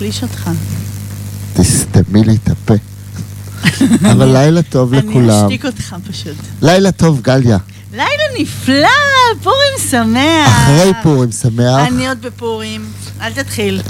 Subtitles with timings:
[0.00, 0.50] קצת מחליש אותך.
[1.54, 2.74] תסתמי לי את הפה.
[4.12, 5.44] אבל לילה טוב אני לכולם.
[5.44, 6.36] אשתיק אותך פשוט.
[6.62, 7.58] לילה טוב, גליה.
[7.92, 8.88] לילה נפלא,
[9.42, 10.48] פורים שמח.
[10.48, 11.88] אחרי פורים שמח.
[11.88, 12.84] אני עוד בפורים.
[13.20, 13.80] אל תתחיל.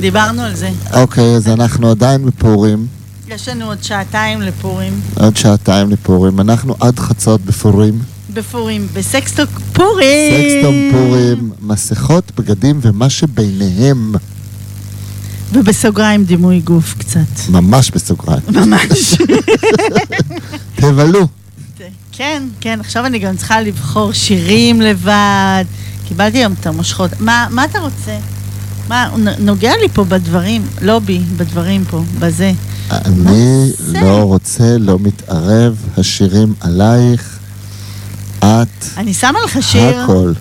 [0.00, 0.70] דיברנו על זה.
[0.92, 2.86] אוקיי, אז אנחנו עדיין בפורים.
[3.28, 5.00] יש לנו עוד שעתיים לפורים.
[5.20, 6.40] עוד שעתיים לפורים.
[6.40, 7.98] אנחנו עד חצות בפורים.
[8.34, 8.88] בפורים.
[8.94, 10.32] בסקסטוק פורים.
[10.32, 14.12] סקסטום פורים, מסכות, בגדים ומה שביניהם.
[15.52, 17.48] ובסוגריים דימוי גוף קצת.
[17.48, 18.42] ממש בסוגריים.
[18.48, 19.14] ממש.
[20.80, 21.26] תבלו.
[22.12, 25.64] כן, כן, עכשיו אני גם צריכה לבחור שירים לבד.
[26.08, 27.10] קיבלתי היום את המושכות.
[27.20, 28.18] מה, מה אתה רוצה?
[28.88, 32.52] מה, נוגע לי פה בדברים, לא בי, בדברים פה, בזה.
[32.90, 34.00] אני זה?
[34.00, 37.38] לא רוצה, לא מתערב, השירים עלייך.
[38.38, 40.00] את אני שמה לך שיר.
[40.02, 40.32] הכל.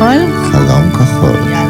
[0.00, 0.52] כחול?
[0.52, 1.36] חלום כחול.
[1.50, 1.69] יאללה.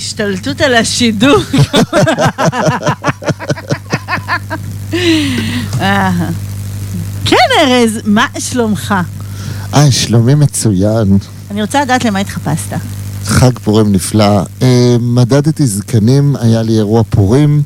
[0.00, 1.38] איזה השתלטות על השידור.
[7.24, 8.94] כן, ארז, מה שלומך?
[9.74, 11.18] אה, שלומי מצוין.
[11.50, 12.76] אני רוצה לדעת למה התחפשת.
[13.24, 14.42] חג פורים נפלא.
[14.62, 17.62] אה, מדדתי זקנים, היה לי אירוע פורים,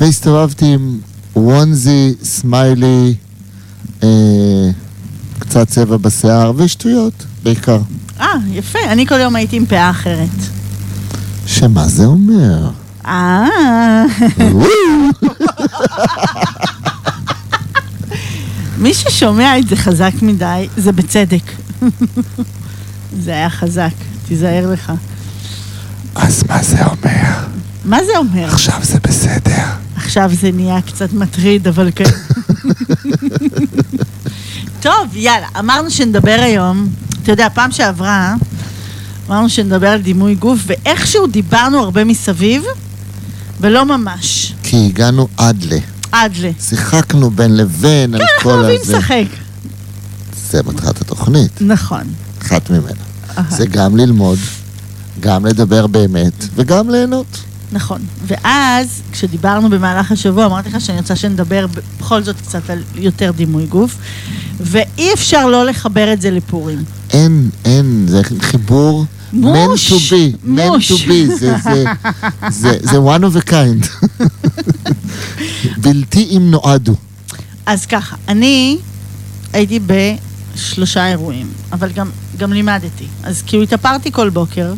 [0.00, 0.98] והסתובבתי עם
[1.36, 3.14] וונזי, סמיילי,
[4.02, 4.08] אה,
[5.38, 7.78] קצת צבע בשיער, ושטויות, בעיקר.
[8.20, 10.51] אה, יפה, אני כל יום הייתי עם פאה אחרת.
[11.46, 12.70] שמה זה אומר?
[13.06, 13.46] אה,
[18.78, 21.52] מי ששומע את זה חזק מדי, זה בצדק.
[23.24, 23.92] זה היה חזק,
[24.28, 24.92] תיזהר לך.
[26.14, 27.46] אז מה זה אומר?
[27.84, 28.44] מה זה אומר?
[28.44, 29.64] עכשיו זה בסדר.
[29.96, 32.04] עכשיו זה נהיה קצת מטריד, אבל כן.
[34.82, 36.88] טוב, יאללה, אמרנו שנדבר היום.
[37.22, 38.34] אתה יודע, פעם שעברה,
[39.32, 42.64] אמרנו שנדבר על דימוי גוף, ואיכשהו דיברנו הרבה מסביב,
[43.60, 44.54] ולא ממש.
[44.62, 45.76] כי הגענו עד ל...
[46.12, 46.50] עד ל...
[46.60, 48.98] שיחקנו בין לבין על כן, אנחנו כל אוהבים הזה.
[48.98, 49.24] לשחק.
[50.50, 52.02] זה מטרת התוכנית, נכון.
[52.42, 53.00] אחת ממנה.
[53.48, 54.38] זה גם ללמוד,
[55.20, 57.38] גם לדבר באמת, וגם ליהנות.
[57.72, 58.00] נכון.
[58.26, 61.66] ואז, כשדיברנו במהלך השבוע, אמרתי לך שאני רוצה שנדבר
[61.98, 63.96] בכל זאת קצת על יותר דימוי גוף,
[64.60, 66.84] ואי אפשר לא לחבר את זה לפורים.
[67.10, 71.84] אין, אין, זה חיבור מוש, meant to be, meant to be, זה, זה,
[72.48, 74.08] זה, זה one of a kind.
[75.76, 76.94] בלתי אם נועדו.
[77.66, 78.78] אז ככה, אני
[79.52, 83.04] הייתי בשלושה אירועים, אבל גם, גם לימדתי.
[83.22, 84.74] אז כאילו התאפרתי כל בוקר,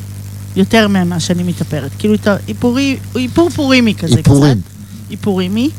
[0.57, 1.91] יותר ממה שאני מתאפרת.
[1.99, 2.15] כאילו
[2.49, 4.61] איפורי, איפור פורימי כזה איפורים.
[4.61, 5.11] קצת.
[5.11, 5.71] איפורימי.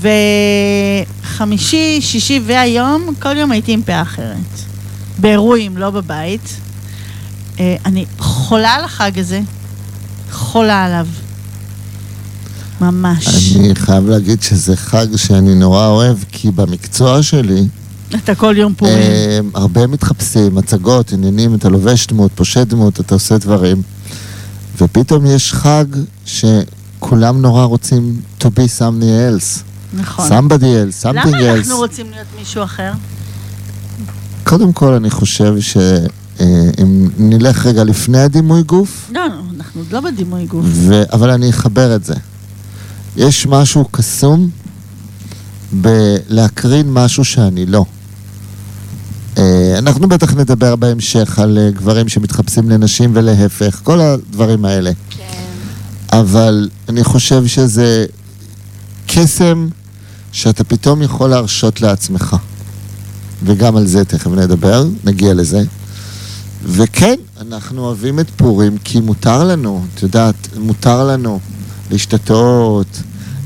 [0.00, 4.36] וחמישי, שישי והיום, כל יום הייתי עם פאה אחרת.
[5.18, 6.56] באירועים, לא בבית.
[7.60, 9.40] אה, אני חולה על החג הזה,
[10.30, 11.06] חולה עליו.
[12.80, 13.56] ממש.
[13.56, 17.66] אני חייב להגיד שזה חג שאני נורא אוהב, כי במקצוע שלי,
[18.14, 18.94] אתה כל יום פורים.
[18.98, 23.82] אה, הרבה מתחפשים, הצגות, עניינים, אתה לובש דמות, פושט דמות, אתה עושה דברים,
[24.80, 25.84] ופתאום יש חג
[26.26, 29.62] שכולם נורא רוצים to be something else.
[29.94, 30.28] נכון.
[30.28, 31.58] somebody else, something למה else.
[31.58, 32.92] אנחנו רוצים להיות מישהו אחר?
[34.44, 35.54] קודם כל, אני חושב
[36.42, 40.66] שאם נלך רגע לפני הדימוי גוף, לא, לא, אנחנו עוד לא בדימוי גוף.
[40.68, 41.02] ו...
[41.12, 42.14] אבל אני אחבר את זה.
[43.16, 44.50] יש משהו קסום
[45.72, 47.84] בלהקרין משהו שאני לא.
[49.38, 54.90] אה, אנחנו בטח נדבר בהמשך על אה, גברים שמתחפשים לנשים ולהפך, כל הדברים האלה.
[55.10, 55.24] כן.
[56.12, 58.06] אבל אני חושב שזה
[59.06, 59.68] קסם
[60.32, 62.36] שאתה פתאום יכול להרשות לעצמך.
[63.44, 65.62] וגם על זה תכף נדבר, נגיע לזה.
[66.64, 71.38] וכן, אנחנו אוהבים את פורים כי מותר לנו, את יודעת, מותר לנו
[71.90, 72.86] להשתתות,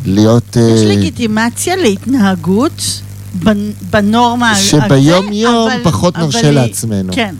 [0.04, 0.56] להיות...
[0.56, 3.00] יש אה, לגיטימציה להתנהגות
[3.42, 3.48] בנ-
[3.90, 7.12] בנורמה הזה, שביום יום אבל- פחות אבל נרשה היא- לעצמנו.
[7.12, 7.34] כן.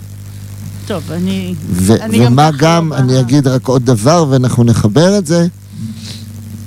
[0.86, 1.54] טוב, אני...
[1.70, 5.18] ו- אני גם ומה ככה גם, לא אני ב- אגיד רק עוד דבר, ואנחנו נחבר
[5.18, 5.46] את זה,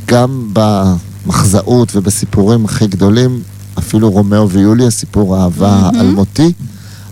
[0.05, 3.41] גם במחזאות ובסיפורים הכי גדולים,
[3.79, 5.95] אפילו רומאו ויוליה, סיפור האהבה מהמם.
[5.99, 6.51] האלמותי,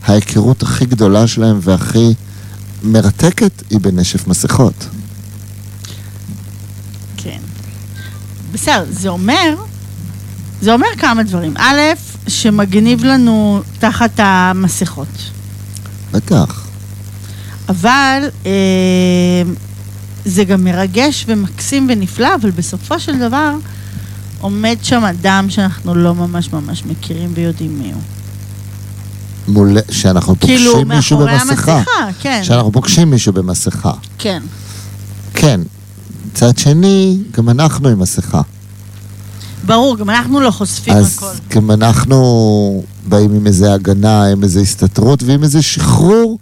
[0.07, 2.13] ההיכרות הכי גדולה שלהם והכי
[2.83, 4.87] מרתקת היא בנשף מסכות.
[7.17, 7.39] כן.
[8.51, 9.55] בסדר, זה אומר,
[10.61, 11.53] זה אומר כמה דברים.
[11.57, 11.81] א',
[12.27, 15.29] שמגניב לנו תחת המסכות.
[16.11, 16.67] בטח.
[17.69, 18.51] אבל אה,
[20.25, 23.55] זה גם מרגש ומקסים ונפלא, אבל בסופו של דבר
[24.39, 28.16] עומד שם אדם שאנחנו לא ממש ממש מכירים ויודעים מי הוא.
[29.47, 29.77] מול...
[29.91, 31.77] שאנחנו פוגשים כאילו, מישהו מאחורי במסכה.
[31.77, 32.41] המסכה, כן.
[32.43, 33.91] שאנחנו פוגשים מישהו במסכה.
[34.17, 34.43] כן.
[35.33, 35.61] כן.
[36.31, 38.41] מצד שני, גם אנחנו עם מסכה.
[39.65, 41.31] ברור, גם אנחנו לא חושפים אז הכל.
[41.49, 46.37] גם אנחנו באים עם איזה הגנה, עם איזה הסתתרות ועם איזה שחרור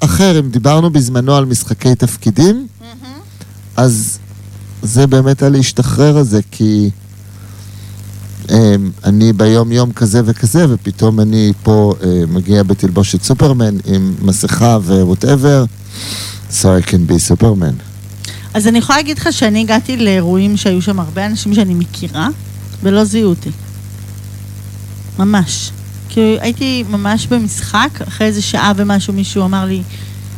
[0.00, 0.38] אחר.
[0.38, 2.66] אם דיברנו בזמנו על משחקי תפקידים,
[3.76, 4.18] אז
[4.82, 6.90] זה באמת הלהשתחרר הזה, כי
[9.04, 14.92] אני ביום יום כזה וכזה, ופתאום אני פה אה, מגיע בתלבושת סופרמן עם מסכה ו
[14.92, 15.64] whatever,
[16.50, 17.74] so I can be Superman.
[18.54, 22.28] אז אני יכולה להגיד לך שאני הגעתי לאירועים שהיו שם הרבה אנשים שאני מכירה,
[22.82, 23.50] ולא זיהו אותי.
[25.18, 25.70] ממש.
[26.08, 29.82] כי הייתי ממש במשחק, אחרי איזה שעה ומשהו מישהו אמר לי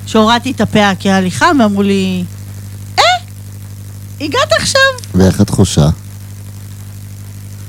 [0.07, 0.93] שהורדתי את הפאה
[1.31, 2.25] חם, ואמרו לי,
[2.99, 3.05] אה,
[4.21, 4.81] הגעת עכשיו?
[5.15, 5.89] ואיך התחושה?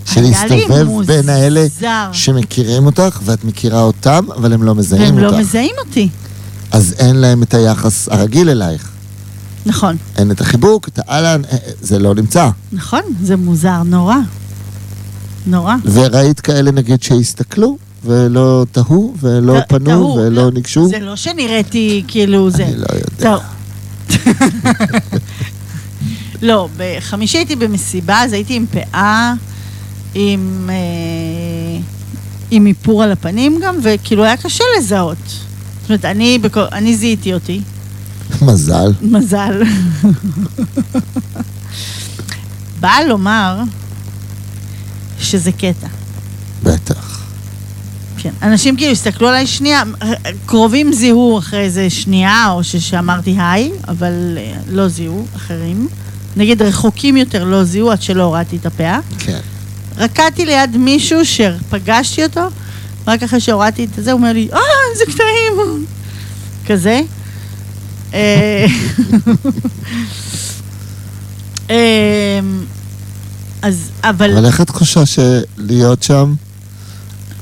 [0.05, 1.65] של להסתובב בין האלה.
[2.11, 5.33] שמכירים אותך ואת מכירה אותם, אבל הם לא מזהים והם אותך.
[5.35, 6.09] לא מזהים אותי.
[6.71, 8.89] אז אין להם את היחס הרגיל אלייך.
[9.65, 12.49] נכון, אין את החיבוק, את האהלן, אה, אה, זה לא נמצא.
[12.71, 14.15] נכון, זה מוזר נורא.
[15.47, 15.75] נורא.
[15.85, 20.87] וראית כאלה נגיד שהסתכלו, ולא תהו, ולא ת- פנו, תהו, ולא לא, ניגשו?
[20.87, 22.63] זה לא שנראיתי כאילו זה.
[22.65, 23.35] אני לא יודע.
[26.41, 29.33] לא, בחמישי הייתי במסיבה, אז הייתי עם פאה,
[30.15, 31.81] עם, אה,
[32.51, 35.17] עם איפור על הפנים גם, וכאילו היה קשה לזהות.
[35.81, 37.61] זאת אומרת, אני, בכל, אני זיהיתי אותי,
[38.41, 38.93] מזל.
[39.01, 39.61] מזל.
[42.79, 43.59] באה לומר
[45.19, 45.87] שזה קטע.
[46.63, 47.21] בטח.
[48.17, 48.31] כן.
[48.41, 49.83] אנשים כאילו הסתכלו עליי שנייה,
[50.45, 55.87] קרובים זיהו אחרי איזה שנייה, או שאמרתי היי, אבל אה, לא זיהו, אחרים.
[56.37, 58.99] נגיד רחוקים יותר לא זיהו עד שלא הורדתי את הפאה.
[59.19, 59.39] כן.
[59.97, 62.41] רקדתי ליד מישהו שפגשתי אותו,
[63.07, 64.59] רק אחרי שהורדתי את זה, הוא אומר לי, אה,
[64.93, 65.85] איזה קטעים.
[66.65, 67.01] כזה.
[68.13, 68.65] אה,
[71.69, 71.75] אמ,
[73.61, 74.31] אז, אבל...
[74.37, 76.33] אבל איך את חושבת שלהיות שם,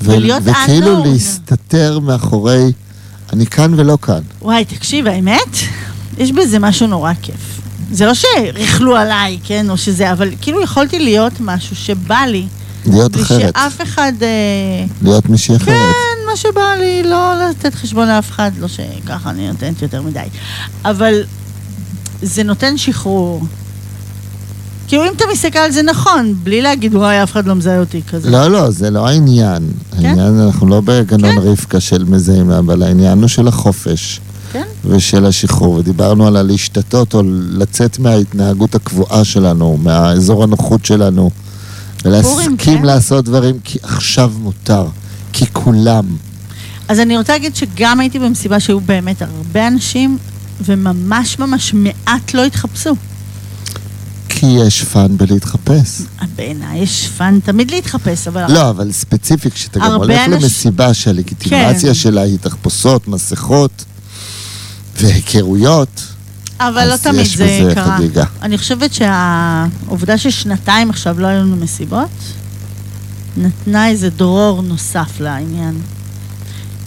[0.02, 1.08] ו- ולהיות וכאילו unknown.
[1.08, 2.72] להסתתר מאחורי,
[3.32, 4.20] אני כאן ולא כאן.
[4.42, 5.56] וואי, תקשיב, האמת,
[6.18, 7.60] יש בזה משהו נורא כיף.
[7.90, 12.46] זה לא שריכלו עליי, כן, או שזה, אבל כאילו יכולתי להיות משהו שבא לי.
[12.86, 13.54] להיות בלי אחרת.
[13.54, 14.12] שאף אחד...
[14.22, 15.68] אה, להיות מישהי אחרת.
[15.68, 20.20] כן, מה שבא לי, לא לתת חשבון לאף אחד, לא שככה אני נותנת יותר מדי.
[20.84, 21.22] אבל
[22.22, 23.42] זה נותן שחרור.
[24.88, 28.02] כאילו, אם אתה מסתכל על זה נכון, בלי להגיד, וואי, אף אחד לא מזהה אותי
[28.10, 28.30] כזה.
[28.30, 29.62] לא, לא, זה לא העניין.
[29.92, 31.38] העניין, אנחנו לא בגנון כן.
[31.38, 34.20] רבקה של מזהים, אבל העניין הוא של החופש.
[34.54, 34.64] כן?
[34.84, 41.30] ושל השחרור, ודיברנו על הלהשתטות או לצאת מההתנהגות הקבועה שלנו, מהאזור הנוחות שלנו,
[42.04, 42.82] ולהסכים כן.
[42.82, 44.86] לעשות דברים כי עכשיו מותר,
[45.32, 46.04] כי כולם.
[46.88, 50.18] אז אני רוצה להגיד שגם הייתי במסיבה שהיו באמת הרבה אנשים,
[50.64, 52.94] וממש ממש מעט לא התחפשו.
[54.28, 56.02] כי יש fun בלהתחפש.
[56.36, 58.52] בעיניי יש fun תמיד להתחפש, אבל...
[58.52, 61.94] לא, אבל ספציפי, כשאתה גם הולך אנשים- למסיבה שהלגיטימציה כן.
[61.94, 63.84] שלה היא תחפושות, מסכות
[65.00, 66.02] והיכרויות,
[66.60, 67.96] אבל לא תמיד זה קרה.
[67.96, 68.24] חגיגה.
[68.42, 72.08] אני חושבת שהעובדה ששנתיים עכשיו לא היו לנו מסיבות,
[73.36, 75.74] נתנה איזה דרור נוסף לעניין.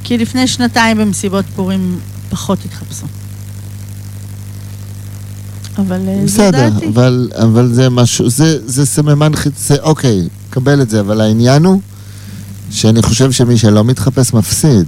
[0.04, 2.00] כי לפני שנתיים במסיבות פורים
[2.30, 3.06] פחות התחפשו.
[5.78, 6.88] אבל אה, בסדר, דעתי.
[6.88, 11.82] אבל, אבל זה משהו, זה, זה סממן חיצי, אוקיי, קבל את זה, אבל העניין הוא
[12.72, 14.86] שאני חושב שמי שלא מתחפש מפסיד.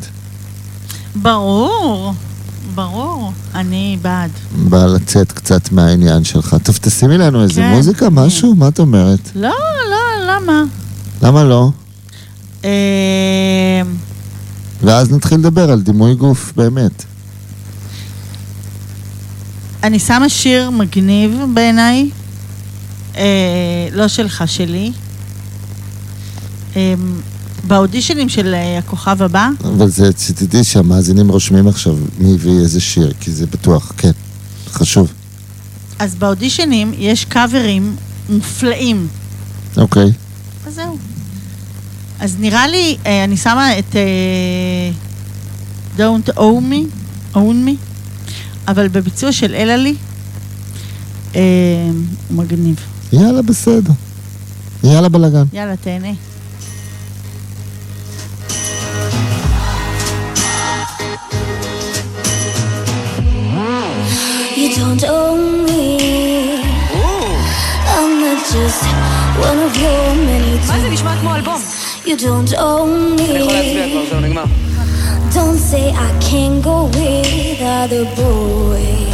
[1.16, 2.14] ברור,
[2.76, 3.09] ברור.
[3.60, 4.32] אני בעד.
[4.56, 6.56] בא לצאת קצת מהעניין שלך.
[6.64, 8.14] טוב, תשימי לנו איזה כן, מוזיקה, כן.
[8.14, 8.56] משהו?
[8.56, 9.20] מה את אומרת?
[9.36, 9.50] לא,
[9.90, 10.64] לא, למה?
[11.22, 11.72] למה לא?
[12.66, 13.82] אה,
[14.84, 17.04] ואז נתחיל לדבר על דימוי גוף, באמת.
[19.84, 22.10] אני שמה שיר מגניב בעיניי,
[23.16, 24.92] אה, לא שלך, שלי.
[26.76, 26.94] אה,
[27.70, 33.14] באודישנים של אה, הכוכב הבא, אבל זה, תדעי שהמאזינים רושמים עכשיו מי הביא איזה שיר,
[33.20, 34.12] כי זה בטוח, כן,
[34.72, 35.14] חשוב.
[36.00, 37.96] אז באודישנים יש קאברים
[38.30, 39.08] מופלאים.
[39.78, 40.12] אוקיי.
[40.68, 40.98] אז זהו.
[42.20, 44.92] אז נראה לי, אה, אני שמה את אה,
[45.98, 46.86] Don't own me,
[47.36, 47.76] own me,
[48.68, 49.96] אבל בביצוע של אלעלי,
[51.34, 51.42] הוא
[52.32, 52.76] מגניב.
[53.14, 53.94] יאללה, בסדר.
[54.84, 55.44] יאללה, בלאגן.
[55.54, 56.29] יאללה, תהנה.
[64.89, 66.63] You don't own me.
[67.97, 68.83] I'm not just
[69.37, 71.61] one of your many מה זה נשמע כמו אלבום?
[72.05, 74.11] You don't own אני יכול להצביע כבר, me.
[74.11, 74.45] זהו, נגמר.
[75.35, 79.08] Don't say I can't go with other boys.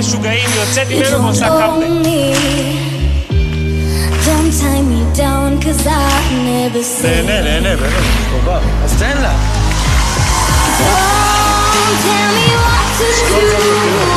[0.00, 1.86] משוגעים, יוצאת You ממנו don't ועושה קאמבק.
[1.86, 2.34] own me.
[4.26, 5.90] Don't tie me down cause I
[6.44, 8.62] never said נהנה, נהנה, באמת.
[8.84, 9.34] אז תן לה.
[10.78, 13.06] Don't tell me what to
[14.04, 14.09] do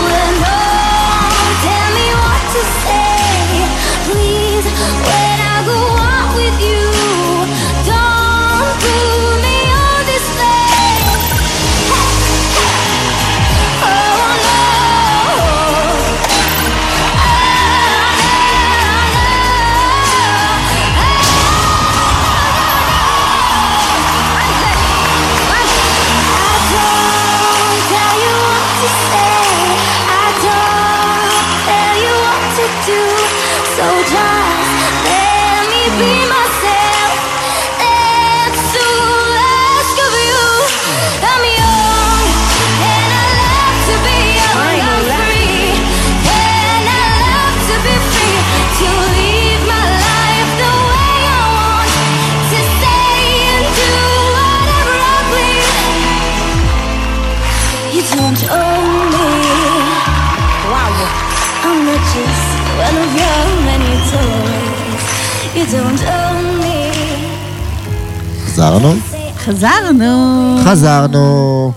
[69.53, 70.57] חזרנו.
[70.65, 71.71] חזרנו.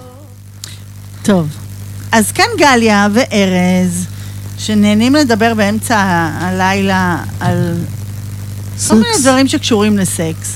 [1.23, 1.49] טוב,
[2.13, 4.07] אז כאן גליה וארז,
[4.59, 5.97] שנהנים לדבר באמצע
[6.41, 7.75] הלילה על
[8.89, 9.23] כל מיני סקס.
[9.23, 10.53] דברים שקשורים לסקס.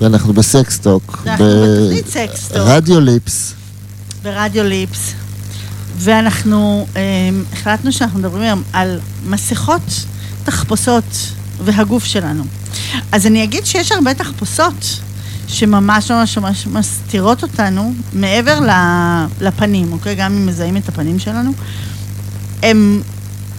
[0.00, 1.22] ואנחנו ב Sex Talk.
[1.26, 2.56] אנחנו בתוכנית Sex Talk.
[2.56, 3.54] רדיו Lips.
[4.22, 5.12] ברדיו Lips,
[5.98, 7.02] ואנחנו אה,
[7.52, 10.04] החלטנו שאנחנו מדברים היום על מסכות,
[10.44, 11.04] תחפושות
[11.64, 12.44] והגוף שלנו.
[13.12, 15.00] אז אני אגיד שיש הרבה תחפושות
[15.48, 18.60] שממש ממש ממש מסתירות אותנו מעבר
[19.40, 20.14] לפנים, אוקיי?
[20.14, 21.52] גם אם מזהים את הפנים שלנו.
[22.62, 23.02] הם,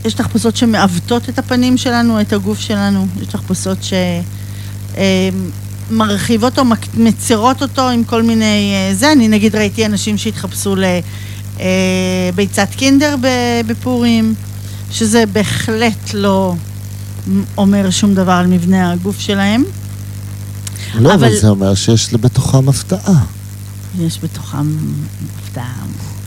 [0.06, 3.94] יש תחפושות שמעוותות את הפנים שלנו, את הגוף שלנו, יש תחפושות ש...
[4.98, 5.30] אה,
[6.58, 8.74] או מצרות אותו עם כל מיני...
[8.74, 10.76] אה, זה, אני נגיד ראיתי אנשים שהתחפשו
[12.34, 14.36] לביצת קינדר ב- בפורים,
[14.92, 16.54] שזה בהחלט לא
[17.58, 19.64] אומר שום דבר על מבנה הגוף שלהם.
[21.00, 23.24] לא, אבל אבל- זה אומר שיש בתוכם הפתעה.
[24.00, 24.78] יש בתוכם
[25.44, 25.74] הפתעה.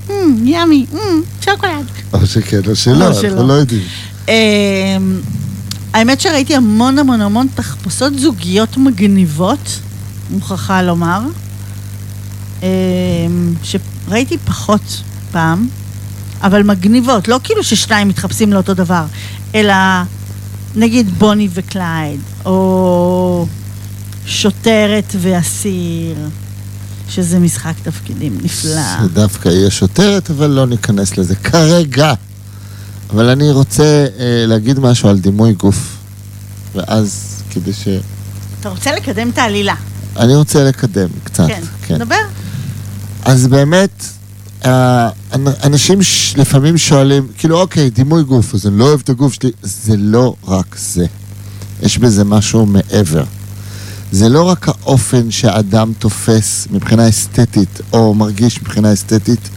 [0.08, 0.98] "מ, ימי, מ,
[1.44, 1.86] שוקולד.
[2.12, 3.46] או שכן או שלא, אנחנו.
[3.48, 3.82] לא יודעים.
[4.28, 4.32] אמ,
[5.92, 9.78] האמת שראיתי המון המון המון תחפושות זוגיות מגניבות,
[10.30, 11.20] מוכרחה לומר,
[12.62, 12.66] אמ,
[13.62, 15.68] שראיתי פחות פעם,
[16.42, 19.04] אבל מגניבות, לא כאילו ששניים מתחפשים לאותו דבר,
[19.54, 19.74] אלא
[20.76, 23.46] נגיד בוני וקלייד, או
[24.26, 26.16] שוטרת ואסיר,
[27.08, 29.06] שזה משחק תפקידים נפלא.
[29.12, 32.14] דווקא יהיה שוטרת, אבל לא ניכנס לזה כרגע.
[33.10, 33.82] אבל אני רוצה
[34.18, 35.96] אה, להגיד משהו על דימוי גוף.
[36.74, 37.88] ואז, כדי ש...
[38.60, 39.74] אתה רוצה לקדם את העלילה.
[40.16, 41.46] אני רוצה לקדם קצת.
[41.86, 42.16] כן, דבר.
[43.24, 44.04] אז באמת,
[44.64, 49.08] אה, אנ- אנשים ש- לפעמים שואלים, כאילו, אוקיי, דימוי גוף, אז אני לא אוהב את
[49.08, 49.50] הגוף שלי.
[49.62, 51.06] זה לא רק זה.
[51.82, 53.24] יש בזה משהו מעבר.
[54.12, 59.48] זה לא רק האופן שאדם תופס מבחינה אסתטית, או מרגיש מבחינה אסתטית,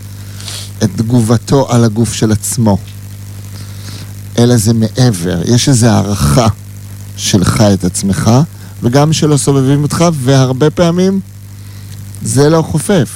[0.84, 2.78] את תגובתו על הגוף של עצמו,
[4.38, 5.42] אלא זה מעבר.
[5.46, 6.48] יש איזו הערכה
[7.18, 8.32] שלך את עצמך,
[8.84, 11.20] וגם של הסובבים אותך, והרבה פעמים
[12.22, 13.10] זה לא חופף.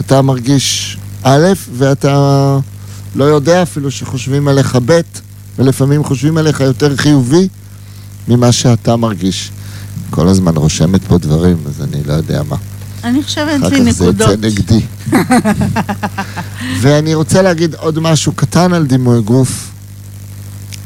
[0.00, 2.58] אתה מרגיש א', ואתה
[3.14, 5.00] לא יודע אפילו שחושבים עליך ב',
[5.58, 7.48] ולפעמים חושבים עליך יותר חיובי
[8.28, 9.50] ממה שאתה מרגיש.
[10.10, 12.56] כל הזמן רושמת פה דברים, אז אני לא יודע מה.
[13.04, 14.28] אני חושבת אחר לי כך זה נקודות.
[14.28, 14.80] יצא נגדי.
[16.80, 19.70] ואני רוצה להגיד עוד משהו קטן על דימוי גוף.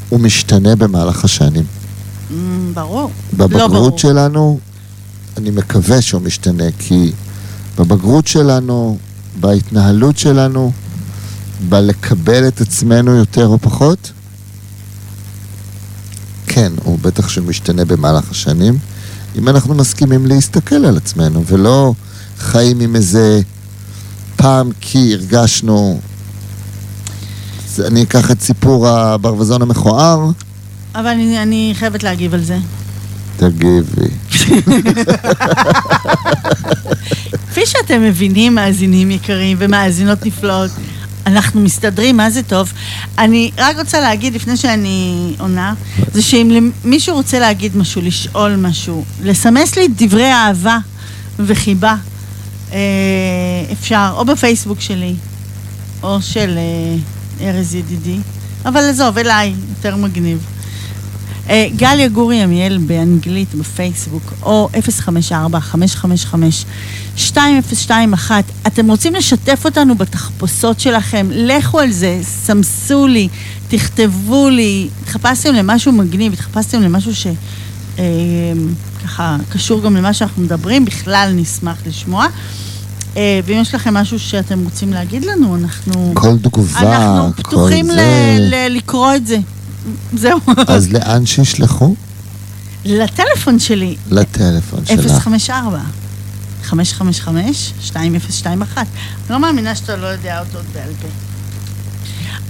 [0.09, 1.63] הוא משתנה במהלך השנים.
[1.63, 2.33] Mm,
[2.73, 3.11] ברור.
[3.37, 3.97] לא בבגרות ברור.
[3.97, 4.59] שלנו,
[5.37, 7.11] אני מקווה שהוא משתנה, כי
[7.77, 8.97] בבגרות שלנו,
[9.39, 10.71] בהתנהלות שלנו,
[11.69, 14.11] בלקבל את עצמנו יותר או פחות,
[16.47, 18.77] כן, הוא בטח שמשתנה במהלך השנים,
[19.37, 21.93] אם אנחנו מסכימים להסתכל על עצמנו, ולא
[22.39, 23.41] חיים עם איזה
[24.35, 25.99] פעם כי הרגשנו...
[27.79, 30.31] אני אקח את סיפור הברווזון המכוער,
[30.95, 32.57] אבל אני, אני חייבת להגיב על זה.
[33.37, 34.07] תגיבי.
[37.51, 40.71] כפי שאתם מבינים, מאזינים יקרים ומאזינות נפלאות,
[41.25, 42.73] אנחנו מסתדרים, מה זה טוב.
[43.17, 45.73] אני רק רוצה להגיד, לפני שאני עונה,
[46.13, 50.77] זה שאם מישהו רוצה להגיד משהו, לשאול משהו, לסמס לי דברי אהבה
[51.39, 51.95] וחיבה,
[52.73, 52.77] אה,
[53.71, 55.15] אפשר, או בפייסבוק שלי,
[56.03, 58.17] או של אה, ארז ידידי,
[58.65, 60.45] אבל עזוב, אליי, יותר מגניב.
[61.51, 64.69] אה, גליה גורי עמיאל באנגלית בפייסבוק, או
[67.17, 67.31] 054-555-2021.
[68.67, 71.27] אתם רוצים לשתף אותנו בתחפושות שלכם?
[71.33, 73.27] לכו על זה, סמסו לי,
[73.67, 74.87] תכתבו לי.
[75.01, 77.27] התחפשתם למשהו מגניב, התחפשתם למשהו ש...
[77.99, 78.03] אה,
[79.03, 82.25] ככה קשור גם למה שאנחנו מדברים, בכלל נשמח לשמוע.
[83.17, 86.11] אה, ואם יש לכם משהו שאתם רוצים להגיד לנו, אנחנו...
[86.15, 88.37] כל תגובה, אנחנו כל פתוחים ל- זה.
[88.39, 89.37] ל- לקרוא את זה.
[90.13, 90.39] זהו.
[90.67, 91.95] אז לאן שישלחו?
[92.85, 95.11] לטלפון שלי, לטלפון שלך.
[95.23, 95.79] 054
[96.63, 98.77] 555 2021.
[98.77, 98.87] אני
[99.29, 101.07] לא מאמינה שאתה לא יודע אותו עוד בעל פה.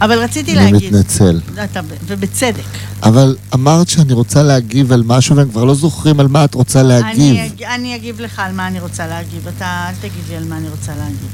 [0.06, 1.39] אבל רציתי אני להגיד, מתנצל.
[1.63, 2.63] אתה, ובצדק,
[3.04, 6.84] אבל אמרת שאני רוצה להגיב על משהו והם כבר לא זוכרים על מה את רוצה
[6.84, 7.10] להגיב.
[7.36, 10.44] אני, אג- אני אגיב לך על מה אני רוצה להגיב, אתה אל תגיד לי על
[10.44, 11.30] מה אני רוצה להגיב.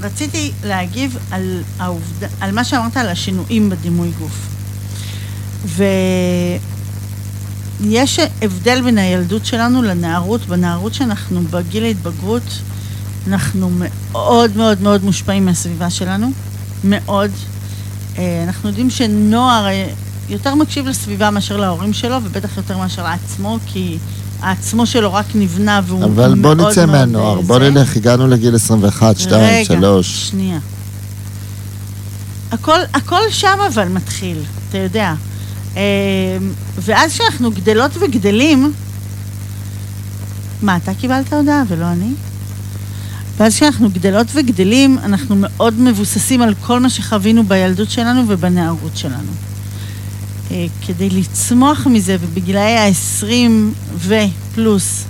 [0.00, 4.48] רציתי להגיב על, העובדה, על מה שאמרת על השינויים בדימוי גוף.
[7.80, 10.46] ויש הבדל בין הילדות שלנו לנערות.
[10.46, 12.58] בנערות שאנחנו בגיל ההתבגרות,
[13.26, 16.30] אנחנו מאוד מאוד מאוד מושפעים מהסביבה שלנו,
[16.84, 17.30] מאוד.
[18.18, 19.66] אה, אנחנו יודעים שנוער
[20.28, 23.98] יותר מקשיב לסביבה מאשר להורים שלו, ובטח יותר מאשר לעצמו, כי
[24.42, 26.58] העצמו שלו רק נבנה והוא מאוד אבל מאוד...
[26.58, 27.70] בוא נצא מהנוער, אה, בוא זה.
[27.70, 30.28] נלך, הגענו לגיל 21, 2, רגע, 3.
[30.28, 30.58] שנייה.
[32.52, 35.14] הכל, הכל שם אבל מתחיל, אתה יודע.
[35.76, 35.82] אה,
[36.78, 38.72] ואז כשאנחנו גדלות וגדלים,
[40.62, 42.12] מה, אתה קיבלת הודעה ולא אני?
[43.36, 49.49] ואז כשאנחנו גדלות וגדלים, אנחנו מאוד מבוססים על כל מה שחווינו בילדות שלנו ובנערות שלנו.
[50.50, 53.24] אה, כדי לצמוח מזה, ובגילאי ה-20
[53.96, 55.04] ופלוס,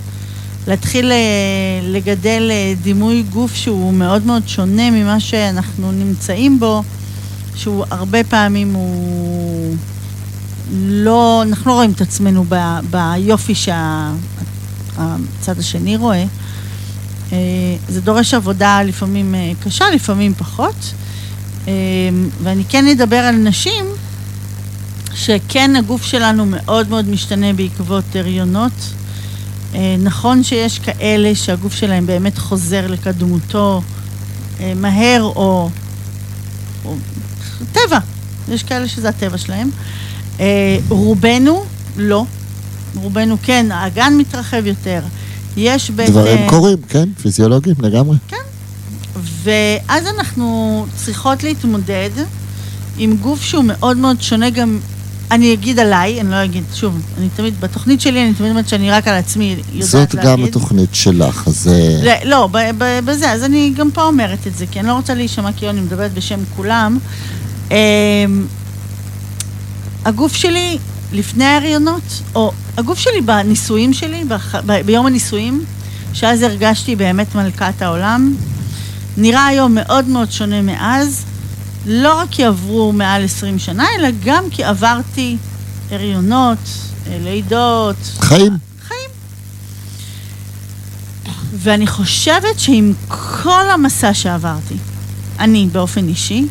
[0.67, 1.17] להתחיל אה,
[1.83, 6.83] לגדל אה, דימוי גוף שהוא מאוד מאוד שונה ממה שאנחנו נמצאים בו,
[7.55, 9.75] שהוא הרבה פעמים הוא
[10.73, 12.55] לא, אנחנו לא רואים את עצמנו ב,
[12.89, 13.79] ביופי שהצד
[15.59, 16.25] השני רואה.
[17.31, 17.37] אה,
[17.89, 20.93] זה דורש עבודה לפעמים קשה, לפעמים פחות.
[22.43, 23.85] ואני כן אדבר על נשים
[25.15, 28.71] שכן הגוף שלנו מאוד מאוד משתנה בעקבות הריונות.
[29.75, 33.81] אה, נכון שיש כאלה שהגוף שלהם באמת חוזר לקדמותו
[34.59, 35.69] אה, מהר או,
[36.85, 36.95] או
[37.71, 37.99] טבע,
[38.49, 39.69] יש כאלה שזה הטבע שלהם.
[40.39, 41.63] אה, רובנו
[41.97, 42.25] לא,
[42.95, 45.01] רובנו כן, האגן מתרחב יותר.
[45.57, 46.09] יש בית...
[46.09, 48.17] דברים קורים, כן, פיזיולוגיים לגמרי.
[49.43, 52.09] ואז אנחנו צריכות להתמודד
[52.97, 54.79] עם גוף שהוא מאוד מאוד שונה גם,
[55.31, 58.91] אני אגיד עליי, אני לא אגיד, שוב, אני תמיד, בתוכנית שלי אני תמיד אומרת שאני
[58.91, 60.31] רק על עצמי יודעת זאת להגיד.
[60.31, 61.67] גם התוכנית שלך, אז...
[61.67, 62.49] אה, לא, לא,
[63.05, 65.81] בזה, אז אני גם פה אומרת את זה, כי אני לא רוצה להישמע כאילו אני
[65.81, 66.97] מדברת בשם כולם.
[67.71, 67.75] אמ,
[70.05, 70.77] הגוף שלי
[71.13, 74.23] לפני ההריונות, או הגוף שלי בנישואים שלי,
[74.85, 75.65] ביום הנישואים,
[76.13, 78.35] שאז הרגשתי באמת מלכת העולם,
[79.17, 81.25] נראה היום מאוד מאוד שונה מאז,
[81.85, 85.37] לא רק כי עברו מעל 20 שנה, אלא גם כי עברתי
[85.91, 86.57] הריונות,
[87.07, 88.57] אה, לידות, חיים.
[88.87, 89.09] חיים.
[91.53, 94.75] ואני חושבת שעם כל המסע שעברתי,
[95.39, 96.45] אני באופן אישי,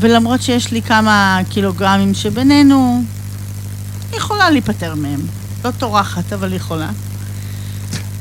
[0.00, 3.02] ולמרות שיש לי כמה קילוגרמים שבינינו,
[4.12, 5.20] יכולה להיפטר מהם.
[5.64, 6.90] לא טורחת, אבל יכולה.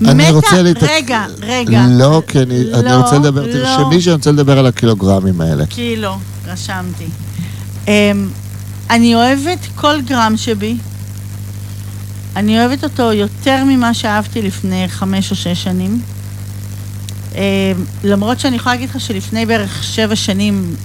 [0.01, 0.87] אני מתה- רוצה להתעכב...
[0.89, 1.85] רגע, רגע.
[1.89, 3.51] לא, כי אני אני לא, רוצה לדבר, לא.
[3.51, 5.65] תרשמי שאני רוצה לדבר על הקילוגרמים האלה.
[5.69, 6.15] כי לא,
[6.47, 7.05] רשמתי.
[7.85, 7.89] Um,
[8.89, 10.77] אני אוהבת כל גרם שבי.
[12.35, 16.01] אני אוהבת אותו יותר ממה שאהבתי לפני חמש או שש שנים.
[17.33, 17.37] Um,
[18.03, 20.75] למרות שאני יכולה להגיד לך שלפני בערך שבע שנים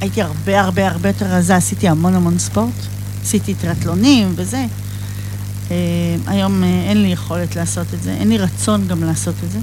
[0.00, 2.74] הייתי הרבה הרבה הרבה יותר רזה, עשיתי המון המון ספורט.
[3.22, 4.64] עשיתי טרטלונים וזה.
[5.70, 5.72] Um,
[6.26, 9.58] היום uh, אין לי יכולת לעשות את זה, אין לי רצון גם לעשות את זה.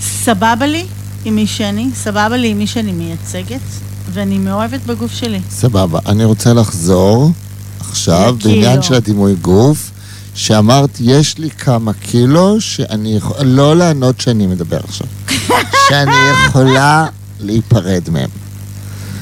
[0.00, 0.86] סבבה לי
[1.24, 3.60] עם מי שאני, סבבה לי עם מי שאני מייצגת,
[4.12, 5.40] ואני מאוהבת בגוף שלי.
[5.50, 5.98] סבבה.
[6.06, 7.30] אני רוצה לחזור
[7.80, 8.36] עכשיו.
[8.44, 9.90] בעניין של הדימוי גוף,
[10.34, 13.36] שאמרת, יש לי כמה קילו שאני יכול...
[13.46, 15.06] לא לענות שאני מדבר עכשיו.
[15.88, 17.06] שאני יכולה
[17.40, 18.30] להיפרד מהם.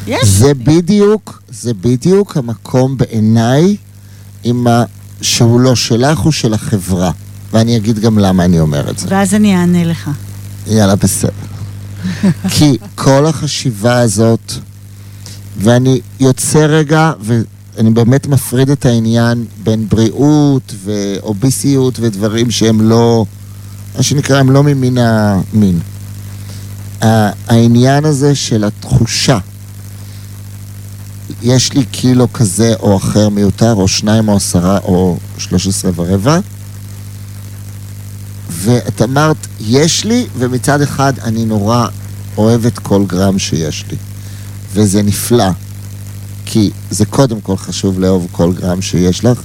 [0.07, 0.29] יש.
[0.29, 3.77] זה בדיוק, זה בדיוק המקום בעיניי
[4.45, 4.67] עם.
[5.23, 7.11] שהוא לא שלך, הוא של החברה.
[7.53, 9.07] ואני אגיד גם למה אני אומר את זה.
[9.11, 10.11] ואז אני אענה לך.
[10.67, 11.31] יאללה, בסדר.
[12.55, 14.53] כי כל החשיבה הזאת,
[15.57, 23.25] ואני יוצא רגע, ואני באמת מפריד את העניין בין בריאות ואוביסיות ודברים שהם לא,
[23.97, 25.79] מה שנקרא, הם לא ממין המין.
[27.01, 29.39] העניין הזה של התחושה,
[31.43, 36.39] יש לי קילו כזה או אחר מיותר, או שניים או עשרה או שלוש עשרה ורבע,
[38.51, 41.87] ואת אמרת, יש לי, ומצד אחד אני נורא
[42.37, 43.97] אוהבת כל גרם שיש לי.
[44.73, 45.51] וזה נפלא,
[46.47, 49.41] כי זה קודם כל חשוב לאהוב כל גרם שיש לך,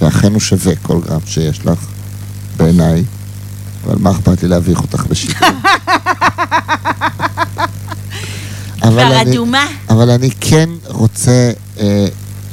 [0.00, 1.78] ואכן הוא שווה כל גרם שיש לך,
[2.56, 3.04] בעיניי.
[3.86, 5.48] אבל מה אכפת לי להביך אותך בשידור?
[8.88, 9.66] אבל אני, אדומה.
[9.88, 12.06] אבל אני כן רוצה אה,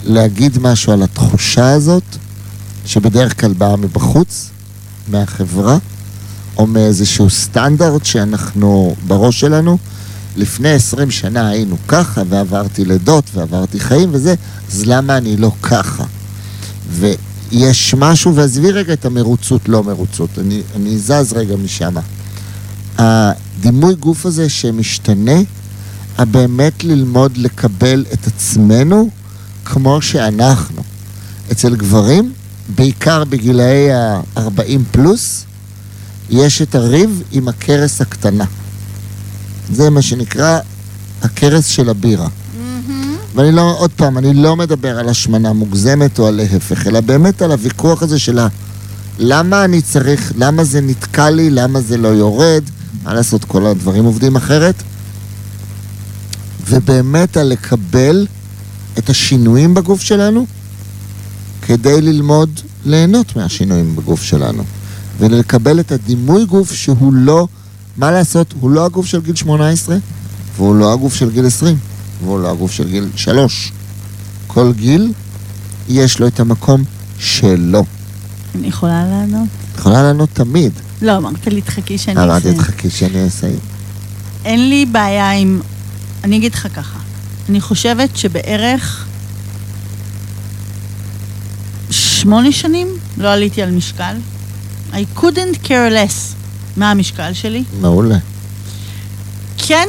[0.04, 2.04] להגיד משהו על התחושה הזאת,
[2.86, 4.50] שבדרך כלל באה מבחוץ,
[5.08, 5.78] מהחברה,
[6.58, 9.78] או מאיזשהו סטנדרט שאנחנו בראש שלנו.
[10.38, 14.36] לפני 20 שנה היינו ככה, ועברתי לידות, ועברתי חיים וזה,
[14.72, 16.04] אז למה אני לא ככה?
[16.90, 21.94] ויש משהו, ועזבי רגע את המרוצות, לא מרוצות, אני, אני זז רגע משם.
[22.98, 25.40] הדימוי גוף הזה שמשתנה,
[26.18, 29.10] הבאמת ללמוד לקבל את עצמנו
[29.66, 30.84] כמו שאנחנו.
[31.52, 32.34] אצל גברים,
[32.76, 35.46] בעיקר בגילאי ה-40 פלוס,
[36.30, 38.46] יש את הריב עם הכרס הקטנה.
[39.74, 40.60] זה מה שנקרא
[41.22, 42.28] הכרס של הבירה.
[43.36, 47.42] ואני לא, עוד פעם, אני לא מדבר על השמנה מוגזמת או על להפך, אלא באמת
[47.42, 48.48] על הוויכוח הזה של ה...
[49.20, 52.64] למה אני צריך, למה זה נתקע לי, למה זה לא יורד,
[53.04, 54.76] מה לעשות, כל הדברים עובדים אחרת.
[56.68, 58.28] ובאמת על לקבל
[58.98, 60.46] את השינויים בגוף שלנו
[61.62, 64.64] כדי ללמוד ליהנות מהשינויים בגוף שלנו.
[65.20, 67.48] ולקבל את הדימוי גוף שהוא לא,
[67.98, 69.98] מה לעשות, הוא לא הגוף של גיל 18
[70.58, 71.78] והוא לא הגוף של גיל 20
[72.24, 73.72] והוא לא הגוף של גיל 3.
[74.48, 75.14] כל גיל
[75.90, 76.84] יש לו את המקום
[77.20, 77.86] שלו.
[78.56, 79.48] אני יכולה לענות?
[79.72, 80.72] את יכולה לענות תמיד.
[81.02, 82.58] לא, אמרת לי, תחכי שאני אמרתי, אסיים.
[82.58, 83.60] תחכי שאני אסיים.
[84.46, 85.62] אין לי בעיה עם...
[86.24, 87.00] אני אגיד לך ככה,
[87.50, 89.06] אני חושבת שבערך
[91.90, 94.16] שמונה שנים לא עליתי על משקל.
[94.94, 96.36] I couldn't care less
[96.78, 97.64] מה המשקל שלי.
[97.82, 98.18] מעולה.
[99.58, 99.88] כן,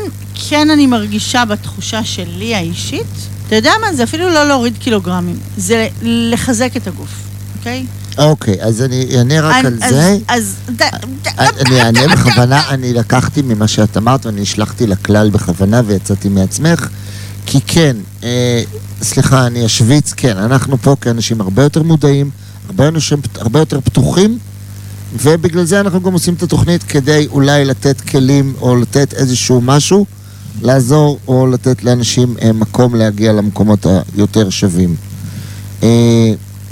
[0.48, 3.06] כן אני מרגישה בתחושה שלי האישית,
[3.46, 3.94] אתה יודע מה?
[3.94, 7.10] זה אפילו לא להוריד קילוגרמים, זה לחזק את הגוף,
[7.58, 7.86] אוקיי?
[8.18, 10.18] אוקיי, אז אני אענה רק אני- על זה.
[10.28, 10.54] אז...
[10.76, 11.28] ד- ד-
[11.66, 16.88] אני אענה בכוונה, אני לקחתי ממה שאת אמרת ואני השלכתי לכלל בכוונה ויצאתי מעצמך.
[17.46, 18.62] כי כן, אה,
[19.02, 22.30] סליחה, אני אשוויץ, כן, אנחנו פה כאנשים הרבה יותר מודעים,
[22.66, 24.38] הרבה, אנשים, הרבה יותר פתוחים,
[25.22, 30.06] ובגלל זה אנחנו גם עושים את התוכנית כדי אולי לתת כלים או לתת איזשהו משהו,
[30.62, 34.96] לעזור או לתת לאנשים אה, מקום להגיע למקומות היותר שווים.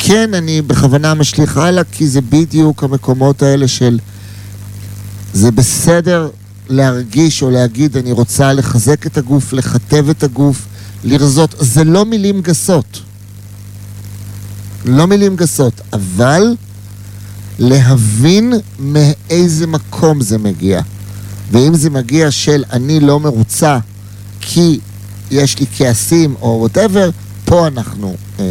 [0.04, 3.98] כן, אני בכוונה משליך הלאה, כי זה בדיוק המקומות האלה של...
[5.32, 6.28] זה בסדר
[6.68, 10.66] להרגיש או להגיד, אני רוצה לחזק את הגוף, לכתב את הגוף,
[11.04, 11.54] לרזות.
[11.58, 13.00] זה לא מילים גסות.
[14.84, 16.42] לא מילים גסות, אבל
[17.58, 20.80] להבין מאיזה מקום זה מגיע.
[21.52, 23.78] ואם זה מגיע של אני לא מרוצה
[24.40, 24.80] כי
[25.30, 27.10] יש לי כעסים או וואטאבר,
[27.44, 28.44] פה אנחנו אה,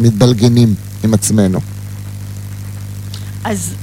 [0.00, 1.60] מתבלגנים עם עצמנו.
[3.44, 3.74] אז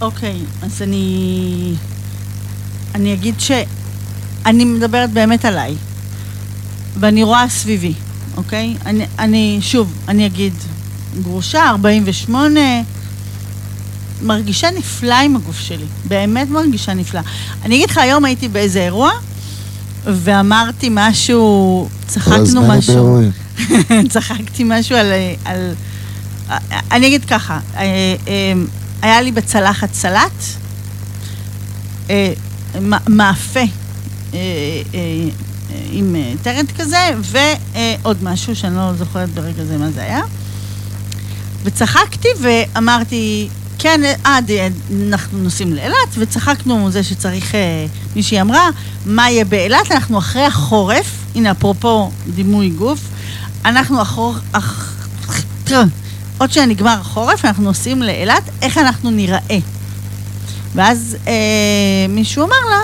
[0.00, 1.74] אוקיי, אז אני...
[2.94, 5.74] אני אגיד שאני מדברת באמת עליי,
[7.00, 7.94] ואני רואה סביבי,
[8.36, 8.76] אוקיי?
[8.86, 10.52] אני, אני שוב, אני אגיד,
[11.22, 12.60] גרושה, 48,
[14.22, 17.20] מרגישה נפלא עם הגוף שלי, באמת מרגישה נפלא.
[17.62, 19.10] אני אגיד לך, היום הייתי באיזה אירוע,
[20.06, 23.20] ואמרתי משהו, צחקנו משהו.
[24.12, 25.12] צחקתי משהו על,
[25.44, 25.74] על...
[26.92, 27.82] אני אגיד ככה, אה,
[28.28, 28.52] אה,
[29.02, 30.44] היה לי בצלחת סלט,
[32.10, 32.32] אה,
[33.08, 33.60] מאפה
[35.90, 40.20] עם טרנט כזה, ועוד משהו שאני לא זוכרת ברגע זה מה זה היה.
[41.64, 43.48] וצחקתי ואמרתי,
[43.84, 44.50] כן, עד
[45.10, 48.68] אנחנו נוסעים לאילת, וצחקנו זה שצריך, אה, מישהי אמרה,
[49.06, 49.92] מה יהיה באילת?
[49.92, 53.00] אנחנו אחרי החורף, הנה אפרופו דימוי גוף,
[53.64, 54.34] אנחנו אחור...
[54.52, 54.94] אח...
[56.38, 59.58] עוד שנגמר החורף, אנחנו נוסעים לאילת, איך אנחנו ניראה?
[60.74, 61.32] ואז אה,
[62.08, 62.80] מישהו אמר לה,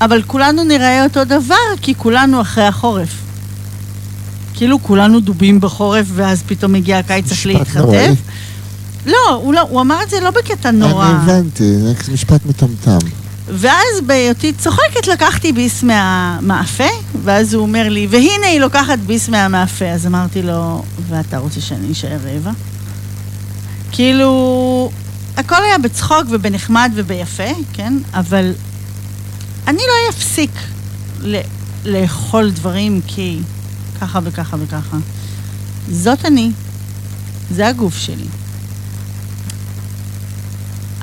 [0.00, 3.14] אבל כולנו נראה אותו דבר, כי כולנו אחרי החורף.
[4.54, 7.46] כאילו כולנו דובים בחורף, ואז פתאום מגיע הקיץ, צריך.
[7.46, 8.16] להתחתף.
[9.06, 11.06] לא, הוא, לא, הוא אמר את זה לא בקטע נורא.
[11.10, 12.98] אני הבנתי, זה משפט מטומטם.
[13.48, 16.84] ואז בהיותי צוחקת לקחתי ביס מהמאפה,
[17.24, 19.84] ואז הוא אומר לי, והנה היא לוקחת ביס מהמאפה.
[19.88, 22.50] אז אמרתי לו, ואתה רוצה שאני אשאר רעבה?
[23.92, 24.90] כאילו,
[25.36, 27.98] הכל היה בצחוק ובנחמד וביפה, כן?
[28.14, 28.52] אבל
[29.68, 30.50] אני לא אפסיק
[31.20, 31.40] ל-
[31.84, 33.38] לאכול דברים כי
[34.00, 34.96] ככה וככה וככה.
[35.90, 36.50] זאת אני,
[37.54, 38.24] זה הגוף שלי.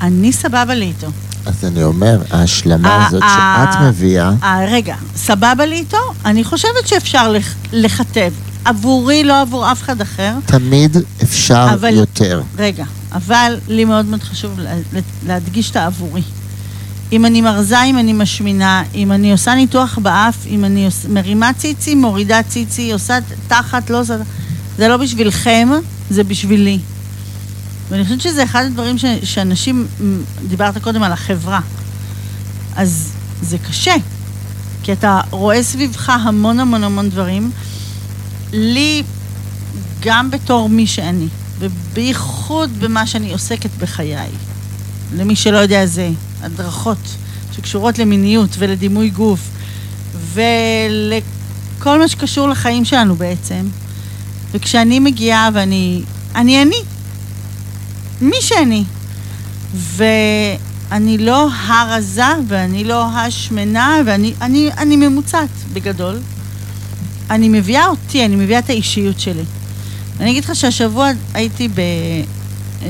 [0.01, 1.07] אני סבבה לי איתו.
[1.45, 5.97] אז אני אומר, ההשלמה הזאת שאת מביאה, אה, רגע, סבבה לי איתו?
[6.25, 7.33] אני חושבת שאפשר
[7.73, 8.31] לכתב.
[8.65, 10.33] עבורי, לא עבור אף אחד אחר.
[10.45, 12.41] תמיד אפשר אבל- יותר.
[12.57, 16.21] רגע, אבל לי מאוד מאוד חשוב לה- לה- להדגיש את העבורי.
[17.11, 20.95] אם אני מרזה, אם אני משמינה, אם אני עושה ניתוח באף, אם אני עוש...
[21.09, 24.15] מרימה ציצי, מורידה ציצי, עושה תחת, לא עושה...
[24.77, 25.69] זה לא בשבילכם,
[26.09, 26.79] זה בשבילי.
[27.89, 29.05] ואני חושבת שזה אחד הדברים ש...
[29.23, 29.87] שאנשים,
[30.47, 31.59] דיברת קודם על החברה,
[32.75, 33.95] אז זה קשה,
[34.83, 37.51] כי אתה רואה סביבך המון המון המון דברים.
[38.53, 39.03] לי,
[39.99, 41.27] גם בתור מי שאני,
[41.59, 44.29] ובייחוד במה שאני עוסקת בחיי,
[45.15, 46.09] למי שלא יודע זה
[46.41, 46.97] הדרכות
[47.51, 49.39] שקשורות למיניות ולדימוי גוף
[50.33, 53.67] ולכל מה שקשור לחיים שלנו בעצם.
[54.51, 56.01] וכשאני מגיעה ואני,
[56.35, 56.81] אני אני,
[58.21, 58.83] מי שאני,
[60.91, 66.19] אני לא הרזה ואני לא השמנה, ואני אני, אני ממוצעת בגדול.
[67.29, 69.43] אני מביאה אותי, אני מביאה את האישיות שלי.
[70.19, 72.87] אני אגיד לך שהשבוע הייתי ב, אה,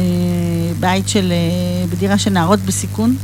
[0.79, 3.15] בית של, אה, בדירה של נערות בסיכון,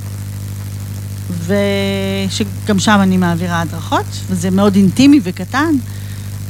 [1.45, 5.75] ושגם שם אני מעבירה הדרכות, וזה מאוד אינטימי וקטן.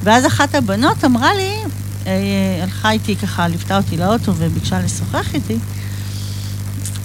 [0.04, 1.52] ואז אחת הבנות אמרה לי,
[2.64, 5.58] הלכה איתי ככה, ליוותה אותי לאוטו וביקשה לשוחח איתי,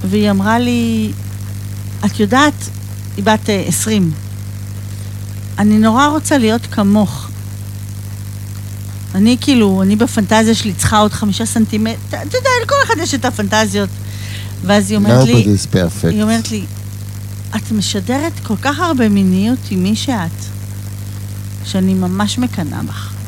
[0.05, 1.13] והיא אמרה לי,
[2.05, 2.71] את יודעת,
[3.17, 4.13] היא בת אה, 20,
[5.59, 7.31] אני נורא רוצה להיות כמוך.
[9.15, 13.25] אני כאילו, אני בפנטזיה שלי צריכה עוד חמישה סנטימטר, אתה יודע, לכל אחד יש את
[13.25, 13.89] הפנטזיות.
[14.63, 16.09] ואז היא אומרת לי, perfect.
[16.09, 16.65] היא אומרת לי,
[17.57, 20.31] את משדרת כל כך הרבה מיניות עם מי שאת,
[21.65, 23.20] שאני ממש מקנאה בך.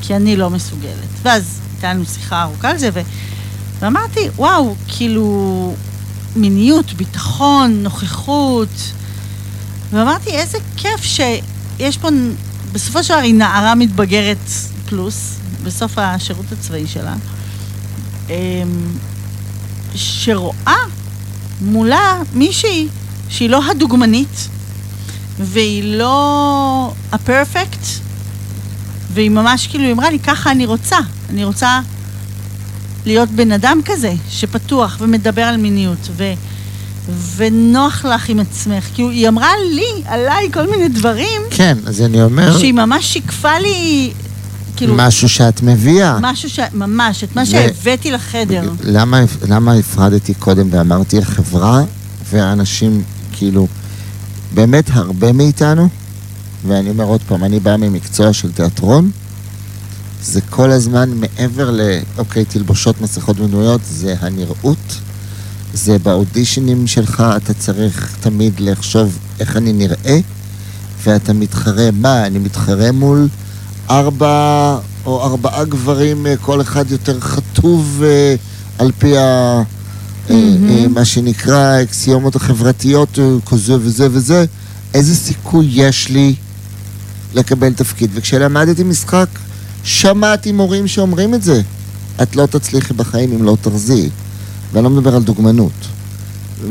[0.00, 1.08] כי אני לא מסוגלת.
[1.22, 3.00] ואז הייתה לנו שיחה ארוכה על זה, ו...
[3.80, 5.74] ואמרתי, וואו, כאילו,
[6.36, 8.92] מיניות, ביטחון, נוכחות.
[9.90, 12.08] ואמרתי, איזה כיף שיש פה,
[12.72, 14.50] בסופו של דבר היא נערה מתבגרת
[14.88, 17.14] פלוס, בסוף השירות הצבאי שלה,
[18.28, 18.34] אמ,
[19.94, 20.76] שרואה
[21.60, 22.88] מולה מישהי
[23.28, 24.48] שהיא לא הדוגמנית,
[25.38, 27.86] והיא לא הפרפקט,
[29.18, 30.96] והיא ממש כאילו, היא אמרה לי, ככה אני רוצה.
[31.30, 31.80] אני רוצה
[33.06, 36.32] להיות בן אדם כזה, שפתוח ומדבר על מיניות, ו,
[37.36, 38.84] ונוח לך עם עצמך.
[38.94, 43.58] כאילו, היא אמרה לי, עליי, כל מיני דברים, כן, אז אני אומר, שהיא ממש שיקפה
[43.58, 44.10] לי,
[44.76, 46.18] כאילו, משהו שאת מביאה.
[46.20, 46.60] משהו ש...
[46.74, 48.70] ממש, את מה ו- שהבאתי לחדר.
[48.84, 51.82] למה, למה הפרדתי קודם ואמרתי החברה
[52.30, 53.02] והאנשים,
[53.32, 53.66] כאילו,
[54.54, 55.88] באמת הרבה מאיתנו,
[56.66, 59.10] ואני אומר עוד פעם, אני בא ממקצוע של תיאטרון,
[60.22, 61.80] זה כל הזמן מעבר ל,
[62.18, 64.98] אוקיי, תלבושות, מסכות ודמויות, זה הנראות,
[65.74, 70.18] זה באודישנים שלך, אתה צריך תמיד לחשוב איך אני נראה,
[71.04, 73.28] ואתה מתחרה, מה, אני מתחרה מול
[73.90, 78.34] ארבע או ארבעה גברים, אה, כל אחד יותר חטוב אה,
[78.78, 79.62] על פי ה...
[80.30, 84.44] אה, מה שנקרא האקסיומות החברתיות, כזה וזה וזה,
[84.94, 86.34] איזה סיכוי יש לי
[87.34, 88.10] לקבל תפקיד?
[88.14, 89.28] וכשלמדתי משחק,
[89.84, 91.62] שמעתי מורים שאומרים את זה.
[92.22, 94.08] את לא תצליחי בחיים אם לא תרזי.
[94.72, 95.72] ואני לא מדבר על דוגמנות.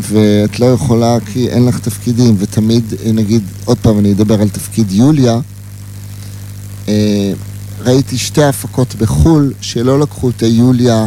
[0.02, 4.92] ואת לא יכולה כי אין לך תפקידים, ותמיד, נגיד, עוד פעם, אני אדבר על תפקיד
[4.92, 5.40] יוליה.
[6.88, 7.34] אה,
[7.80, 11.06] ראיתי שתי הפקות בחו"ל שלא לקחו את היוליה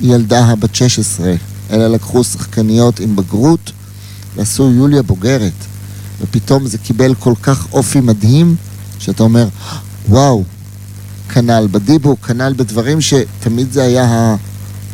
[0.00, 1.34] הילדה הבת 16,
[1.70, 3.72] אלא לקחו שחקניות עם בגרות
[4.36, 5.52] ועשו יוליה בוגרת.
[6.20, 8.56] ופתאום זה קיבל כל כך אופי מדהים,
[8.98, 9.48] שאתה אומר,
[10.08, 10.44] וואו,
[11.28, 14.36] כנ"ל בדיבוק, כנ"ל בדברים שתמיד זה היה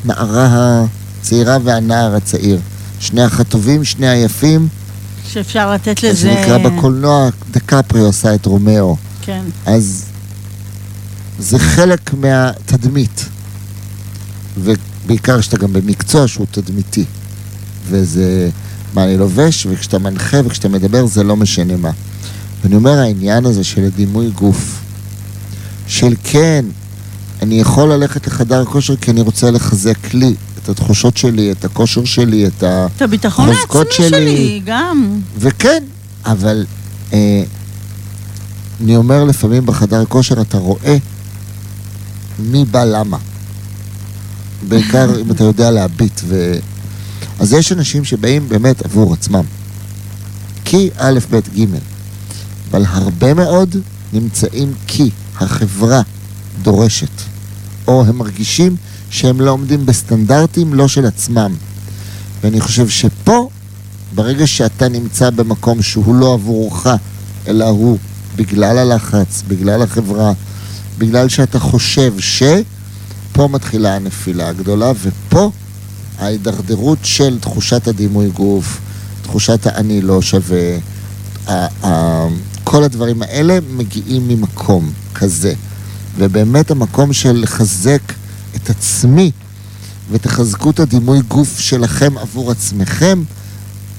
[0.05, 0.85] הנערה
[1.21, 2.61] הצעירה והנער הצעיר.
[3.01, 4.69] שני החטובים, שני היפים,
[5.29, 6.17] שאפשר לתת לזה...
[6.17, 8.97] שנקרא בקולנוע, דיקפריו עושה את רומאו.
[9.23, 9.43] כן.
[9.67, 10.05] אז
[11.39, 13.29] זה חלק מהתדמית.
[14.59, 17.05] ובעיקר שאתה גם במקצוע שהוא תדמיתי.
[17.89, 18.51] וזה
[18.95, 21.91] מה אני לובש, וכשאתה מנחה וכשאתה מדבר זה לא משנה מה.
[22.63, 24.81] ואני אומר, העניין הזה של הדימוי גוף,
[25.87, 26.65] של כן,
[27.43, 32.05] אני יכול ללכת לחדר כושר כי אני רוצה לחזק לי את התחושות שלי, את הכושר
[32.05, 32.87] שלי, את ה...
[32.97, 34.09] את הביטחון העצמי שלי.
[34.09, 35.21] שלי, גם.
[35.39, 35.85] וכן,
[36.25, 36.67] אבל
[37.13, 37.43] אה,
[38.81, 40.97] אני אומר לפעמים בחדר כושר, אתה רואה
[42.39, 43.19] מי בא למה.
[44.69, 46.21] בעיקר אם אתה יודע להביט.
[46.25, 46.55] ו...
[47.41, 49.45] אז יש אנשים שבאים באמת עבור עצמם.
[50.65, 51.65] כי א', ב', ג',
[52.71, 53.77] אבל הרבה מאוד
[54.13, 56.03] נמצאים כי החברה
[56.63, 57.23] דורשת,
[57.87, 58.77] או הם מרגישים
[59.11, 61.55] שהם לא עומדים בסטנדרטים לא של עצמם.
[62.43, 63.49] ואני חושב שפה,
[64.15, 66.87] ברגע שאתה נמצא במקום שהוא לא עבורך,
[67.49, 67.99] אלא הוא
[68.37, 70.33] בגלל הלחץ, בגלל החברה,
[70.99, 72.43] בגלל שאתה חושב ש...
[73.35, 75.51] פה מתחילה הנפילה הגדולה, ופה
[76.25, 78.81] ההידרדרות של תחושת הדימוי גוף,
[79.23, 80.79] תחושת האני לא שווה,
[82.65, 85.55] כל הדברים האלה מגיעים ממקום כזה.
[86.19, 88.03] ובאמת המקום של לחזק
[88.57, 89.31] את עצמי
[90.11, 93.23] ותחזקו את הדימוי גוף שלכם עבור עצמכם,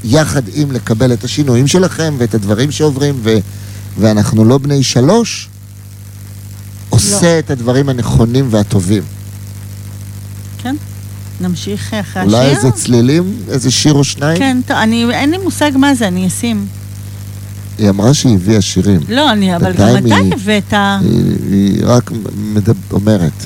[0.03, 3.37] יחד עם לקבל את השינויים שלכם ואת הדברים שעוברים, ו-
[3.99, 5.49] ואנחנו לא בני שלוש,
[6.89, 9.03] עושה את הדברים הנכונים והטובים.
[10.57, 10.75] כן.
[11.41, 12.55] נמשיך אחרי אולי השיר?
[12.55, 14.37] איזה צלילים, איזה שיר או שניים?
[14.37, 16.65] כן, טוב, אני, אין לי מושג מה זה, אני אשים.
[17.77, 18.99] היא אמרה שהיא הביאה שירים.
[19.09, 20.73] לא, אני, אבל גם אתה הבאת.
[20.73, 22.75] היא, היא רק מדב...
[22.91, 23.45] אומרת.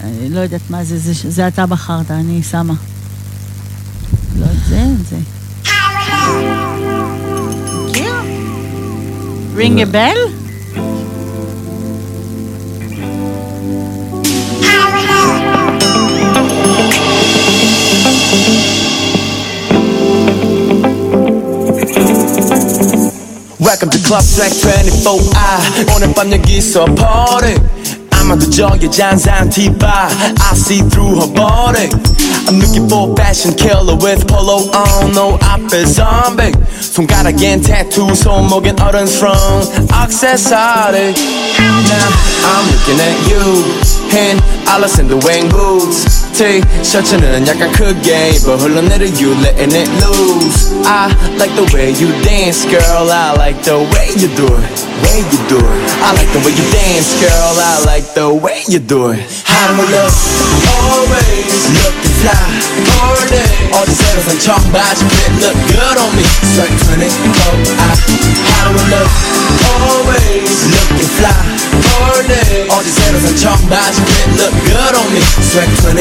[0.00, 2.74] אני לא יודעת מה זה, זה, זה אתה בחרת, אני שמה.
[4.38, 5.16] לא את זה, את זה.
[7.88, 8.14] מכיר?
[9.56, 10.43] רינג a bell?
[23.59, 27.55] Welcome to Club Track 24I 오늘 밤 여기서 party
[28.11, 31.89] 아마도 저기 잔잔 티바 I see through her body
[32.47, 36.51] I'm looking for a fashion killer with polo on No 앞에 zombie
[36.81, 41.13] 손가락엔 tattoo 손목엔 어른 strong accessory
[41.89, 42.09] Now
[42.49, 43.45] I'm looking at you
[44.17, 49.89] and Alice in the wing boots T 셔츠는 약간 크게 입어 흘러내려 you letting it
[50.01, 54.77] loose I like the way you dance girl I like the way you do it
[55.05, 58.63] way you do it I like the way you dance girl I like the way
[58.67, 60.13] you do it How do I look?
[60.79, 61.53] Always
[61.83, 62.40] looking fly
[63.04, 63.52] all day.
[63.76, 64.96] All the sevens I'm talking you bet
[65.44, 66.24] look good on me.
[66.56, 67.12] Certain clinic,
[67.76, 67.92] I,
[68.48, 69.12] I will look
[69.84, 75.69] always looking fly all day 어디 새로 산 청바지 fit look good on me Sweat
[75.81, 75.95] 24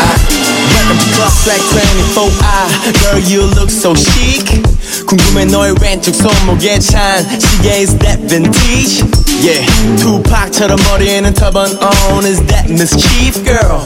[0.00, 4.62] I Welcome to Club Swag 24 I Girl you look so chic
[5.06, 9.02] 궁금해 너의 왼쪽 손목에 찬 시계 is that vintage
[9.42, 9.66] Yeah
[9.98, 13.80] 투팍처럼 머리에는 터번 on is that mischief girl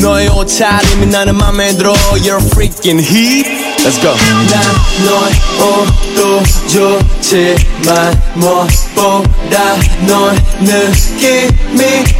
[0.00, 3.46] 너의 옷차림이 나는 맘에 들어 You're freaking heat
[3.84, 4.62] Let's go 난
[5.04, 9.76] 너의 옷도 좋지만 무엇보다
[10.06, 10.32] 너
[10.63, 10.93] ne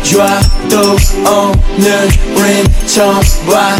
[0.04, 0.39] joie
[0.70, 1.98] tôt on ne
[2.36, 3.72] retombera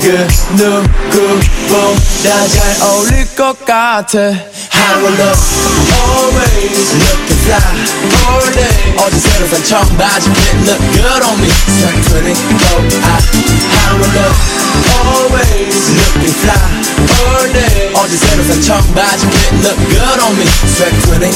[0.00, 0.16] que
[0.56, 4.16] nous coupons d'un gueule au lukokate
[4.70, 5.38] Harolok
[6.06, 7.58] always looking fly.
[8.28, 8.76] All day.
[9.00, 10.32] All these elephant talk about you
[10.68, 11.50] look good on me.
[11.50, 12.72] So pretty go
[13.02, 13.18] I
[13.98, 14.36] look
[15.02, 16.60] always looking fly.
[17.24, 17.90] All day.
[17.96, 20.46] All these and talk about you it look good on me.
[20.46, 21.32] So pretty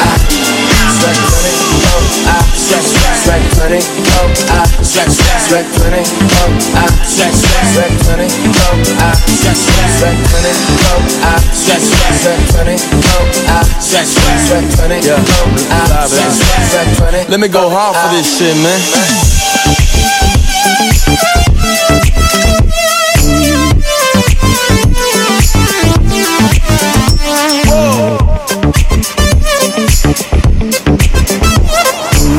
[0.00, 0.75] I.
[1.06, 7.62] Sweat 24 I Sweat sweat sweat 24 I Sweat sweat sweat 24 I Sweat sweat
[7.70, 12.90] sweat 24 I Sweat sweat sweat 24 I Sweat sweat sweat 24
[13.46, 15.14] I Sweat sweat sweat 24
[15.70, 18.82] I Sweat sweat sweat 20 Let me go hard for this shit man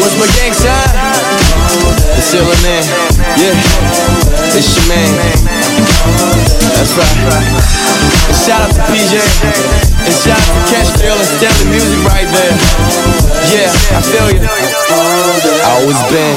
[0.00, 0.90] What's my gang sign?
[2.16, 2.84] It's in there.
[3.38, 4.56] Yeah.
[4.56, 5.10] It's your man.
[6.76, 7.12] That's right.
[8.28, 9.14] And shout out to PJ.
[10.04, 12.56] And shout out to Cashville and Stanley Music right there.
[13.52, 14.40] Yeah, I feel you.
[15.62, 16.36] I always been.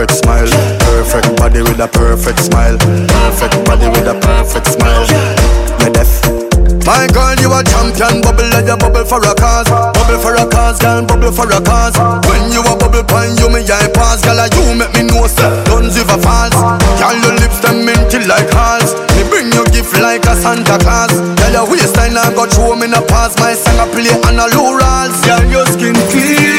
[0.00, 0.48] perfect smile.
[0.80, 2.78] Perfect body with a perfect smile.
[2.78, 5.04] Perfect body with a perfect smile.
[5.04, 6.00] You're.
[6.88, 9.68] My girl, you a champion, bubble like you bubble for a cause.
[9.68, 11.92] Bubble for a cause, girl, bubble for a cause.
[12.24, 15.52] When you a bubble pine, you me eye pass, girl, you make me know say
[15.68, 16.56] guns if a falls.
[16.96, 18.96] Girl, your lips them minty like hearts.
[19.14, 21.12] Me bring you gift like a Santa Claus.
[21.12, 23.36] Girl, your waistline I got show me no pass.
[23.36, 24.80] My song I play on a low.
[24.80, 26.49] Girl, your skin clean.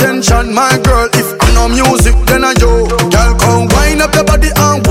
[0.00, 1.08] Attention, my girl.
[1.12, 2.86] If I know music, then I yo.
[2.88, 4.82] Girl, come wind up your body and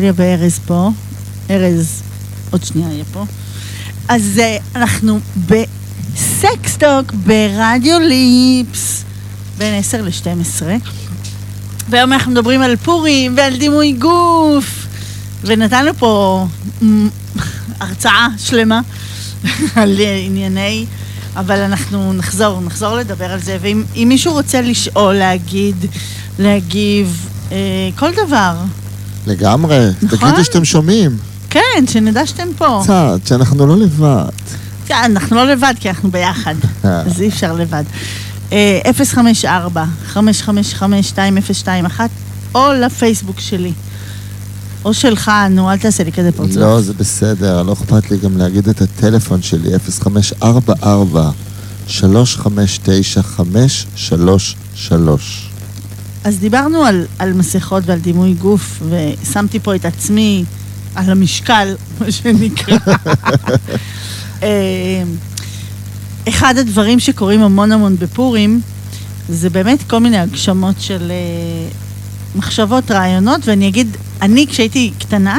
[0.00, 0.90] דליה וארז פה.
[1.50, 2.02] ארז,
[2.50, 3.24] עוד שנייה יהיה פה.
[4.08, 9.04] אז אה, אנחנו בסקסטוק ברדיו ליפס,
[9.58, 10.62] בין 10 ל-12.
[11.88, 14.86] והיום אנחנו מדברים על פורים ועל דימוי גוף.
[15.44, 16.46] ונתנו פה
[17.80, 18.80] הרצאה שלמה
[19.74, 20.86] על ענייני,
[21.36, 23.58] אבל אנחנו נחזור, נחזור לדבר על זה.
[23.60, 25.86] ואם אם מישהו רוצה לשאול, להגיד,
[26.38, 27.56] להגיב, אה,
[27.96, 28.54] כל דבר,
[29.26, 29.88] לגמרי.
[30.02, 30.18] נכון?
[30.18, 31.16] תגידו שאתם שומעים.
[31.50, 32.80] כן, שנדע שאתם פה.
[32.84, 34.28] קצת, שאנחנו לא לבד.
[34.86, 36.54] כן, אנחנו לא לבד, כי אנחנו ביחד,
[36.84, 37.00] אה.
[37.06, 37.84] אז אי אפשר לבד.
[38.52, 38.80] אה,
[40.14, 42.00] 054-555-2021,
[42.54, 43.72] או לפייסבוק שלי.
[44.84, 46.56] או שלך, נו, אל תעשה לי כזה פרצוף.
[46.56, 51.30] לא, זה בסדר, לא אכפת לי גם להגיד את הטלפון שלי, 0544
[51.86, 55.49] 359 533.
[56.24, 60.44] אז דיברנו על, על מסכות ועל דימוי גוף, ושמתי פה את עצמי
[60.94, 62.76] על המשקל, מה שנקרא.
[64.42, 65.02] אה,
[66.28, 68.60] אחד הדברים שקורים המון המון בפורים,
[69.28, 71.68] זה באמת כל מיני הגשמות של אה,
[72.36, 75.38] מחשבות, רעיונות, ואני אגיד, אני כשהייתי קטנה,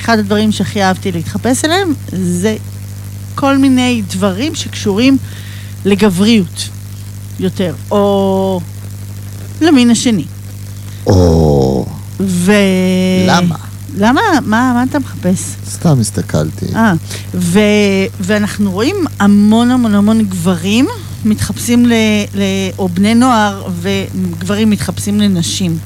[0.00, 2.56] אחד הדברים שהכי אהבתי להתחפש אליהם, זה
[3.34, 5.18] כל מיני דברים שקשורים
[5.84, 6.68] לגבריות
[7.40, 8.60] יותר, או
[9.60, 10.24] למין השני.
[11.06, 11.86] או...
[12.20, 12.52] ו...
[13.26, 13.56] למה?
[13.98, 14.20] למה?
[14.44, 15.54] מה, מה אתה מחפש?
[15.70, 16.66] סתם הסתכלתי.
[16.74, 16.92] אה,
[17.34, 17.60] ו...
[18.20, 20.86] ואנחנו רואים המון המון המון גברים
[21.24, 21.92] מתחפשים ל...
[22.34, 22.42] ל...
[22.78, 25.78] או בני נוער וגברים מתחפשים לנשים.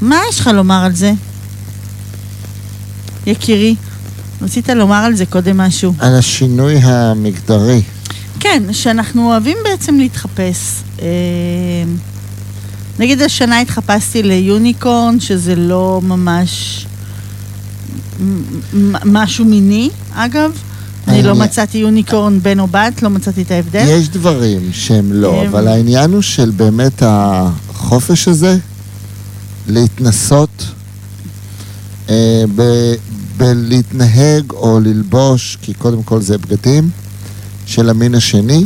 [0.00, 1.12] מה יש לך לומר על זה?
[3.26, 3.74] יקירי,
[4.42, 5.94] רצית לומר על זה קודם משהו.
[5.98, 7.82] על השינוי המגדרי.
[8.40, 10.82] כן, שאנחנו אוהבים בעצם להתחפש.
[11.02, 11.06] אה,
[12.98, 16.86] נגיד השנה התחפשתי ליוניקורן, שזה לא ממש
[19.04, 20.50] משהו מיני, אגב.
[21.08, 23.84] אני לא מצאתי יוניקורן בן או בת, לא מצאתי את ההבדל.
[23.88, 28.58] יש דברים שהם לא, אבל העניין הוא של באמת החופש הזה,
[29.68, 30.64] להתנסות,
[32.10, 32.94] אה, ב-
[33.36, 36.90] בלהתנהג או ללבוש, כי קודם כל זה בגדים,
[37.66, 38.64] של המין השני,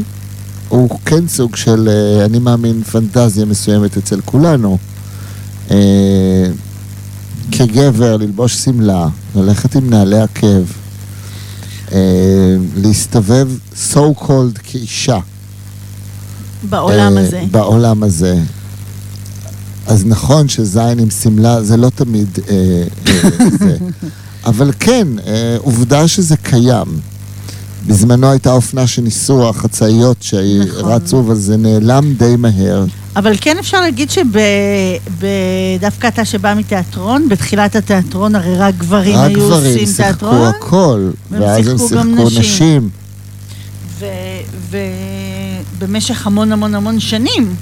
[0.68, 4.78] הוא כן סוג של, אה, אני מאמין, פנטזיה מסוימת אצל כולנו.
[5.70, 6.46] אה,
[7.52, 10.64] כגבר, ללבוש שמלה, ללכת עם נעלי עקב,
[11.92, 13.48] אה, להסתובב
[13.92, 15.18] so called כאישה.
[16.68, 17.44] בעולם הזה.
[17.50, 18.38] בעולם הזה.
[19.86, 22.54] אז נכון שזין עם שמלה זה לא תמיד אה,
[23.06, 23.76] אה, זה.
[24.46, 27.00] אבל כן, אה, עובדה שזה קיים.
[27.86, 30.80] בזמנו הייתה אופנה שניסו החצאיות נכון.
[30.80, 32.84] שרצו, אבל זה נעלם די מהר.
[33.16, 39.38] אבל כן אפשר להגיד שדווקא אתה שבא מתיאטרון, בתחילת התיאטרון הרי רק גברים רק היו
[39.38, 42.40] גברים עושים שיחקו תיאטרון, הכל, והם ואז הם שיחקו גם שיחקו נשים.
[42.40, 42.90] נשים.
[45.78, 47.54] ובמשך המון המון המון שנים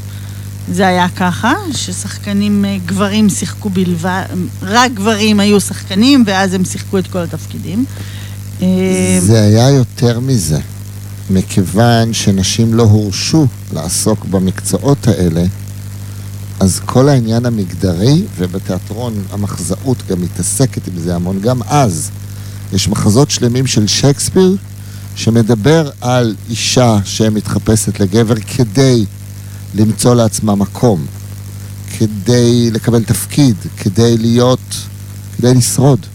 [0.73, 4.25] זה היה ככה, ששחקנים אה, גברים שיחקו בלבד,
[4.63, 7.85] רק גברים היו שחקנים, ואז הם שיחקו את כל התפקידים.
[8.63, 10.59] אה, זה היה יותר מזה.
[11.31, 15.45] מכיוון שנשים לא הורשו לעסוק במקצועות האלה,
[16.61, 22.11] אז כל העניין המגדרי, ובתיאטרון המחזאות גם מתעסקת עם זה המון, גם אז.
[22.73, 24.57] יש מחזות שלמים של שייקספיר
[25.17, 29.05] שמדבר על אישה שמתחפשת לגבר כדי
[29.75, 31.07] למצוא לעצמה מקום,
[31.99, 34.77] כדי לקבל תפקיד, כדי להיות,
[35.37, 36.07] כדי לשרוד.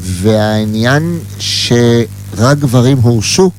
[0.00, 3.50] והעניין שרק גברים הורשו,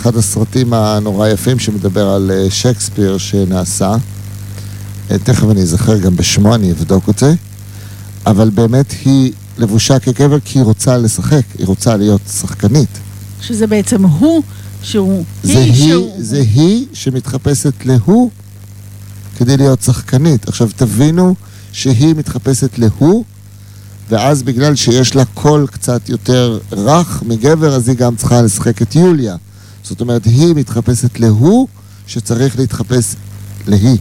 [0.00, 3.96] אחד הסרטים הנורא יפים שמדבר על אה, שייקספיר שנעשה,
[5.10, 7.34] אה, תכף אני אזכר גם בשמו, אני אבדוק את זה,
[8.26, 12.98] אבל באמת היא לבושה כגבר כי היא רוצה לשחק, היא רוצה להיות שחקנית.
[13.40, 14.42] שזה בעצם הוא,
[14.82, 18.30] שהוא, זה היא, שהוא, זה היא שמתחפשת להוא
[19.36, 20.48] כדי להיות שחקנית.
[20.48, 21.34] עכשיו תבינו
[21.72, 23.24] שהיא מתחפשת להוא,
[24.10, 28.94] ואז בגלל שיש לה קול קצת יותר רך מגבר, אז היא גם צריכה לשחק את
[28.94, 29.36] יוליה.
[29.82, 31.68] זאת אומרת, היא מתחפשת להוא
[32.06, 33.14] שצריך להתחפש
[33.66, 33.98] להיא.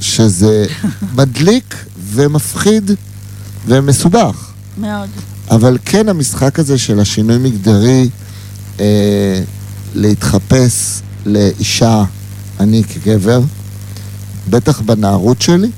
[0.00, 0.66] שזה
[1.18, 1.74] מדליק
[2.10, 2.90] ומפחיד
[3.66, 4.52] ומסובך.
[4.78, 5.08] מאוד.
[5.50, 8.08] אבל כן המשחק הזה של השינוי מגדרי,
[8.80, 9.42] אה,
[9.94, 12.04] להתחפש לאישה,
[12.60, 13.40] אני כגבר,
[14.50, 15.70] בטח בנערות שלי,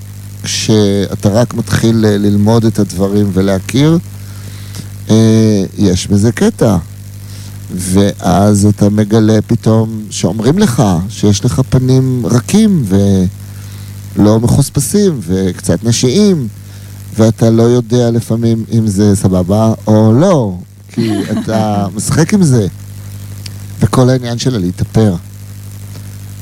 [0.43, 3.99] כשאתה רק מתחיל אה, ללמוד את הדברים ולהכיר,
[5.11, 6.76] אה, יש בזה קטע.
[7.74, 12.84] ואז אתה מגלה פתאום שאומרים לך שיש לך פנים רכים
[14.16, 16.49] ולא מחוספסים וקצת נשיים,
[17.16, 20.57] ואתה לא יודע לפעמים אם זה סבבה או לא,
[20.93, 22.66] כי אתה משחק עם זה.
[23.80, 25.14] וכל העניין שלה להתאפר.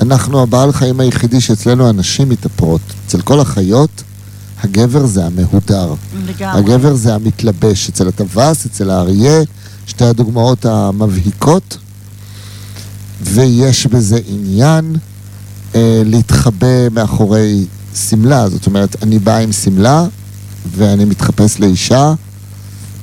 [0.00, 2.80] אנחנו הבעל חיים היחידי שאצלנו הנשים מתאפרות.
[3.06, 4.02] אצל כל החיות,
[4.62, 5.94] הגבר זה המהודר.
[6.26, 6.58] לגמרי.
[6.58, 7.88] הגבר זה המתלבש.
[7.88, 9.42] אצל הטווס, אצל האריה,
[9.86, 11.78] שתי הדוגמאות המבהיקות.
[13.22, 14.96] ויש בזה עניין
[15.74, 18.48] אה, להתחבא מאחורי שמלה.
[18.48, 20.04] זאת אומרת, אני בא עם שמלה
[20.76, 22.14] ואני מתחפש לאישה,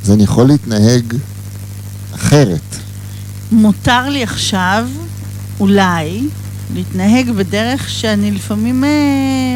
[0.03, 1.13] אז אני יכול להתנהג
[2.15, 2.75] אחרת.
[3.51, 4.87] מותר לי עכשיו,
[5.59, 6.27] אולי,
[6.73, 8.89] להתנהג בדרך שאני לפעמים אה,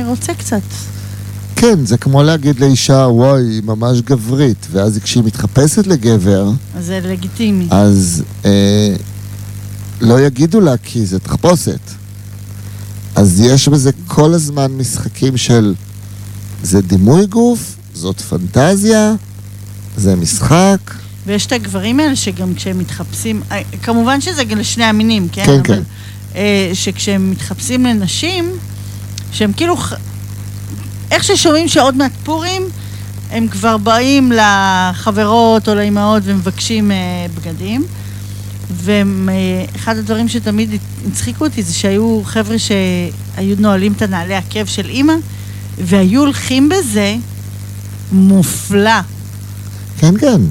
[0.08, 0.62] רוצה קצת.
[1.56, 7.00] כן, זה כמו להגיד לאישה, וואי, היא ממש גברית, ואז כשהיא מתחפשת לגבר, אז זה
[7.04, 7.68] לגיטימי.
[7.70, 8.96] אז אה,
[10.02, 11.80] לא יגידו לה כי זה תחפושת.
[13.16, 15.74] אז יש בזה כל הזמן משחקים של
[16.64, 19.14] זה דימוי גוף, זאת פנטזיה,
[19.98, 20.94] זה משחק.
[21.26, 25.46] ויש את הגברים האלה שגם כשהם מתחפשים, אה, כמובן שזה לשני המינים, כן?
[25.46, 25.82] כן, אבל, כן.
[26.38, 28.52] אה, שכשהם מתחפשים לנשים,
[29.32, 29.78] שהם כאילו,
[31.12, 32.64] איך ששומעים שעוד מעט פורים,
[33.32, 37.86] הם כבר באים לחברות או לאימהות ומבקשים אה, בגדים.
[38.72, 40.70] ואחד הדברים שתמיד
[41.08, 45.14] הצחיקו אותי זה שהיו חבר'ה שהיו נועלים את הנעלי עקב של אימא,
[45.78, 47.16] והיו הולכים בזה
[48.12, 49.00] מופלא.
[50.00, 50.42] כן, כן.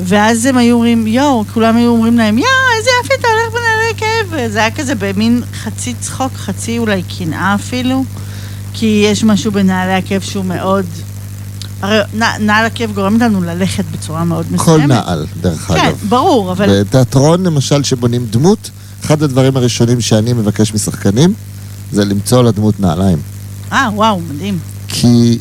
[0.00, 3.90] ואז הם היו אומרים, יואו, כולם היו אומרים להם, יואו, איזה יפי אתה הולך בנעלי
[3.96, 4.52] עקב.
[4.52, 8.04] זה היה כזה במין חצי צחוק, חצי אולי קנאה אפילו,
[8.74, 10.86] כי יש משהו בנעלי עקב שהוא מאוד...
[11.82, 14.80] הרי נע- נעל עקב גורם לנו ללכת בצורה מאוד מסוימת.
[14.82, 15.98] כל נעל, דרך כן, אגב.
[16.08, 16.80] ברור, אבל...
[16.80, 18.70] בתיאטרון, למשל, שבונים דמות,
[19.04, 21.34] אחד הדברים הראשונים שאני מבקש משחקנים,
[21.92, 23.18] זה למצוא לדמות נעליים.
[23.72, 24.58] אה, וואו, מדהים.
[24.88, 25.38] כי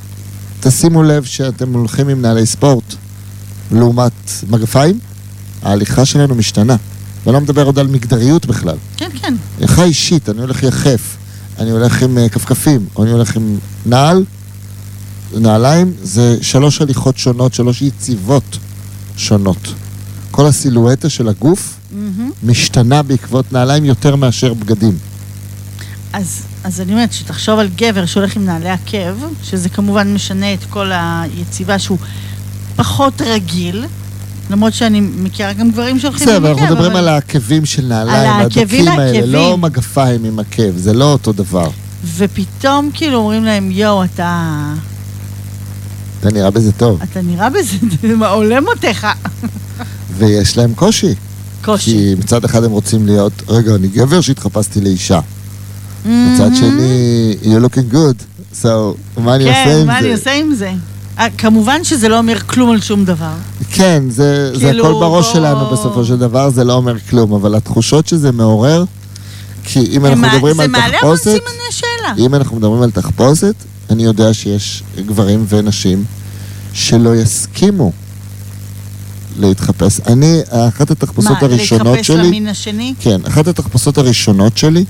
[0.60, 2.96] תשימו לב שאתם הולכים עם נעלי ספורט
[3.72, 4.12] לעומת
[4.50, 5.00] מגפיים,
[5.64, 6.76] ההליכה שלנו משתנה.
[7.26, 8.76] ואני לא מדבר עוד על מגדריות בכלל.
[8.98, 9.34] כן, כן.
[9.58, 11.18] הליכה אישית, אני הולך יחף,
[11.60, 14.26] אני הולך עם אה, כפכפים, או אני הולך עם נעל,
[15.34, 18.58] נעליים, זה שלוש הליכות שונות, שלוש יציבות
[19.18, 19.74] שונות.
[20.32, 21.78] כל הסילואטה של הגוף
[22.44, 24.98] משתנה בעקבות נעליים יותר מאשר בגדים.
[26.14, 30.64] אז, אז אני אומרת, שתחשוב על גבר שהולך עם נעלי עקב, שזה כמובן משנה את
[30.70, 31.98] כל היציבה שהוא
[32.76, 33.86] פחות רגיל,
[34.50, 37.86] למרות שאני מכירה גם גברים שהולכים עם בסדר, עקב, אנחנו מדברים אבל- על העקבים של
[37.86, 39.26] נעליים, הדקים האלה.
[39.26, 41.70] לא מגפיים עם עקב, זה לא אותו דבר.
[42.18, 44.54] ופתאום כאילו אומרים להם, יואו, אתה,
[46.20, 47.00] אתה נראה בזה טוב.
[47.12, 47.78] אתה נראה בזה,
[48.30, 49.08] עולה מותיך.
[50.18, 51.14] ויש להם קושי.
[51.64, 51.92] קושי.
[51.92, 55.20] כי מצד אחד הם רוצים להיות, רגע, אני גבר שהתחפשתי לאישה.
[56.06, 56.56] מצד מהמם.
[56.56, 58.24] שני, you're looking good,
[58.64, 58.68] so
[59.18, 60.14] מה אני עושה כן, עם מה אני זה?
[60.14, 60.72] עושה עם זה?
[61.20, 63.34] אה, כמובן שזה לא אומר כלום על שום דבר.
[63.72, 67.34] כן, זה זה כאילו, הכל בראש בוא- שלנו בסופו של דבר, זה לא אומר כלום,
[67.34, 68.84] אבל התחושות שזה מעורר,
[69.64, 72.26] כי אם אנחנו זה מדברים על זה מעלה המון תחפושת, סימני שאלה.
[72.26, 73.56] אם אנחנו מדברים על תחפושת,
[73.90, 76.04] אני יודע שיש גברים ונשים
[76.74, 77.92] שלא יסכימו
[79.40, 80.00] להתחפש.
[80.08, 82.28] אני, אחת התחפושות הראשונות להתחפש שלי...
[82.28, 82.94] למין השני?
[83.00, 84.86] כן, אחת התחפושות הראשונות שלי,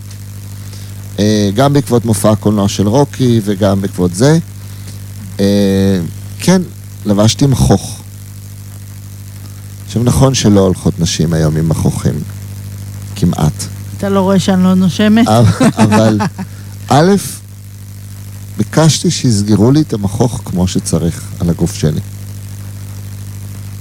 [1.20, 4.38] אה, גם בעקבות מופע הקולנוע של רוקי וגם בעקבות זה,
[6.40, 6.62] כן,
[7.06, 8.02] לבשתי מכוך.
[9.86, 12.14] עכשיו נכון שלא הולכות נשים היום עם מכוכים,
[13.16, 13.64] כמעט.
[13.98, 15.28] אתה לא רואה שאני לא נושמת?
[15.28, 16.20] אבל- אבל
[16.90, 17.12] א',
[18.58, 22.00] ביקשתי שיסגרו לי את המכוך כמו שצריך על הגוף שלי.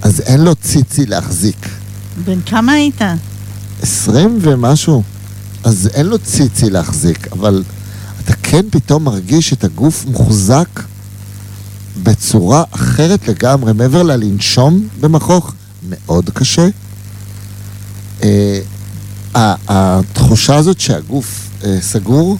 [0.02, 1.68] אז אין לו ציצי להחזיק.
[2.24, 3.00] בן כמה היית?
[3.82, 5.02] עשרים ומשהו.
[5.64, 7.62] אז אין לו ציצי להחזיק, אבל
[8.24, 10.68] אתה כן פתאום מרגיש את הגוף מוחזק
[12.04, 15.52] בצורה אחרת לגמרי, מעבר ללנשום במכוך,
[15.88, 16.68] מאוד קשה.
[19.34, 22.38] ה- התחושה הזאת שהגוף אה, סגור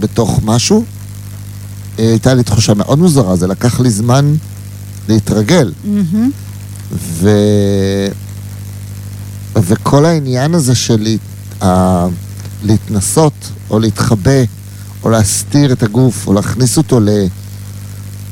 [0.00, 0.84] בתוך משהו,
[1.98, 4.34] אה, הייתה לי תחושה מאוד מוזרה, זה לקח לי זמן
[5.08, 5.72] להתרגל.
[5.84, 6.30] מהמם.
[6.92, 7.30] ו...
[9.56, 11.16] וכל העניין הזה של.
[11.62, 12.06] ה...
[12.64, 13.32] להתנסות,
[13.70, 14.40] או להתחבא,
[15.02, 17.00] או להסתיר את הגוף, או להכניס אותו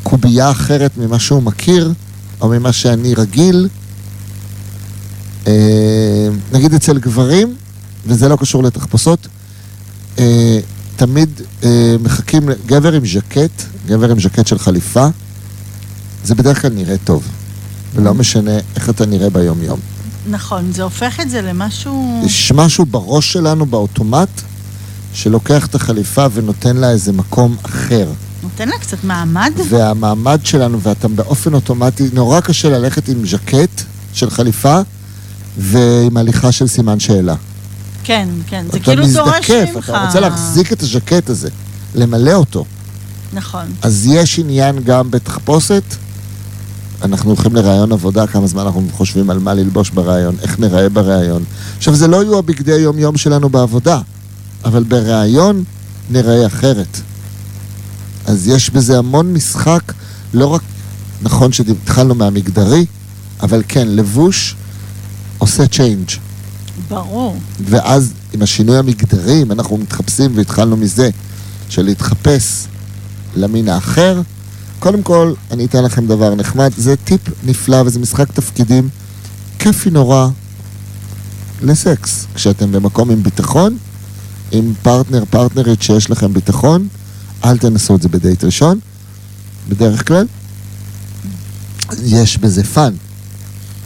[0.09, 1.93] לקובייה אחרת ממה שהוא מכיר,
[2.41, 3.69] או ממה שאני רגיל,
[5.47, 7.55] אה, נגיד אצל גברים,
[8.07, 9.29] וזה לא קשור לתחפושות,
[10.19, 10.59] אה,
[10.97, 15.07] תמיד אה, מחכים, גבר עם ז'קט, גבר עם ז'קט של חליפה,
[16.25, 17.29] זה בדרך כלל נראה טוב.
[17.95, 19.81] ולא משנה איך אתה נראה ביום-יום.
[20.31, 22.23] נכון, זה הופך את זה למשהו...
[22.25, 24.29] יש משהו בראש שלנו באוטומט
[25.15, 28.09] שלוקח את החליפה ונותן לה איזה מקום אחר.
[28.61, 29.53] נותן לה קצת מעמד?
[29.69, 33.83] והמעמד שלנו, ואתה באופן אוטומטי, נורא קשה ללכת עם ז'קט
[34.13, 34.81] של חליפה
[35.59, 37.35] ועם הליכה של סימן שאלה.
[38.05, 39.91] כן, כן, זה כאילו דורש מזדקף, ממך...
[39.91, 41.49] אתה רוצה להחזיק את הז'קט הזה,
[41.95, 42.65] למלא אותו.
[43.33, 43.65] נכון.
[43.83, 45.83] אז יש עניין גם בתחפושת.
[47.03, 51.45] אנחנו הולכים לראיון עבודה, כמה זמן אנחנו חושבים על מה ללבוש בראיון, איך נראה בראיון.
[51.77, 54.01] עכשיו, זה לא יהיו הבגדי יום-יום שלנו בעבודה,
[54.65, 55.65] אבל בראיון
[56.11, 57.01] נראה אחרת.
[58.29, 59.93] אז יש בזה המון משחק,
[60.35, 60.63] לא רק,
[61.23, 62.87] נכון שהתחלנו מהמגדרי,
[63.43, 64.57] אבל כן, לבוש
[65.39, 66.11] עושה change.
[66.89, 67.37] ברור.
[67.65, 71.11] ואז עם השינוי המגדרי, אם אנחנו מתחפשים והתחלנו מזה,
[71.69, 72.67] של להתחפש
[73.37, 74.21] למין האחר,
[74.79, 78.89] קודם כל, אני אתן לכם דבר נחמד, זה טיפ נפלא וזה משחק תפקידים
[79.59, 80.29] כיפי נורא
[81.63, 82.27] לסקס.
[82.35, 83.77] כשאתם במקום עם ביטחון,
[84.53, 86.89] עם פרטנר, פרטנרית שיש לכם ביטחון,
[87.45, 88.79] אל תנסו את זה בדייט ראשון,
[89.69, 90.27] בדרך כלל.
[92.05, 92.93] יש בזה fun,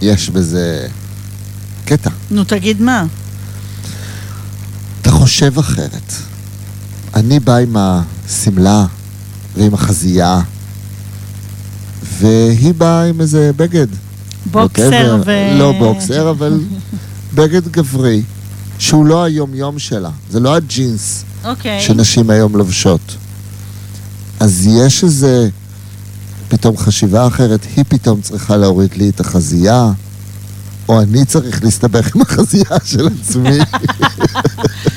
[0.03, 0.88] יש בזה
[1.84, 2.11] קטע.
[2.30, 3.05] נו, תגיד מה.
[5.03, 6.12] אתה חושב אחרת.
[7.14, 8.86] אני בא עם השמלה
[9.57, 10.40] ועם החזייה,
[12.18, 13.86] והיא באה עם איזה בגד.
[14.50, 15.26] בוקסר whatever.
[15.26, 15.59] ו...
[15.59, 16.61] לא בוקסר, אבל
[17.34, 18.22] בגד גברי,
[18.78, 20.11] שהוא לא היום-יום שלה.
[20.30, 21.80] זה לא הג'ינס אוקיי.
[21.80, 23.16] שנשים היום לובשות.
[24.43, 25.49] אז יש איזה
[26.49, 29.90] פתאום חשיבה אחרת, היא פתאום צריכה להוריד לי את החזייה,
[30.88, 33.59] או אני צריך להסתבך עם החזייה של עצמי.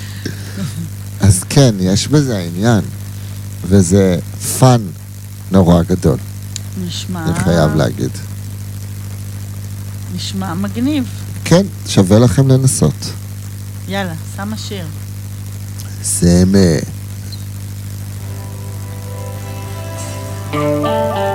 [1.25, 2.81] אז כן, יש בזה העניין,
[3.67, 4.17] וזה
[4.59, 4.81] fun
[5.51, 6.17] נורא גדול,
[6.87, 7.25] נשמע...
[7.25, 8.11] אני חייב להגיד.
[10.15, 11.03] נשמע מגניב.
[11.43, 13.11] כן, שווה לכם לנסות.
[13.87, 14.85] יאללה, שמה שיר.
[16.03, 16.94] סמא.
[20.55, 21.34] Música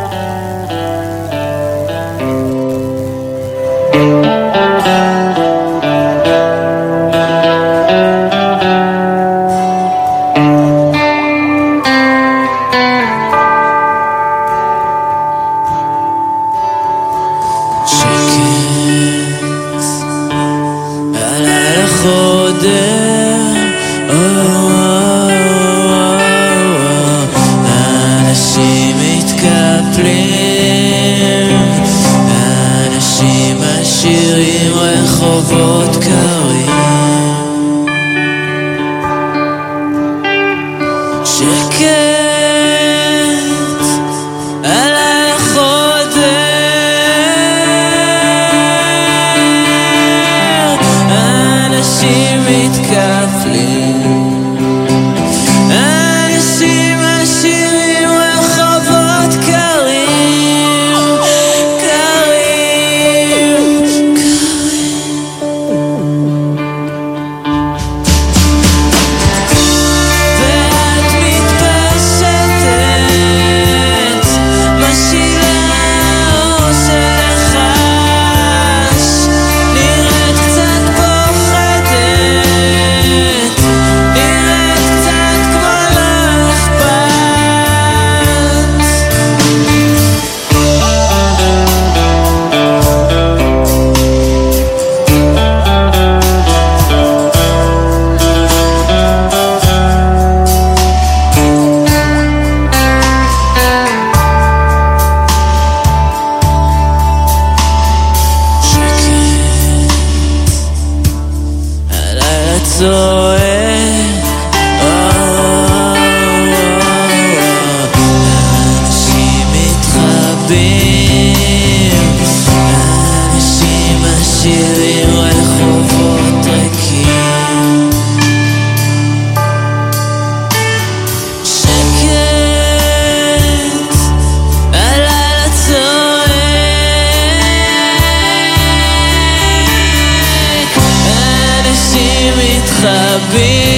[142.84, 143.69] אנשים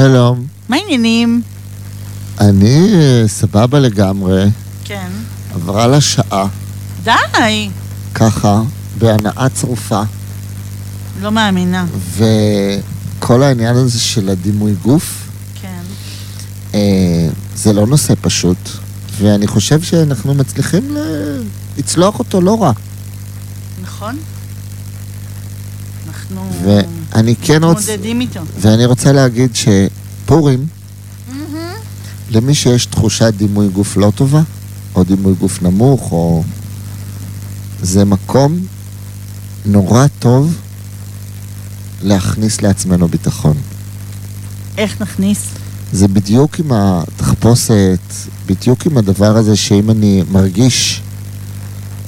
[0.00, 0.46] שלום.
[0.68, 1.42] מה העניינים?
[2.40, 4.44] אני אה, סבבה לגמרי,
[4.84, 5.10] כן.
[5.54, 6.46] עברה לה שעה,
[7.04, 7.70] די!
[8.14, 8.62] ככה,
[8.98, 10.02] בהנאה צרופה,
[11.20, 11.86] לא מאמינה.
[12.16, 15.28] וכל העניין הזה של הדימוי גוף,
[15.62, 15.82] כן.
[16.74, 18.68] אה, זה לא נושא פשוט,
[19.18, 20.96] ואני חושב שאנחנו מצליחים
[21.78, 22.72] לצלוח אותו לא רע.
[23.82, 24.18] נכון?
[26.08, 26.50] אנחנו
[27.20, 27.80] ואני כן רוצה...
[27.80, 28.40] מתמודדים איתו.
[28.60, 30.66] ואני רוצה להגיד שפורים,
[32.30, 34.42] למי שיש תחושת דימוי גוף לא טובה,
[34.94, 36.42] או דימוי גוף נמוך, או...
[37.82, 38.58] זה מקום
[39.66, 40.56] נורא טוב
[42.02, 43.56] להכניס לעצמנו ביטחון.
[44.78, 45.48] איך נכניס?
[45.92, 48.00] זה בדיוק עם התחפושת,
[48.46, 51.02] בדיוק עם הדבר הזה שאם אני מרגיש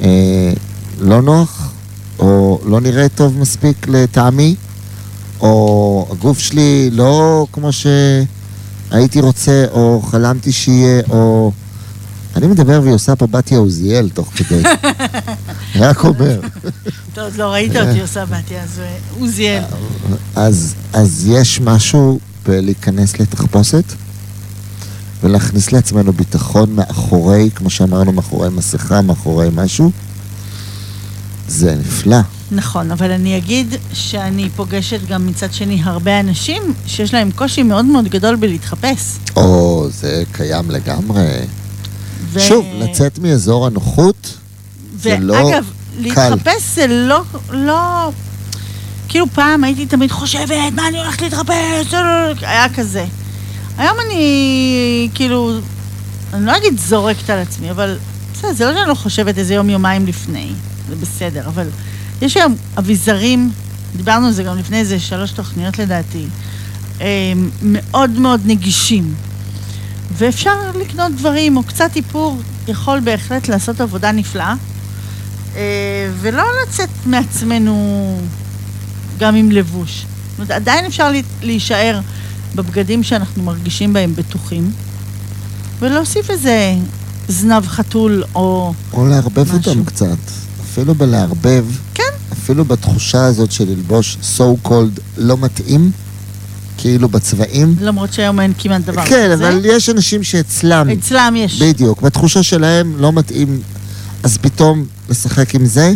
[0.00, 0.52] אה,
[1.00, 1.72] לא נוח,
[2.18, 4.54] או לא נראה טוב מספיק לטעמי,
[6.22, 11.52] הגוף שלי לא כמו שהייתי רוצה, או חלמתי שיהיה, או...
[12.36, 14.62] אני מדבר והיא עושה פה בתיה עוזיאל תוך כדי.
[15.84, 16.40] רק אומר.
[17.12, 18.64] אתה עוד לא ראית אותי עושה בתיה,
[19.20, 19.62] עוזיאל.
[20.92, 23.84] אז יש משהו בלהיכנס לתחפושת
[25.22, 29.90] ולהכניס לעצמנו ביטחון מאחורי, כמו שאמרנו, מאחורי מסכה, מאחורי משהו.
[31.48, 32.20] זה נפלא.
[32.52, 37.84] נכון, אבל אני אגיד שאני פוגשת גם מצד שני הרבה אנשים שיש להם קושי מאוד
[37.84, 39.18] מאוד גדול בלהתחפש.
[39.36, 41.26] או, זה קיים לגמרי.
[42.32, 44.38] ו- שוב, לצאת מאזור הנוחות,
[44.98, 46.02] זה לא ואגב, קל.
[46.02, 48.10] להתחפש זה לא, לא...
[49.08, 51.92] כאילו פעם הייתי תמיד חושבת, מה אני הולכת להתחפש?
[51.92, 53.04] לא, לא, לא, היה כזה.
[53.78, 55.58] היום אני, כאילו,
[56.32, 57.98] אני לא אגיד זורקת על עצמי, אבל
[58.34, 60.52] בסדר, זה לא שאני לא חושבת איזה יום-יומיים לפני,
[60.88, 61.66] זה בסדר, אבל
[62.22, 63.50] יש היום אביזרים,
[63.96, 66.26] דיברנו על זה גם לפני איזה שלוש תוכניות לדעתי,
[67.00, 67.06] אה,
[67.62, 69.14] מאוד מאוד נגישים.
[70.18, 70.50] ואפשר
[70.80, 74.54] לקנות דברים, או קצת איפור יכול בהחלט לעשות עבודה נפלאה,
[75.56, 75.60] אה,
[76.20, 78.18] ולא לצאת מעצמנו
[79.18, 80.06] גם עם לבוש.
[80.30, 81.10] זאת אומרת, עדיין אפשר
[81.42, 82.00] להישאר
[82.54, 84.70] בבגדים שאנחנו מרגישים בהם בטוחים,
[85.78, 86.74] ולהוסיף איזה
[87.28, 88.74] זנב חתול או...
[88.92, 89.72] או לערבב משהו.
[89.72, 90.18] אותם קצת.
[90.72, 91.64] אפילו בלערבב.
[92.42, 95.90] אפילו בתחושה הזאת של ללבוש so called לא מתאים,
[96.78, 97.76] כאילו בצבעים.
[97.80, 99.48] למרות שהיום אין כמעט דבר כן, כזה.
[99.48, 101.62] אבל יש אנשים שאצלם, אצלם יש.
[101.62, 103.60] בדיוק, בתחושה שלהם לא מתאים,
[104.22, 105.94] אז פתאום לשחק עם זה,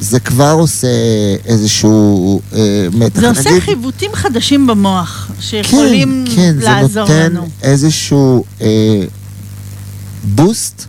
[0.00, 0.88] זה כבר עושה
[1.44, 2.58] איזשהו אה,
[2.92, 3.20] מתח.
[3.20, 7.48] זה עושה נגיד- חיווטים חדשים במוח, שיכולים כן, כן, זה לעזור נותן לנו.
[7.62, 9.04] איזשהו אה,
[10.24, 10.86] בוסט,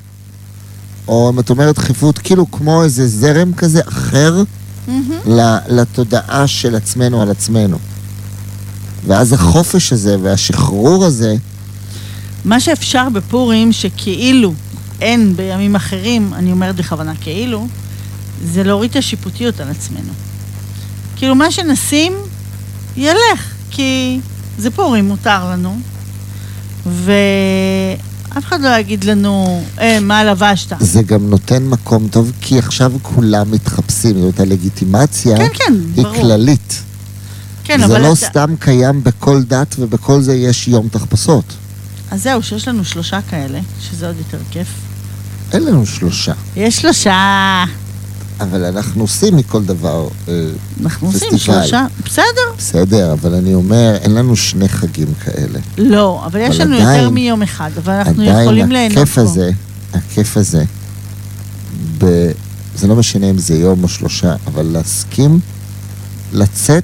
[1.08, 4.44] או אם את אומרת חיווט, כאילו כמו איזה זרם כזה אחר.
[5.28, 7.78] ל- לתודעה של עצמנו על עצמנו.
[9.08, 11.36] ואז החופש הזה והשחרור הזה,
[12.46, 14.54] מה שאפשר בפורים, שכאילו
[15.02, 17.68] אין בימים אחרים, אני אומרת בכוונה כאילו,
[18.46, 20.12] זה להוריד את השיפוטיות על עצמנו.
[21.16, 22.14] כאילו, מה שנשים,
[22.98, 23.42] ילך,
[23.72, 24.20] כי
[24.58, 25.80] זה פורים, מותר לנו,
[28.38, 30.74] ואף אחד לא יגיד לנו, אה, מה לבשת.
[30.80, 34.12] זה גם נותן מקום טוב, כי עכשיו כולם מתחפשים.
[34.14, 36.16] זאת אומרת, הלגיטימציה כן, כן, היא ברור.
[36.22, 36.82] כללית.
[37.64, 41.44] כן, זה אבל לא אתה- סתם קיים בכל דת, ובכל זה יש יום תחפושות.
[42.12, 44.68] אז זהו, שיש לנו שלושה כאלה, שזה עוד יותר כיף.
[45.54, 47.64] אין לנו שלושה, יש שלושה,
[48.40, 50.08] אבל אנחנו עושים מכל דבר.
[50.28, 50.34] אה,
[50.84, 51.40] אנחנו עושים פסטיבל.
[51.62, 52.26] שלושה, בסדר.
[52.58, 55.60] בסדר, אבל אני אומר, אין לנו שני חגים כאלה.
[55.78, 59.22] לא, אבל יש לנו יותר עדיין- מיום אחד, אבל אנחנו עדיין יכולים ליהנות הכיף פה.
[59.22, 59.52] הזה,
[59.94, 60.64] הכיף הזה,
[61.98, 62.06] ב...
[62.76, 65.40] זה לא משנה אם זה יום או שלושה, אבל להסכים
[66.34, 66.84] לצאת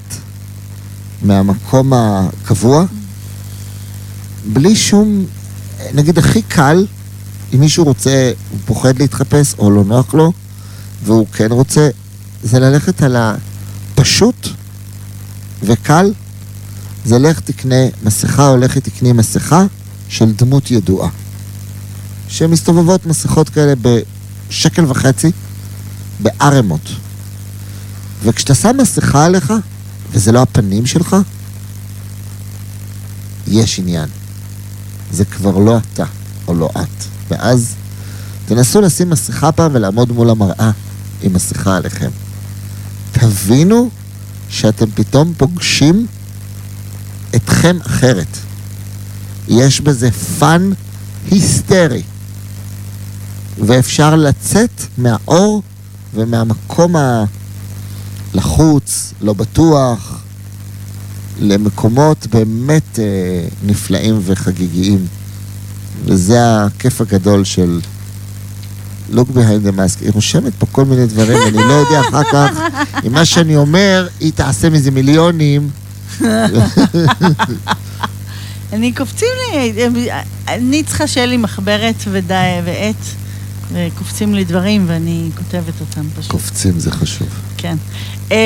[1.22, 2.84] מהמקום הקבוע,
[4.52, 5.24] בלי שום,
[5.94, 6.86] נגיד הכי קל,
[7.54, 8.10] אם מישהו רוצה,
[8.50, 10.32] הוא פוחד להתחפש או לא נוח לו,
[11.04, 11.88] והוא כן רוצה,
[12.42, 14.48] זה ללכת על הפשוט
[15.62, 16.12] וקל,
[17.04, 19.64] זה לך תקנה מסכה או לכי תקני מסכה
[20.08, 21.08] של דמות ידועה.
[22.28, 25.30] שמסתובבות מסכות כאלה בשקל וחצי,
[26.20, 26.88] בערמות.
[28.22, 29.52] וכשאתה שם מסכה עליך,
[30.10, 31.16] וזה לא הפנים שלך,
[33.46, 34.08] יש עניין.
[35.12, 36.04] זה כבר לא אתה,
[36.48, 37.04] או לא את.
[37.30, 37.74] ואז
[38.46, 40.70] תנסו לשים מסכה פעם ולעמוד מול המראה
[41.24, 42.10] עם מסכה עליכם.
[43.12, 43.90] תבינו
[44.48, 46.06] שאתם פתאום פוגשים
[47.34, 48.36] אתכם אחרת.
[49.48, 50.70] יש בזה fun
[51.30, 52.02] היסטרי.
[53.66, 55.62] ואפשר לצאת מהאור
[56.14, 56.94] ומהמקום
[58.34, 60.22] הלחוץ, לא בטוח,
[61.40, 63.04] למקומות באמת אה,
[63.66, 65.06] נפלאים וחגיגיים.
[66.04, 67.80] וזה הכיף הגדול של
[69.12, 70.00] look behind the mask.
[70.00, 72.50] היא רושמת פה כל מיני דברים, אני לא יודע אחר כך
[73.06, 75.70] אם מה שאני אומר, היא תעשה מזה מיליונים.
[78.72, 79.82] אני קופצים לי,
[80.48, 82.96] אני צריכה שיהיה לי מחברת ודי- ועט,
[83.72, 86.30] וקופצים לי דברים ואני כותבת אותם פשוט.
[86.30, 87.28] קופצים זה חשוב.
[87.56, 87.76] כן.
[88.30, 88.36] אמ,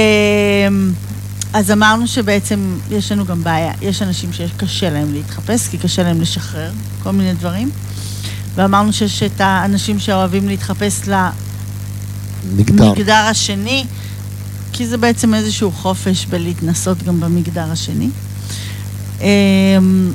[1.52, 2.58] אז אמרנו שבעצם
[2.90, 6.70] יש לנו גם בעיה, יש אנשים שקשה להם להתחפש, כי קשה להם לשחרר
[7.02, 7.70] כל מיני דברים.
[8.54, 11.00] ואמרנו שיש את האנשים שאוהבים להתחפש
[12.56, 12.84] מגדר.
[12.84, 13.84] למגדר השני,
[14.72, 18.08] כי זה בעצם איזשהו חופש בלהתנסות גם במגדר השני.
[19.20, 20.12] אמ,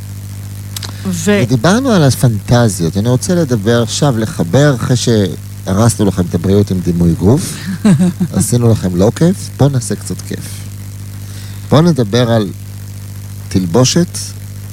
[1.06, 1.40] ו...
[1.44, 7.14] ודיברנו על הפנטזיות, אני רוצה לדבר עכשיו, לחבר, אחרי שהרסנו לכם את הבריאות עם דימוי
[7.14, 7.58] גוף,
[8.34, 10.64] עשינו לכם לא כיף, בואו נעשה קצת כיף.
[11.70, 12.48] בואו נדבר על
[13.50, 14.18] תלבושת,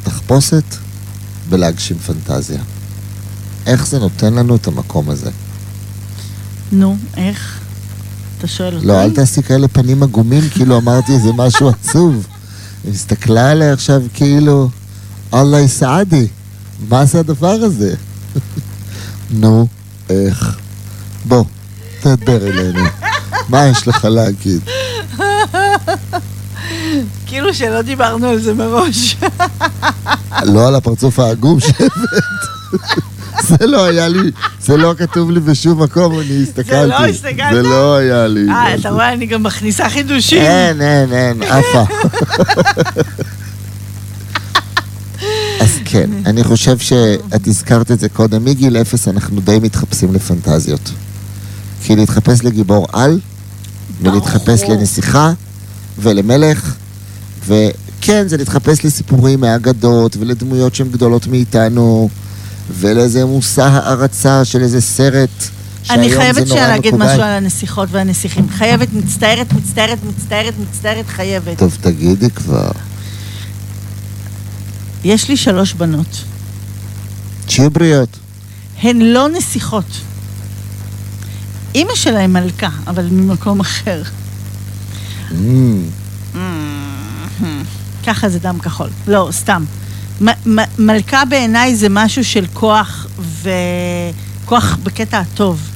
[0.02, 0.64] תחפושת
[1.48, 2.60] ולהגשים פנטזיה.
[3.66, 5.30] איך זה נותן לנו את המקום הזה?
[6.72, 7.60] נו, איך?
[8.38, 8.86] אתה שואל אותי?
[8.86, 12.26] לא, אל תעשי כאלה פנים עגומים, כאילו אמרתי איזה משהו עצוב.
[12.84, 14.68] היא הסתכלה עליי עכשיו כאילו,
[15.34, 16.26] אללה יסעדי,
[16.88, 17.94] מה זה הדבר הזה?
[19.40, 19.66] נו,
[20.10, 20.56] איך?
[21.24, 21.44] בוא,
[22.00, 22.84] תדבר אלינו.
[23.48, 24.60] מה יש לך להגיד?
[27.26, 29.16] כאילו שלא דיברנו על זה מראש.
[30.42, 31.90] לא על הפרצוף העגום שהבאת.
[33.59, 36.89] זה לא היה לי, זה לא כתוב לי בשום מקום, אני הסתכלתי.
[36.89, 37.55] לא הסתכלת?
[37.55, 38.48] זה לא היה לי.
[38.48, 40.43] אה, אתה רואה, אני גם מכניסה חידושים.
[40.43, 41.85] אין, אין, אין, עפה.
[45.60, 50.90] אז כן, אני חושב שאת הזכרת את זה קודם, מגיל אפס אנחנו די מתחפשים לפנטזיות.
[51.85, 53.20] כי להתחפש לגיבור על,
[54.02, 54.62] ולהתחפש.
[54.62, 55.32] לנסיכה,
[55.98, 56.74] ולמלך,
[57.47, 62.09] וכן, זה להתחפש לסיפורים מהאגדות, ולדמויות שהן גדולות מאיתנו,
[62.70, 65.30] ולאיזה מושא הערצה של איזה סרט,
[65.90, 67.12] אני חייבת שנייה להגיד מקובל.
[67.12, 68.48] משהו על הנסיכות והנסיכים.
[68.48, 71.59] חייבת, מצטערת, מצטערת, מצטערת, מצטערת, חייבת.
[71.59, 72.70] טוב, תגידי כבר.
[75.05, 76.24] יש לי שלוש בנות.
[77.48, 78.09] שיהיו בריאות.
[78.82, 79.84] הן לא נסיכות.
[81.74, 84.02] אימא שלהם מלכה, אבל ממקום אחר.
[85.30, 86.36] Mm,
[88.06, 88.88] ככה זה דם כחול.
[89.06, 89.64] לא, סתם.
[90.78, 93.06] מלכה בעיניי זה משהו של כוח,
[93.42, 95.70] וכוח בקטע הטוב.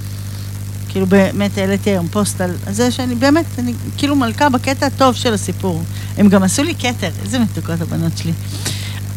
[0.89, 5.35] כאילו באמת העליתי היום פוסט על זה שאני באמת, אני כאילו מלכה בקטע הטוב של
[5.35, 5.83] הסיפור.
[6.19, 8.33] הם גם עשו לי כתר, איזה מתוקות הבנות שלי.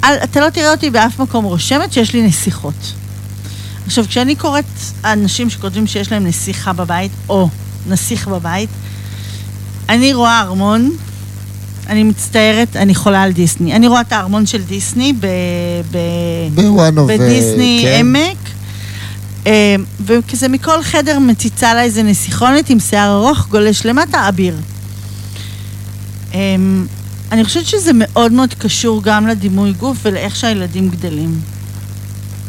[0.04, 2.94] אל, אתה לא תראה אותי באף מקום רושמת שיש לי נסיכות.
[3.86, 4.66] עכשיו, כשאני קוראת
[5.04, 7.50] אנשים שכותבים שיש להם נסיכה בבית, או
[7.88, 8.70] נסיך בבית,
[9.90, 10.92] אני רואה ארמון,
[11.90, 13.76] אני מצטערת, אני חולה על דיסני.
[13.76, 15.28] אני רואה את הארמון של דיסני ב...
[15.92, 15.98] ב...
[17.08, 18.00] בדיסני כן.
[18.00, 18.38] עמק,
[19.48, 24.56] אה, וכזה מכל חדר מציצה לה איזה נסיכונת עם שיער ארוך, גולש למטה, אביר.
[26.34, 26.40] אה,
[27.32, 31.40] אני חושבת שזה מאוד מאוד קשור גם לדימוי גוף ולאיך שהילדים גדלים.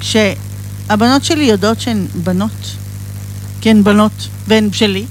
[0.01, 2.77] כשהבנות שלי יודעות שהן בנות,
[3.61, 5.05] כי הן בנות, והן שלי,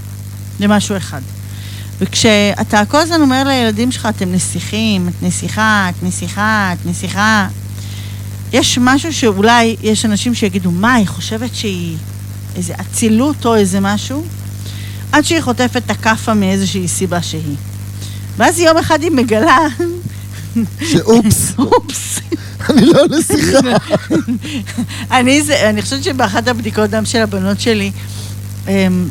[0.59, 1.21] זה משהו אחד.
[1.99, 7.47] וכשאתה כל הזמן אומר לילדים שלך, אתם נסיכים, את נסיכה, את נסיכה, את נסיכה,
[8.53, 11.97] יש משהו שאולי יש אנשים שיגידו, מה, היא חושבת שהיא
[12.55, 14.23] איזה אצילות או איזה משהו?
[15.11, 17.55] עד שהיא חוטפת את הכאפה מאיזושהי סיבה שהיא.
[18.37, 19.57] ואז יום אחד היא מגלה...
[20.91, 22.19] שאופס, אופס.
[22.69, 23.59] אני לא נסיכה.
[25.17, 27.91] אני, זה, אני חושבת שבאחת הבדיקות דם של הבנות שלי,
[28.67, 29.07] אמ,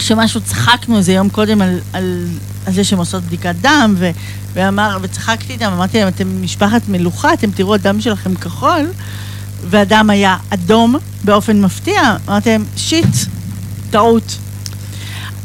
[0.00, 2.26] שמשהו צחקנו איזה יום קודם על, על,
[2.66, 4.10] על זה שהן עושות בדיקת דם, ו,
[4.54, 8.86] ואמר, וצחקתי איתם, אמרתי להם, אתם משפחת מלוכה, אתם תראו, הדם שלכם כחול,
[9.70, 12.16] והדם היה אדום באופן מפתיע.
[12.28, 13.16] אמרתי להם, שיט,
[13.90, 14.38] טעות.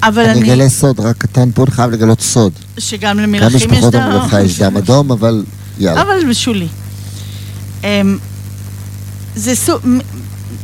[0.04, 2.52] אבל אני אני, אגלה סוד, רק קטן פה, חייב לגלות סוד.
[2.78, 4.02] שגם גם למלכים יש משפחות דם.
[4.02, 5.44] המלוכה יש דם אדום, אבל
[5.80, 6.02] יאללה.
[6.02, 6.68] אבל בשולי.
[7.84, 8.18] אמ,
[9.36, 9.82] זה סוג...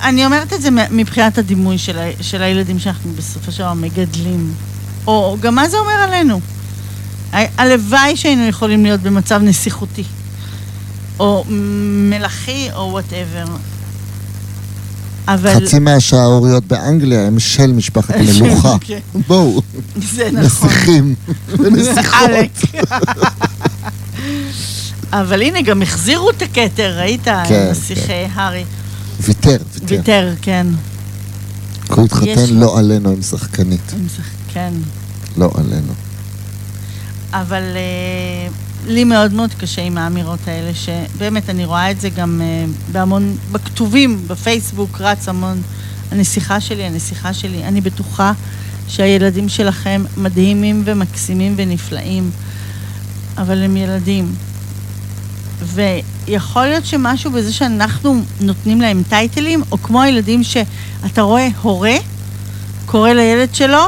[0.04, 4.54] אני אומרת את זה מבחינת הדימוי של, ה- של הילדים שאנחנו בסופו של דבר מגדלים.
[5.08, 6.40] או גם מה זה אומר עלינו.
[7.34, 10.04] ה- הלוואי שהיינו יכולים להיות במצב נסיכותי.
[11.20, 11.44] או
[12.10, 13.46] מלאכי, או וואטאבר.
[15.28, 15.66] אבל...
[15.66, 18.76] חצי מהשערוריות באנגליה הם של משפחת המלוכה.
[18.88, 19.62] כן, בואו,
[20.02, 20.44] זה נכון.
[20.70, 21.16] נסיכים
[21.60, 22.74] ונסיכות.
[25.14, 27.24] אבל הנה, גם החזירו את הכתר, ראית?
[27.24, 28.64] כן, נסיך אה, הארי.
[29.22, 29.96] ויתר, ויתר.
[29.96, 30.68] ויתר, כן.
[31.90, 33.94] הוא התחתן יש- לא עלינו עם שחקנית.
[33.94, 34.24] עם זה-
[34.54, 34.74] כן.
[35.38, 35.94] לא עלינו.
[37.34, 38.48] אבל אה,
[38.88, 43.38] לי מאוד מאוד קשה עם האמירות האלה, שבאמת, אני רואה את זה גם אה, בהמון,
[43.52, 45.62] בכתובים, בפייסבוק, רץ המון.
[46.12, 47.64] הנסיכה שלי, הנסיכה שלי.
[47.64, 48.32] אני בטוחה
[48.88, 52.30] שהילדים שלכם מדהימים ומקסימים ונפלאים,
[53.38, 54.36] אבל הם ילדים.
[55.64, 61.96] ויכול להיות שמשהו בזה שאנחנו נותנים להם טייטלים, או כמו הילדים שאתה רואה הורה
[62.86, 63.84] קורא לילד שלו,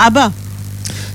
[0.00, 0.28] אבא,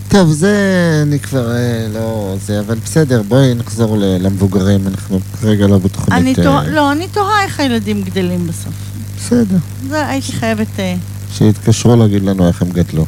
[0.10, 0.56] טוב, זה
[1.04, 6.20] אני כבר אה, לא זה, אבל בסדר, בואי נחזור ל- למבוגרים, אנחנו כרגע לא בתוכנית...
[6.20, 8.74] אני אה, תוהה, לא, אני תוהה איך הילדים גדלים בסוף.
[9.18, 9.58] בסדר.
[9.90, 10.96] זה הייתי חייבת, אה,
[11.34, 13.06] שיתקשרו להגיד לנו איך הם גדלו.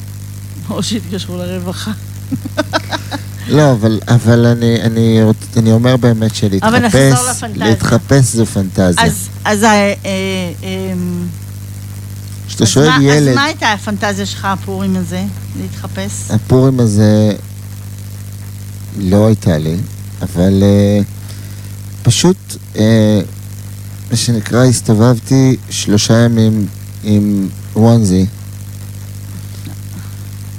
[0.69, 1.91] או שיתקשרו לרווחה.
[3.47, 5.19] לא, אבל, אבל אני, אני,
[5.57, 7.43] אני אומר באמת שלהתחפש.
[7.55, 9.05] להתחפש זו פנטזיה.
[9.05, 9.93] אז, אז, אה, אה,
[10.63, 10.93] אה,
[12.47, 15.23] כשאתה אז שואל מה- ילד, אז מה הייתה הפנטזיה שלך, הפורים הזה,
[15.61, 16.31] להתחפש?
[16.31, 17.33] הפורים הזה
[18.99, 19.75] לא הייתה לי,
[20.21, 21.05] אבל uh,
[22.03, 22.37] פשוט,
[22.75, 22.79] uh,
[24.11, 26.67] מה שנקרא, הסתובבתי שלושה ימים
[27.03, 28.25] עם וונזי,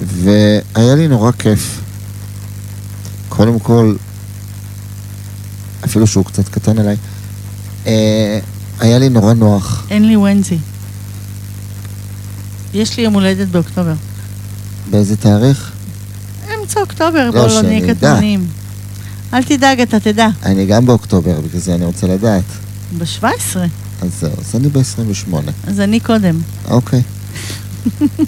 [0.00, 1.80] והיה לי נורא כיף.
[3.36, 3.94] קודם כל,
[5.84, 6.96] אפילו שהוא קצת קטן עליי,
[7.84, 7.88] uh,
[8.80, 9.86] היה לי נורא נוח.
[9.90, 10.58] אין לי ונזי.
[12.74, 13.92] יש לי יום הולדת באוקטובר.
[14.90, 15.72] באיזה תאריך?
[16.54, 17.94] אמצע אוקטובר, לא, בוא לא נהיה אדע.
[17.94, 18.46] קטנונים.
[19.34, 20.28] אל תדאג, אתה תדע.
[20.42, 22.44] אני גם באוקטובר, בגלל זה אני רוצה לדעת.
[22.98, 23.24] ב-17,
[24.02, 25.34] אז זהו, אז אני ב-28.
[25.66, 26.40] אז אני קודם.
[26.68, 27.02] אוקיי.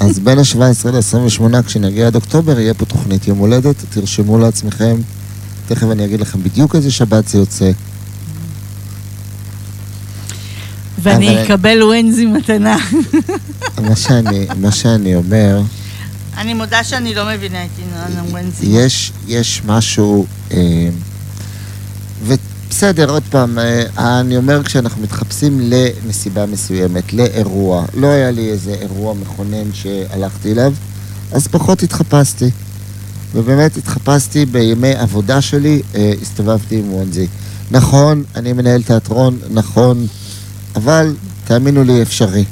[0.01, 0.59] אז בין ה-17
[0.91, 4.97] ל-28, כשנגיע עד אוקטובר, יהיה פה תוכנית יום הולדת, תרשמו לעצמכם.
[5.69, 7.71] תכף אני אגיד לכם בדיוק איזה שבת זה יוצא.
[11.03, 12.77] ואני אבל- אקבל ווינזי מתנה.
[13.89, 15.61] מה שאני, מה שאני אומר,
[16.37, 18.67] אני מודה שאני לא מבינה את עניין הווינזי.
[18.67, 20.89] יש, יש משהו, אה,
[22.75, 28.75] ובסדר, עוד פעם, אה, אני אומר כשאנחנו מתחפשים לנסיבה מסוימת, לאירוע, לא היה לי איזה
[28.81, 30.73] אירוע מכונן שהלכתי אליו,
[31.33, 32.51] אז פחות התחפשתי.
[33.35, 37.27] ובאמת התחפשתי בימי עבודה שלי, אה, הסתובבתי עם וונזי.
[37.71, 40.07] נכון, אני מנהל תיאטרון, נכון,
[40.77, 41.15] אבל
[41.45, 42.45] תאמינו לי, אפשרי.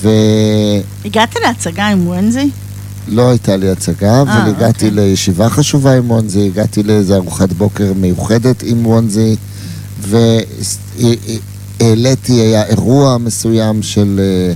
[0.00, 0.10] ולא
[1.04, 2.06] הגעת להצגה עם
[3.10, 3.30] ווינזי?
[3.30, 5.04] הייתה לי הצגה, אבל אה, הגעתי אוקיי.
[5.04, 9.36] לישיבה חשובה עם וונזי, הגעתי לאיזו ארוחת בוקר מיוחדת עם וונזי,
[11.80, 14.20] והעליתי, היה אירוע מסוים של...
[14.22, 14.52] אה,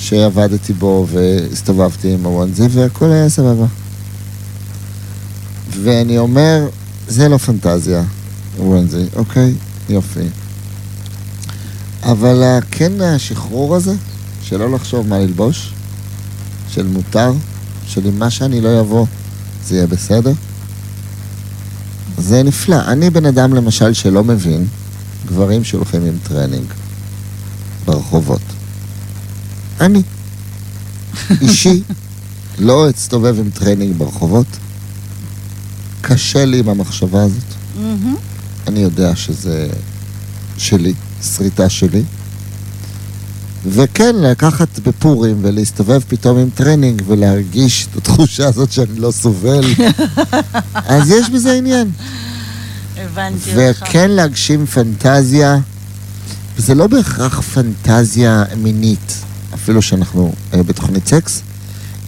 [0.00, 3.66] שעבדתי בו והסתובבתי עם הוונזי והכל היה סבבה.
[5.82, 6.68] ואני אומר,
[7.08, 8.02] זה לא פנטזיה,
[8.58, 9.54] onesie, אוקיי?
[9.88, 10.28] יופי.
[12.02, 13.94] אבל כן השחרור הזה,
[14.42, 15.72] שלא לחשוב מה ללבוש,
[16.68, 17.32] של מותר,
[17.90, 19.06] של אם מה שאני לא אבוא,
[19.66, 20.32] זה יהיה בסדר,
[22.18, 22.76] זה נפלא.
[22.86, 24.66] אני בן אדם למשל שלא מבין
[25.26, 26.66] גברים שהולכים עם טרנינג
[27.84, 28.40] ברחובות.
[29.80, 30.02] אני.
[31.42, 31.82] אישי,
[32.58, 34.46] לא אסתובב עם טרנינג ברחובות.
[36.00, 37.44] קשה לי עם המחשבה הזאת.
[37.76, 38.16] מהמם.
[38.68, 39.68] אני יודע שזה
[40.58, 42.02] שלי, שריטה שלי.
[43.66, 49.64] וכן, לקחת בפורים ולהסתובב פתאום עם טרנינג ולהרגיש את התחושה הזאת שאני לא סובל,
[50.74, 51.90] אז יש בזה עניין.
[52.96, 53.82] הבנתי אותך.
[53.82, 55.58] וכן להגשים פנטזיה,
[56.56, 59.14] וזה לא בהכרח פנטזיה מינית,
[59.54, 61.42] אפילו שאנחנו אה, בתוכנית סקס,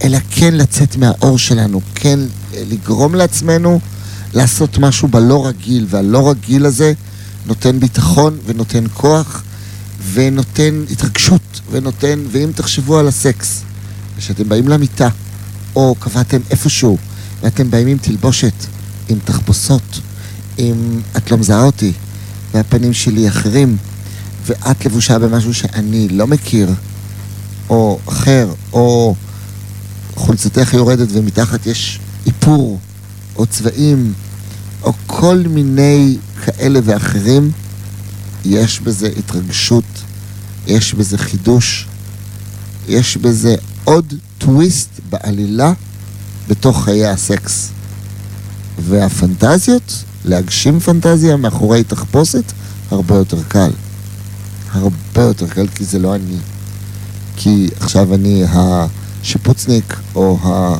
[0.04, 2.18] אלא כן לצאת מהאור שלנו, כן
[2.54, 3.80] אה, לגרום לעצמנו
[4.34, 6.92] לעשות משהו בלא רגיל, והלא רגיל הזה
[7.46, 9.42] נותן ביטחון ונותן כוח
[10.12, 13.62] ונותן התרגשות ונותן, ואם תחשבו על הסקס,
[14.18, 15.08] כשאתם באים למיטה,
[15.76, 16.98] או קבעתם איפשהו,
[17.42, 18.52] ואתם באים עם תלבושת,
[19.08, 20.00] עם תחפושות,
[20.58, 21.92] אם את לא מזהה אותי,
[22.54, 23.76] והפנים שלי אחרים,
[24.46, 26.70] ואת לבושה במשהו שאני לא מכיר,
[27.70, 29.14] או אחר, או
[30.14, 32.78] חולצתך יורדת ומתחת יש איפור,
[33.36, 34.12] או צבעים,
[34.82, 37.50] או כל מיני כאלה ואחרים,
[38.44, 39.84] יש בזה התרגשות,
[40.66, 41.86] יש בזה חידוש,
[42.88, 43.54] יש בזה
[43.84, 45.72] עוד טוויסט בעלילה
[46.48, 47.70] בתוך חיי הסקס.
[48.78, 52.52] והפנטזיות, להגשים פנטזיה מאחורי תחפושת,
[52.90, 53.70] הרבה יותר קל.
[54.72, 56.36] הרבה יותר קל, כי זה לא אני.
[57.36, 60.74] כי עכשיו אני השיפוצניק, או ה...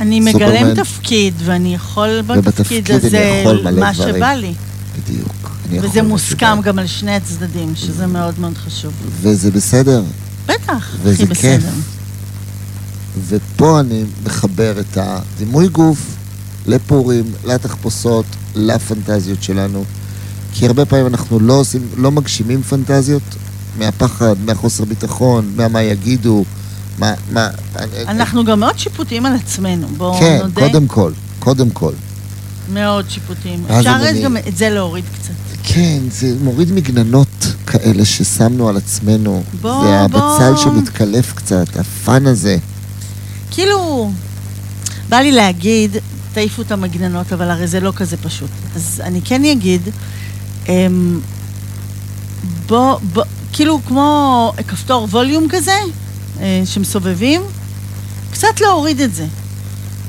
[0.00, 0.52] אני סופרמן.
[0.52, 3.44] מגלם תפקיד, ואני יכול בתפקיד הזה
[3.80, 4.14] מה דברים.
[4.16, 4.54] שבא לי.
[4.96, 5.50] בדיוק.
[5.68, 6.60] אני וזה מוסכם.
[6.62, 8.92] גם על שני הצדדים, שזה מאוד מאוד חשוב.
[9.20, 10.02] וזה בסדר,
[10.46, 11.62] בטח, וזה הכי כיף.
[11.62, 11.72] בסדר.
[13.28, 15.98] ופה אני מחבר את הדימוי גוף
[16.66, 18.24] לפורים, לתחפושות,
[18.54, 19.84] לפנטזיות שלנו.
[20.52, 23.22] כי הרבה פעמים אנחנו לא עושים, לא מגשימים פנטזיות
[23.78, 26.44] מהפחד, מהחוסר ביטחון, מהמה יגידו,
[26.98, 27.14] מה...
[27.32, 27.48] מה
[28.08, 30.60] אנחנו גם מאוד שיפוטיים על עצמנו, בואו כן, נודה.
[30.60, 31.92] קודם כל, קודם כל.
[32.72, 33.64] מאוד שיפוטיים.
[33.78, 35.32] אפשר אני- גם את זה להוריד קצת.
[35.62, 37.28] כן, זה מוריד מגננות
[37.66, 39.42] כאלה ששמנו על עצמנו.
[39.60, 40.18] בוא, זה הבצל
[40.52, 40.56] בוא.
[40.56, 42.56] שמתקלף קצת, הפאן הזה.
[43.50, 44.10] כאילו,
[45.08, 45.96] בא לי להגיד,
[46.34, 48.50] תעיפו את המגננות, אבל הרי זה לא כזה פשוט.
[48.76, 49.82] אז אני כן אגיד,
[50.68, 51.20] אמ,
[52.66, 53.22] בוא, בוא,
[53.52, 55.72] כאילו כמו כפתור ווליום כזה,
[56.40, 57.42] אה, שמסובבים,
[58.30, 59.26] קצת להוריד את זה.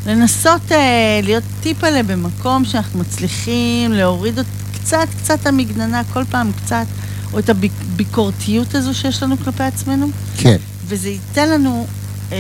[0.08, 6.86] לנסות אה, להיות טיפלה במקום שאנחנו מצליחים להוריד עוד קצת, קצת המגננה, כל פעם קצת,
[7.34, 10.10] או את הביקורתיות הזו שיש לנו כלפי עצמנו.
[10.38, 10.58] כן.
[10.86, 11.88] וזה ייתן לנו,
[12.32, 12.36] אמ,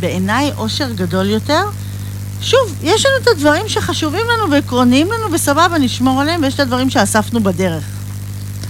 [0.00, 1.62] בעיניי, אושר גדול יותר.
[2.40, 6.90] שוב, יש לנו את הדברים שחשובים לנו ועקרוניים לנו, וסבבה, נשמור עליהם, ויש את הדברים
[6.90, 7.84] שאספנו בדרך.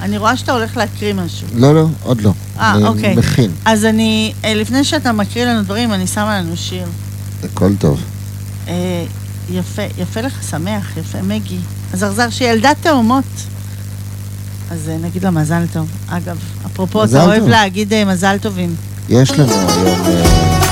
[0.03, 1.47] אני רואה שאתה הולך להקריא משהו.
[1.55, 2.33] לא, לא, עוד לא.
[2.59, 3.17] אה, אוקיי.
[3.17, 6.87] מכין, אז אני, אה, לפני שאתה מקריא לנו דברים, אני שמה לנו שיר.
[7.45, 8.01] הכל טוב.
[8.69, 9.05] אה,
[9.51, 11.59] יפה, יפה לך, שמח, יפה, מגי.
[11.93, 13.25] הזרזר שהיא ילדה תאומות.
[14.71, 15.89] אז אה, נגיד לה מזל טוב.
[16.09, 17.49] אגב, אפרופו, אתה אוהב טוב.
[17.49, 18.75] להגיד אה, מזל טובים.
[19.09, 20.70] יש לנו היום...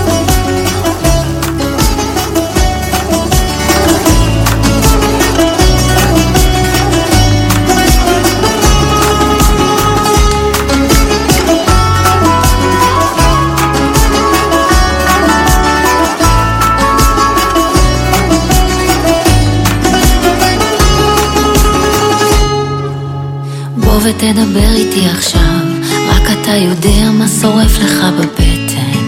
[24.02, 25.60] ותדבר איתי עכשיו,
[26.08, 28.98] רק אתה יודע מה שורף לך בבטן.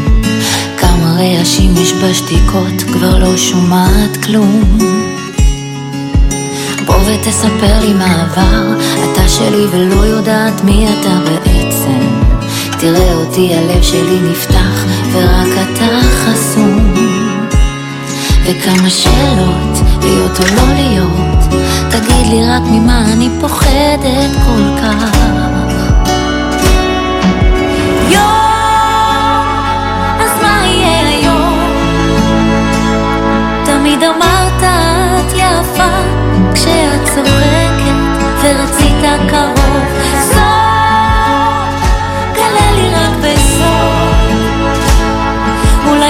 [0.79, 4.79] כמה רעשים יש בשתיקות, כבר לא שומעת כלום.
[6.87, 8.81] בוא ותספר לי מה עבר,
[9.13, 12.01] אתה שלי ולא יודעת מי אתה בעצם.
[12.79, 16.95] תראה אותי, הלב שלי נפתח, ורק אתה חסום.
[18.45, 21.30] וכמה שאלות, להיות או לא להיות,
[21.91, 25.21] תגיד לי רק ממה אני פוחדת כל כך.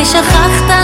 [0.05, 0.80] שכחת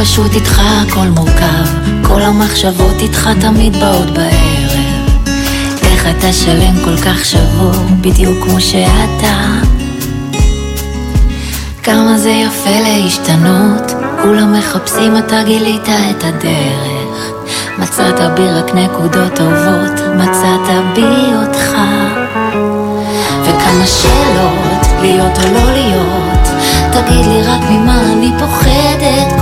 [0.00, 1.66] פשוט איתך הכל מורכב,
[2.02, 4.70] כל המחשבות איתך תמיד באות בערב.
[5.82, 9.36] איך אתה שלם כל כך שבור, בדיוק כמו שאתה.
[11.82, 13.92] כמה זה יפה להשתנות,
[14.22, 17.32] כולם מחפשים, אתה גילית את הדרך.
[17.78, 21.70] מצאת בי רק נקודות טובות, מצאת בי אותך.
[23.42, 26.48] וכמה שאלות, להיות או לא להיות,
[26.92, 29.37] תגיד לי רק ממה אני פוחדת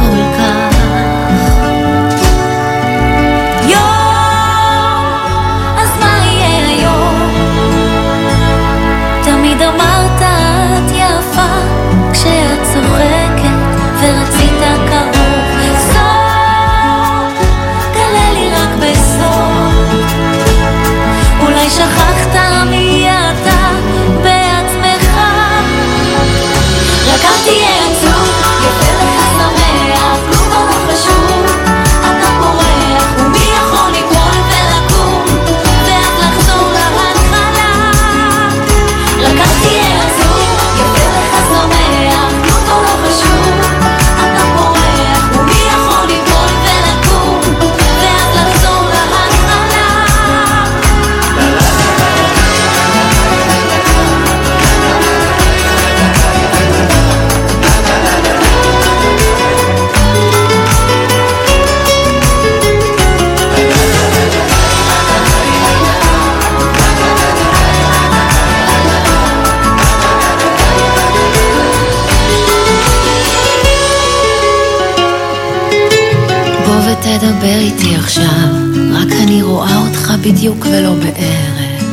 [77.16, 78.48] ותדבר איתי עכשיו,
[78.92, 81.84] רק אני רואה אותך בדיוק ולא בערך.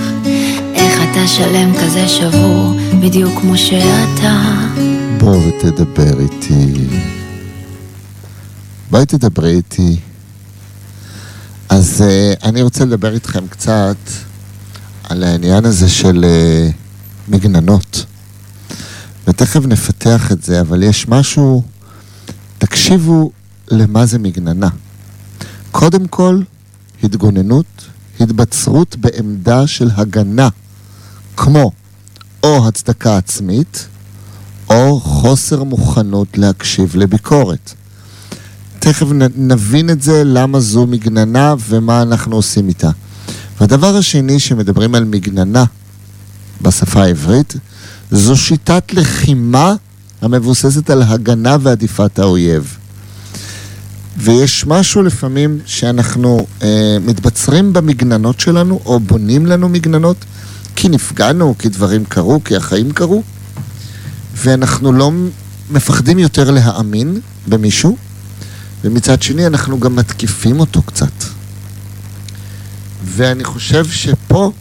[0.74, 4.66] איך אתה שלם כזה שבור, בדיוק כמו שאתה.
[5.18, 6.88] בוא ותדבר איתי.
[8.91, 10.00] בואי תדברי איתי.
[11.70, 13.98] אז uh, אני רוצה לדבר איתכם קצת
[15.04, 18.06] על העניין הזה של uh, מגננות.
[19.28, 21.64] ותכף נפתח את זה, אבל יש משהו...
[22.58, 23.32] תקשיבו
[23.72, 24.70] למה זה מגננה.
[25.84, 26.39] קודם כל,
[27.03, 27.65] התגוננות,
[28.19, 30.49] התבצרות בעמדה של הגנה,
[31.38, 31.72] כמו
[32.43, 33.88] או הצדקה עצמית,
[34.69, 37.73] או חוסר מוכנות להקשיב לביקורת.
[38.80, 42.89] תכף נבין את זה, למה זו מגננה ומה אנחנו עושים איתה.
[43.60, 45.64] והדבר השני שמדברים על מגננה
[46.61, 47.53] בשפה העברית,
[48.11, 49.76] זו שיטת לחימה
[50.22, 52.77] המבוססת על הגנה ועדיפת האויב.
[54.18, 60.18] ויש משהו לפעמים שאנחנו אה, מתבצרים במגננות שלנו, או בונים לנו מגננות,
[60.76, 63.23] כי נפגענו, כי דברים קרו, כי החיים קרו,
[64.35, 65.11] ואנחנו לא
[65.72, 67.98] מפחדים יותר להאמין במישהו,
[68.84, 71.23] ומצד שני אנחנו גם מתקיפים אותו קצת.
[73.06, 74.52] ואני חושב שפה,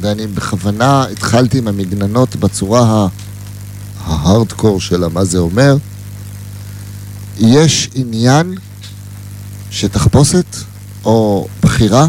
[0.00, 3.08] ואני בכוונה התחלתי עם המגננות בצורה
[4.04, 5.76] ההארדקור שלה, מה זה אומר,
[7.38, 8.54] יש עניין
[9.74, 10.56] שתחפושת
[11.04, 12.06] או בחירה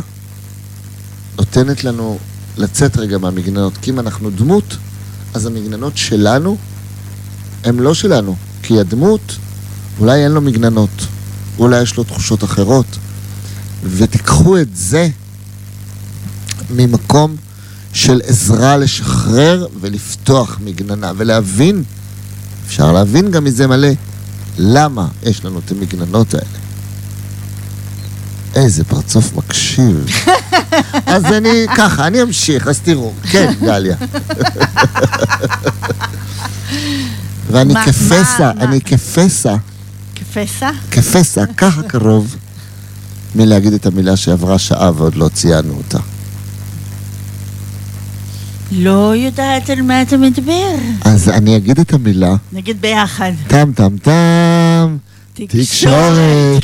[1.38, 2.18] נותנת לנו
[2.58, 3.74] לצאת רגע מהמגננות.
[3.82, 4.78] כי אם אנחנו דמות,
[5.34, 6.58] אז המגננות שלנו
[7.64, 8.36] הן לא שלנו.
[8.64, 9.38] כי הדמות,
[10.00, 10.90] אולי אין לו מגננות,
[11.60, 12.86] אולי יש לו תחושות אחרות.
[13.84, 15.10] ותיקחו את זה
[16.70, 17.36] ממקום
[17.94, 21.84] של עזרה לשחרר ולפתוח מגננה ולהבין,
[22.68, 23.92] אפשר להבין גם מזה מלא,
[24.58, 26.65] למה יש לנו את המגננות האלה.
[28.56, 30.06] איזה פרצוף מקשיב.
[31.06, 33.14] אז אני, ככה, אני אמשיך, אז תראו.
[33.32, 33.96] כן, גליה.
[37.52, 39.56] ואני מה- כפסע, מה- אני כפסע,
[40.16, 40.70] כפסע?
[40.92, 42.36] כפסע, ככה קרוב
[43.36, 46.00] מלהגיד את המילה שעברה שעה ועוד לא ציינו אותה.
[48.72, 50.76] לא יודעת על מה אתה מדבר.
[51.06, 53.32] אז אני אגיד את המילה, נגיד ביחד.
[53.48, 54.98] טם טם טם,
[55.36, 56.64] תקשורת.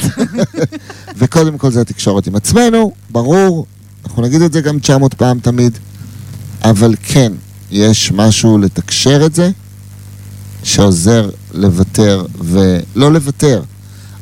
[1.20, 3.66] וקודם כל זה התקשורת עם עצמנו, ברור,
[4.06, 5.78] אנחנו נגיד את זה גם 900 פעם תמיד,
[6.64, 7.32] אבל כן,
[7.72, 9.52] יש משהו לתקשר את זה,
[10.64, 13.62] שעוזר לוותר, ולא לוותר,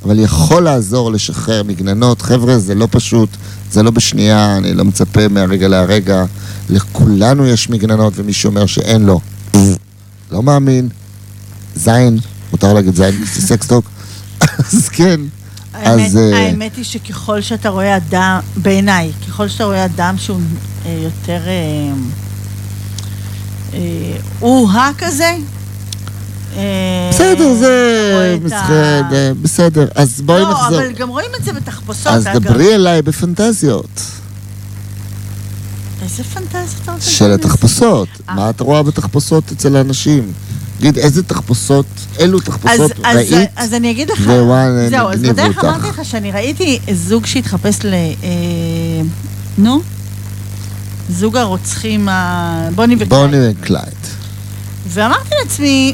[0.05, 2.21] אבל יכול לעזור לשחרר מגננות.
[2.21, 3.29] חבר'ה, זה לא פשוט,
[3.71, 6.25] זה לא בשנייה, אני לא מצפה מהרגע להרגע.
[6.69, 9.19] לכולנו יש מגננות, ומי שאומר שאין לו,
[10.31, 10.89] לא מאמין.
[11.75, 12.19] זין,
[12.51, 13.85] מותר להגיד זין, זה סקסטוק.
[14.59, 15.19] אז כן,
[15.73, 16.17] האמת, אז...
[16.17, 20.39] אה, האמת היא שככל שאתה רואה אדם, בעיניי, ככל שאתה רואה אדם שהוא
[20.85, 21.41] אה, יותר...
[21.47, 21.93] אה,
[23.73, 23.79] אה,
[24.39, 25.37] הוא-ה כזה,
[26.57, 29.87] אה, בסדר, זה ה- אה, בסדר.
[29.95, 30.79] אז בואי לא, נחזור.
[30.79, 32.27] אבל גם רואים את זה בתחפושות, אז.
[32.33, 34.01] דברי אליי בפנטזיות
[36.01, 36.23] איזה
[36.91, 37.01] רוצה?
[37.01, 37.31] של?
[37.31, 38.07] התחפושות.
[38.29, 38.35] אה.
[38.35, 40.33] מה את רואה בתחפושות אצל האנשים?
[40.79, 41.85] תגיד, איזה תחפושות,
[42.19, 43.49] אילו אז, תחפושות אז, ראית?
[43.55, 45.63] אז אני אגיד לך, ווואלה, זהו, אז בדרך.
[45.63, 47.93] אמרתי לך שאני ראיתי זוג שהתחפש ל...
[47.93, 48.29] אה,
[49.57, 49.81] נו?
[51.09, 52.69] זוג הרוצחים ה...
[52.75, 53.09] בוני וקלייד.
[53.09, 54.07] בוני וקלייד.
[54.87, 55.93] ואמרתי לעצמי,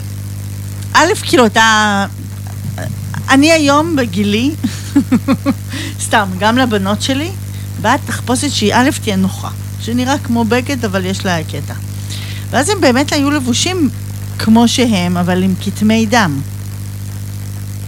[0.94, 2.06] א', כאילו, אתה...
[3.30, 4.52] אני היום בגילי,
[6.06, 7.32] סתם, גם לבנות שלי,
[7.82, 9.50] באה תחפושת שהיא א', תהיה נוחה.
[9.80, 11.74] שנראה כמו בגד, אבל יש לה קטע.
[12.50, 13.90] ואז הם באמת היו לבושים
[14.68, 16.42] שהם, אבל עם כתמי דם.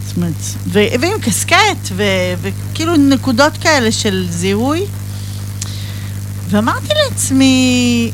[0.07, 0.33] זאת אומרת,
[0.67, 2.03] ו- ועם קסקט, ו-
[2.41, 4.85] וכאילו נקודות כאלה של זיהוי.
[6.49, 8.11] ואמרתי לעצמי,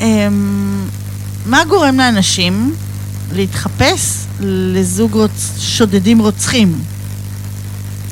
[0.00, 0.86] אמ,
[1.46, 2.74] מה גורם לאנשים
[3.32, 5.50] להתחפש לזוג רוצ...
[5.58, 6.78] שודדים רוצחים?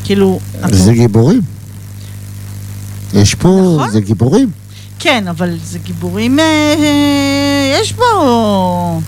[0.04, 0.40] כאילו...
[0.70, 1.40] זה גיבורים.
[3.14, 3.90] יש פה, נכון.
[3.90, 4.50] זה גיבורים.
[4.98, 6.38] כן, אבל זה גיבורים...
[6.38, 6.44] אה,
[6.78, 9.00] אה, יש בו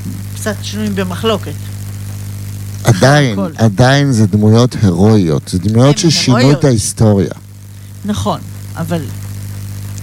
[0.42, 1.52] קצת שנויים במחלוקת.
[2.84, 3.38] עדיין.
[3.56, 5.48] עדיין זה דמויות הירואיות.
[5.48, 6.52] זה דמויות ששינו.
[6.52, 7.30] את ההיסטוריה.
[8.04, 8.40] נכון,
[8.76, 9.00] אבל...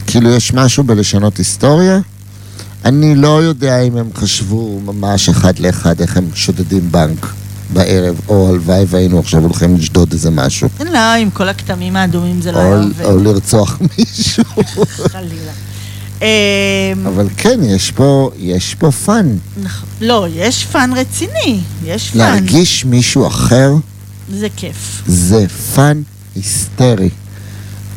[0.08, 2.00] כאילו יש משהו בלשנות היסטוריה?
[2.86, 7.34] אני לא יודע אם הם חשבו ממש אחד לאחד איך הם שודדים בנק
[7.74, 10.70] בערב, או הלוואי והיינו עכשיו הולכים לשדוד איזה משהו.
[10.92, 13.06] לא, עם כל הכתמים האדומים זה לא היה עובד.
[13.06, 14.44] או לרצוח מישהו.
[14.96, 15.52] חלילה.
[16.22, 16.26] אמ,
[17.08, 19.38] אבל כן, יש פה, יש פה fun.
[19.64, 19.70] נכ-
[20.02, 22.18] לא, יש fun רציני, יש fun.
[22.20, 23.72] להרגיש מישהו אחר,
[24.34, 25.04] זה כיף.
[25.08, 25.46] זה
[25.76, 26.02] fun
[26.36, 27.10] היסטרי.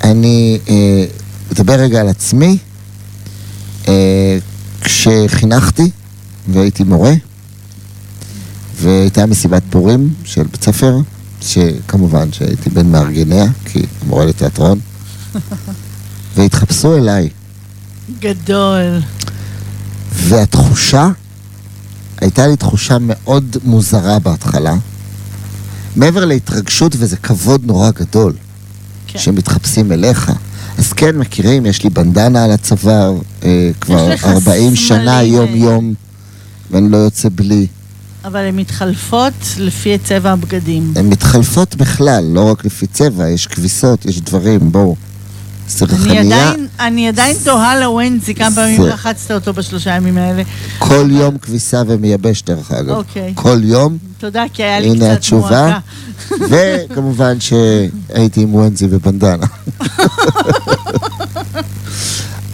[0.04, 1.04] אני אה,
[1.52, 2.58] אדבר רגע על עצמי.
[3.88, 4.38] אה,
[4.80, 5.90] כשחינכתי
[6.48, 7.12] והייתי מורה,
[8.80, 10.96] והייתה מסיבת פורים של בית ספר,
[11.40, 14.78] שכמובן שהייתי בין מארגניה, כי מורה לתיאטרון,
[16.36, 17.28] והתחפשו אליי.
[18.22, 19.00] גדול.
[20.12, 21.08] והתחושה,
[22.20, 24.74] הייתה לי תחושה מאוד מוזרה בהתחלה.
[25.96, 28.32] מעבר להתרגשות, וזה כבוד נורא גדול,
[29.06, 29.18] כן.
[29.18, 30.32] שמתחפשים אליך.
[30.78, 35.94] אז כן, מכירים, יש לי בנדנה על הצוואר, אה, כבר לך 40 שנה יום-יום,
[36.70, 37.66] ואני לא יוצא בלי.
[38.24, 40.92] אבל הן מתחלפות לפי צבע הבגדים.
[40.96, 44.96] הן מתחלפות בכלל, לא רק לפי צבע, יש כביסות, יש דברים, בואו.
[45.62, 50.42] אני סרחניה, עדיין, אני עדיין תוהה לוונזי כמה פעמים רחצת אותו בשלושה ימים האלה.
[50.78, 52.90] כל יום כביסה ומייבש דרך אגב.
[52.90, 53.32] אוקיי.
[53.34, 55.78] כל יום, תודה, כי היה לי הנה קצת התשובה.
[56.30, 56.88] מועקה.
[56.90, 59.46] וכמובן שהייתי עם וונזי ובנדנה.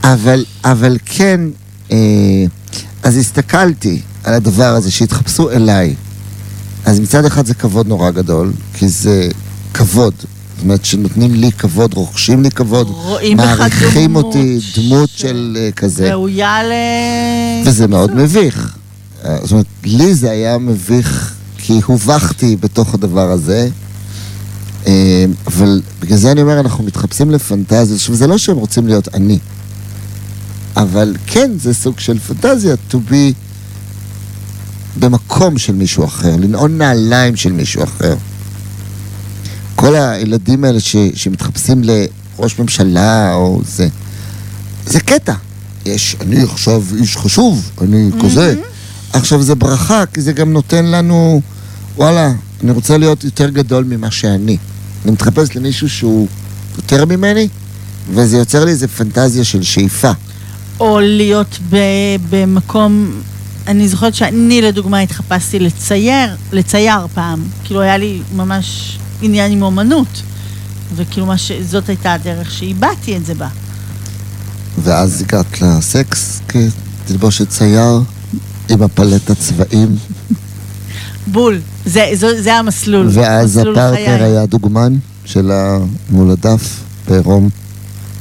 [0.04, 1.40] אבל, אבל כן,
[1.92, 1.96] אה,
[3.02, 5.94] אז הסתכלתי על הדבר הזה שהתחפשו אליי.
[6.84, 9.28] אז מצד אחד זה כבוד נורא גדול, כי זה
[9.74, 10.14] כבוד.
[10.58, 12.92] זאת אומרת שנותנים לי כבוד, רוכשים לי כבוד,
[13.36, 16.10] מעריכים אותי, דמות ש- של אה, כזה.
[16.12, 16.72] ראויה ל...
[17.66, 18.76] וזה מאוד מביך.
[19.24, 23.68] אה, זאת אומרת, לי זה היה מביך כי הובכתי בתוך הדבר הזה.
[24.86, 27.96] אה, אבל בגלל זה אני אומר, אנחנו מתחפשים לפנטזיות.
[28.00, 29.38] עכשיו, זה לא שהם רוצים להיות אני.
[30.76, 33.14] אבל כן, זה סוג של פנטזיה, to be
[35.00, 38.14] במקום של מישהו אחר, לנעול נעליים של מישהו אחר.
[39.80, 43.88] כל הילדים האלה ש, שמתחפשים לראש ממשלה או זה,
[44.86, 45.34] זה קטע.
[45.86, 48.54] יש, אני עכשיו איש חשוב, אני כזה.
[49.12, 51.40] עכשיו זה ברכה, כי זה גם נותן לנו,
[51.96, 52.32] וואלה,
[52.62, 54.56] אני רוצה להיות יותר גדול ממה שאני.
[55.04, 56.26] אני מתחפש למישהו שהוא
[56.76, 57.48] יותר ממני,
[58.10, 60.10] וזה יוצר לי איזה פנטזיה של שאיפה.
[60.80, 61.76] או להיות ב,
[62.30, 63.20] במקום...
[63.66, 67.44] אני זוכרת שאני לדוגמה התחפשתי לצייר, לצייר פעם.
[67.64, 70.22] כאילו היה לי ממש עניין עם אומנות.
[70.96, 71.52] וכאילו מה ש...
[71.52, 73.48] זאת הייתה הדרך שהבעתי את זה בה.
[74.82, 78.00] ואז הגעת לסקס כתלבושת צייר
[78.68, 79.96] עם הפלט הצבעים,
[81.32, 81.60] בול.
[81.86, 83.08] זה, זה, זה המסלול.
[83.12, 84.08] ואז הפרטנר חיי.
[84.22, 85.50] היה דוגמן של
[86.10, 87.48] מול הדף בעירום.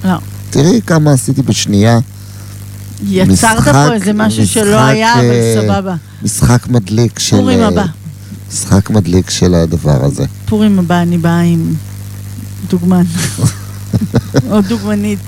[0.05, 0.17] לא.
[0.49, 1.99] תראי כמה עשיתי בשנייה.
[3.07, 5.95] יצרת משחק- פה איזה משהו שלא משחק, היה, אבל אה, סבבה.
[6.23, 7.37] משחק מדליק של...
[7.37, 7.85] פורים אה, הבא.
[8.49, 10.25] משחק מדליק של הדבר הזה.
[10.45, 11.73] פורים הבא אני באה עם
[12.69, 13.03] דוגמן.
[14.51, 15.19] או דוגמנית.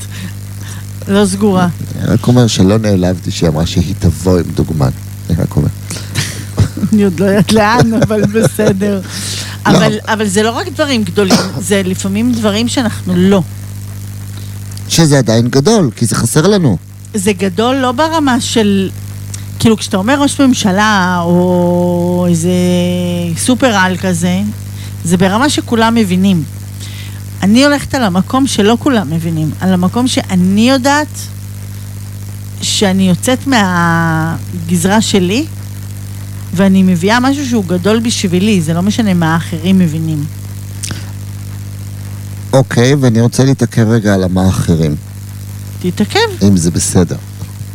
[1.07, 1.67] לא סגורה.
[1.95, 4.89] אני רק אומר שלא נעלבתי שהיא אמרה שהיא תבוא עם דוגמן.
[5.29, 5.67] אני רק אומר.
[6.93, 9.01] אני עוד לא יודעת לאן, אבל בסדר.
[9.65, 13.41] אבל, אבל זה לא רק דברים גדולים, זה לפעמים דברים שאנחנו לא.
[14.89, 16.77] שזה עדיין גדול, כי זה חסר לנו.
[17.13, 18.89] זה גדול לא ברמה של...
[19.60, 22.52] כאילו, כשאתה אומר ראש ממשלה, או איזה
[23.38, 24.41] סופר על כזה,
[25.03, 26.44] זה ברמה שכולם מבינים.
[27.44, 31.07] אני הולכת על המקום שלא כולם מבינים, על המקום שאני יודעת
[32.61, 35.45] שאני יוצאת מהגזרה שלי,
[36.53, 40.26] ואני מביאה משהו שהוא גדול בשבילי, זה לא משנה מה האחרים מבינים.
[42.53, 44.95] אוקיי, ואני רוצה להתעכב רגע על המאכערים,
[45.81, 47.18] תתעכב, אם זה בסדר.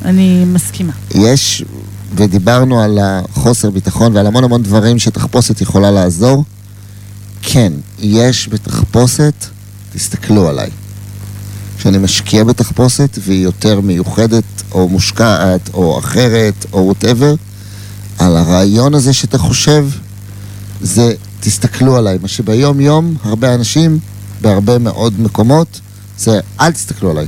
[0.05, 0.93] אני מסכימה.
[1.11, 1.65] יש,
[2.15, 6.45] ודיברנו על החוסר ביטחון ועל המון המון דברים שתחפושת יכולה לעזור.
[7.43, 9.35] כן, יש בתחפושת,
[9.93, 10.71] תסתכלו עליי.
[11.79, 17.35] כשאני משקיע בתחפושת והיא יותר מיוחדת או מושקעת או אחרת או וואטאבר,
[18.19, 19.87] על הרעיון הזה שאתה חושב,
[20.81, 22.19] זה תסתכלו עליי.
[22.23, 23.99] מה שביום יום הרבה אנשים,
[24.41, 25.81] בהרבה מאוד מקומות,
[26.19, 27.27] זה אל תסתכלו עליי.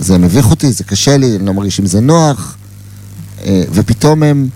[0.00, 2.56] זה מביך אותי, זה קשה לי, אני לא מרגיש עם זה נוח,
[3.44, 4.48] אה, ופתאום הם,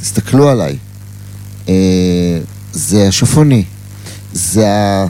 [0.00, 0.76] תסתכלו עליי.
[1.68, 2.38] אה,
[2.72, 3.64] זה השופוני,
[4.32, 5.06] זה ה...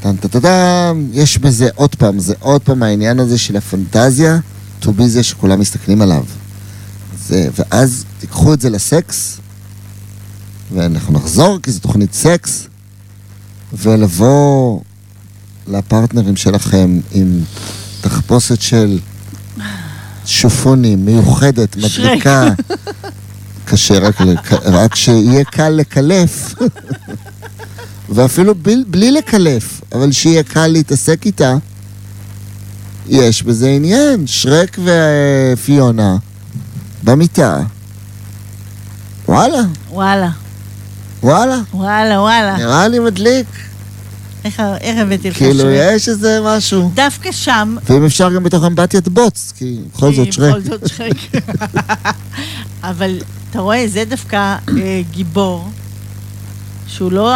[0.00, 4.38] טן-טה-טה-טם, יש בזה עוד פעם, זה עוד פעם העניין הזה של הפנטזיה,
[4.82, 6.24] to be זה שכולם מסתכלים עליו.
[7.26, 9.38] זה, ואז תיקחו את זה לסקס,
[10.74, 12.66] ואנחנו נחזור, כי זו תוכנית סקס,
[13.72, 14.80] ולבוא
[15.66, 17.40] לפרטנרים שלכם עם
[18.00, 18.98] תחפושת של
[20.28, 21.76] שופוני, מיוחדת.
[21.76, 22.48] מדליקה.
[23.64, 24.52] קשה רק, לק...
[24.52, 26.54] רק שיהיה קל לקלף.
[28.08, 31.54] ואפילו בלי, בלי לקלף, אבל שיהיה קל להתעסק איתה.
[33.08, 34.26] יש בזה עניין.
[34.26, 36.16] שרק ופיונה
[37.02, 37.58] במיטה.
[39.28, 40.28] וואלה, וואלה,
[41.22, 42.56] וואלה, וואלה, וואלה.
[42.56, 43.46] נראה לי מדליק.
[44.44, 45.96] איך איך הבאתי לך כאילו, שרק?
[45.96, 46.90] יש איזה משהו.
[46.94, 50.54] דווקא שם, ואם אפשר גם בתוך אמבטיית בוץ, כי בכל זאת שרק.
[50.54, 51.16] בכל זאת שרק.
[52.90, 53.18] אבל
[53.50, 55.68] אתה רואה, זה דווקא אה, גיבור,
[56.86, 57.34] שהוא לא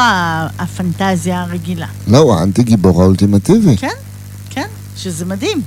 [0.59, 1.87] הפנטזיה הרגילה.
[2.09, 3.77] לא, הוא האנטי גיבור האולטימטיבי.
[3.77, 3.89] כן,
[4.51, 4.67] כן,
[4.97, 5.61] שזה מדהים.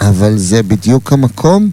[0.00, 1.70] אבל זה בדיוק המקום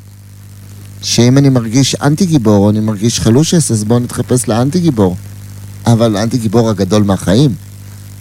[1.02, 5.16] שאם אני מרגיש אנטי גיבור או אני מרגיש חלושס, אז בואו נתחפש לאנטי גיבור.
[5.86, 7.69] אבל האנטי גיבור הגדול מהחיים.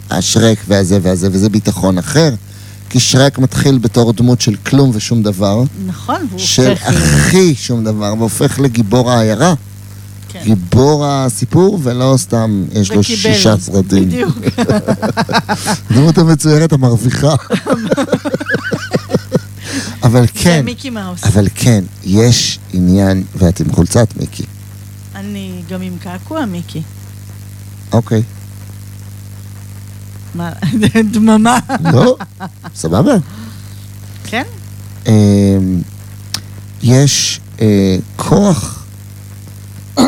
[0.09, 2.33] השרק והזה והזה, וזה ביטחון אחר.
[2.89, 6.87] כי שרק מתחיל בתור דמות של כלום ושום דבר, נכון, והוא של הופך...
[6.87, 9.53] הכי שום דבר, והופך לגיבור העיירה.
[10.29, 10.39] כן.
[10.43, 13.03] גיבור הסיפור, ולא סתם יש לו.
[13.03, 14.05] שישה סרטים.
[14.05, 14.37] בדיוק.
[15.89, 17.35] הדמות המצוירת המרוויחה.
[20.03, 21.23] אבל זה כן, מיקי מאוס.
[21.23, 24.43] אבל כן, יש עניין, ואת עם חולצת מיקי.
[25.15, 26.81] אני גם עם קעקוע, מיקי.
[27.91, 28.21] אוקיי.
[30.35, 30.51] מה,
[31.13, 31.59] דממה.
[31.93, 32.15] לא,
[32.75, 33.13] סבבה.
[34.23, 34.43] כן?
[35.07, 35.81] אמ,
[36.83, 38.85] יש אה, כוח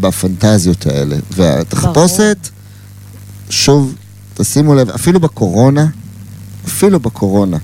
[0.00, 2.48] בפנטזיות האלה, והתחפושת,
[3.50, 3.94] שוב,
[4.34, 5.86] תשימו לב, אפילו בקורונה,
[6.66, 7.56] אפילו בקורונה,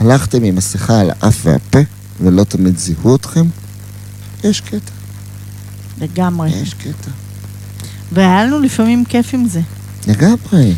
[0.00, 1.78] הלכתם עם מסכה על האף והפה,
[2.20, 3.46] ולא תמיד זיהו אתכם,
[4.44, 4.92] יש קטע,
[6.00, 6.50] לגמרי.
[6.50, 7.10] יש קטע.
[8.12, 9.60] והיה לנו לפעמים כיף עם זה.
[10.06, 10.74] לגמרי.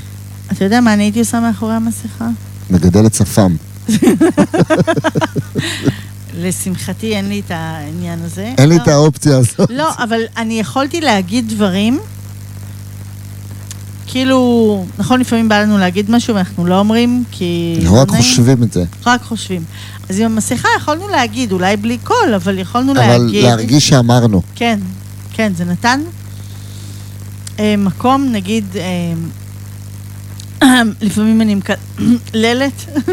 [0.53, 2.29] אתה יודע מה אני הייתי עושה מאחורי המסכה?
[2.71, 3.57] מגדלת שפם.
[6.35, 8.53] לשמחתי אין לי את העניין הזה.
[8.59, 8.83] אין לי לא.
[8.83, 9.71] את האופציה הזאת.
[9.71, 11.99] לא, אבל אני יכולתי להגיד דברים
[14.11, 17.79] כאילו, נכון, לפעמים בא לנו להגיד משהו ואנחנו לא אומרים, כי...
[17.83, 18.23] לא רק נעים.
[18.23, 18.85] חושבים את זה.
[19.07, 19.65] רק חושבים.
[20.09, 23.45] אז עם המסכה יכולנו להגיד, אולי בלי קול, אבל יכולנו אבל להגיד...
[23.45, 24.43] להרגיש שאמרנו.
[24.55, 24.81] כן,
[25.33, 26.01] כן, זה נתן
[27.59, 28.83] אה, מקום, נגיד, אה,
[31.01, 31.55] לפעמים אני
[31.99, 32.73] מקללת,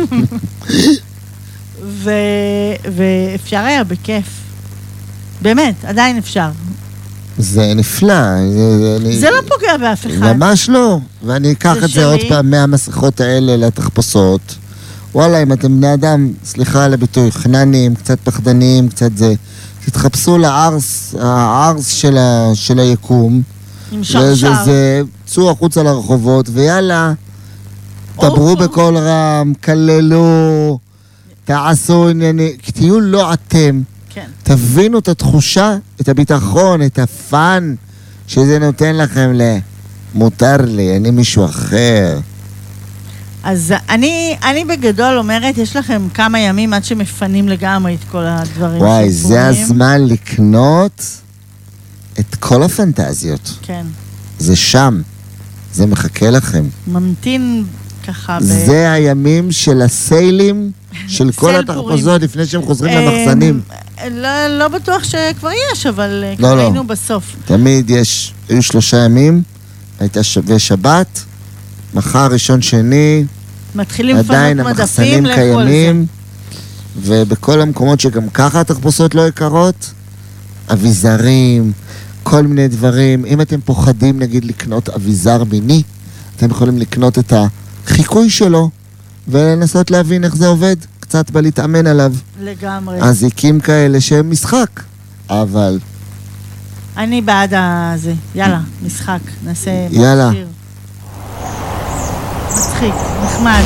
[2.04, 2.12] ו-
[2.96, 4.26] ואפשר היה בכיף.
[5.42, 6.50] באמת, עדיין אפשר.
[7.38, 8.14] זה נפלא.
[8.52, 10.34] זה- אני- זה לא פוגע באף אחד.
[10.34, 11.00] ממש לא.
[11.26, 12.30] ואני אקח זה את זה עוד שלי.
[12.30, 14.56] פעם מהמסכות האלה לתחפושות.
[15.16, 19.34] וואלה, אם אתם בני אדם, סליחה על הביטוי, חננים, קצת פחדנים, קצת זה,
[19.86, 23.42] תתחפשו לארס, הארס של, ה, של היקום.
[23.92, 24.64] עם וזה שרשר.
[24.66, 27.14] זה, צאו החוצה לרחובות, ויאללה,
[28.16, 30.80] דברו בקול רם, כללו,
[31.46, 33.82] תעשו עניינים, תהיו לא אתם.
[34.10, 34.28] כן.
[34.44, 37.76] תבינו את התחושה, את הביטחון, את הפאן
[38.28, 39.58] שזה נותן לכם ל...
[40.16, 42.20] מותר לי, אני מישהו אחר.
[43.44, 48.82] אז אני, אני בגדול אומרת, יש לכם כמה ימים עד שמפנים לגמרי את כל הדברים
[48.82, 49.48] וואי, זה שפורים.
[49.48, 51.04] הזמן לקנות
[52.20, 53.58] את כל הפנטזיות.
[53.62, 53.86] כן.
[54.40, 55.02] זה שם.
[55.74, 56.66] זה מחכה לכם.
[56.88, 57.66] ממתין
[58.08, 58.44] ככה ב...
[58.44, 60.72] זה הימים של הסיילים
[61.08, 63.62] של כל התחפושות לפני שהם חוזרים אה, למחסנים.
[64.12, 66.62] לא, לא בטוח שכבר יש, אבל אה, לא, כבר לא.
[66.62, 67.36] היינו בסוף.
[67.46, 69.42] תמיד יש, היו שלושה ימים,
[70.00, 71.24] הייתה שווה שבת,
[71.94, 73.26] מחר ראשון שני,
[73.76, 75.26] מתחילים עדיין המחסנים.
[75.36, 76.06] קיימים,
[77.02, 79.92] ובכל המקומות שגם ככה התחפושות לא יקרות,
[80.74, 81.72] אביזרים,
[82.24, 83.26] כל מיני דברים.
[83.26, 85.84] אם אתם פוחדים נגיד לקנות אביזר מיני,
[86.36, 87.34] אתם יכולים לקנות את
[87.86, 88.70] החיקוי שלו
[89.28, 92.14] ולנסות להבין איך זה עובד, קצת בלהתאמן עליו.
[92.42, 92.98] לגמרי.
[93.02, 94.70] אזיקים כאלה שהם משחק,
[95.30, 95.80] אבל
[96.98, 98.14] אני בעד הזה.
[98.36, 99.20] יאללה, משחק.
[99.46, 99.88] נעשה...
[99.92, 100.32] יאללה.
[100.32, 100.48] שיר.
[102.52, 102.94] מצחיק,
[103.24, 103.62] נחמד.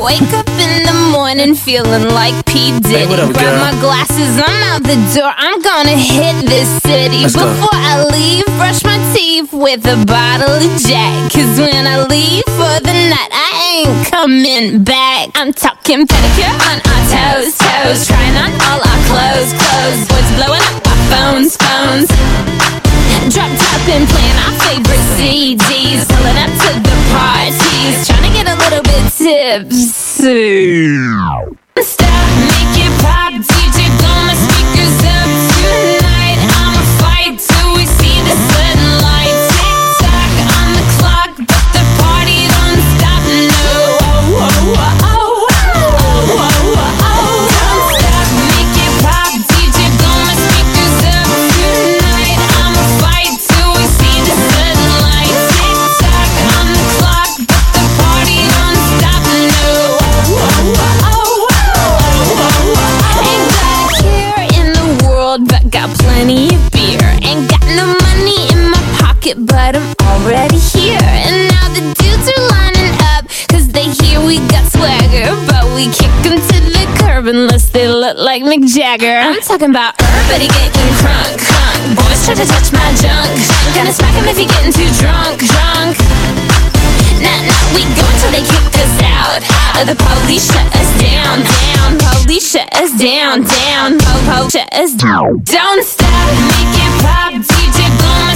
[0.00, 2.72] Wake up in the morning feeling like P.
[2.80, 3.04] Diddy.
[3.04, 3.58] Hey, up, Grab girl?
[3.60, 5.32] my glasses, I'm out the door.
[5.36, 7.22] I'm gonna hit this city.
[7.28, 7.68] Let's Before go.
[7.72, 11.30] I leave, brush my teeth with a bottle of Jack.
[11.32, 15.30] Cause when I leave for the night, I ain't coming back.
[15.34, 18.06] I'm talking pedicure on our toes, toes.
[18.08, 20.00] Trying on all our clothes, clothes.
[20.08, 22.08] Boys blowing up our phones, phones.
[23.28, 26.08] Drop top and playing our favorite CDs.
[26.08, 28.06] Pulling up to the parties.
[28.08, 30.96] Trying to get a little bit tipsy.
[31.80, 33.32] Stop, make it pop.
[33.36, 33.79] DJ,
[69.34, 70.98] pocket, but I'm already here.
[71.00, 75.34] And now the dudes are lining up, cause they hear we got swagger.
[75.46, 79.20] But we kick 'em to the curb unless they look like Mick Jagger.
[79.20, 81.96] I'm talking about everybody getting crunk, crunk.
[81.96, 83.30] Boys try to touch my junk.
[83.74, 85.96] Gonna smack 'em if you're getting too drunk, drunk.
[87.20, 89.42] Nah, nah, we go until they kick us out.
[89.76, 91.98] Or the police shut us down, down.
[92.22, 93.98] Police shut us down, down.
[93.98, 95.42] Po, po, shut us down.
[95.44, 97.32] Don't stop, make it pop.
[97.32, 98.34] DJ, blow my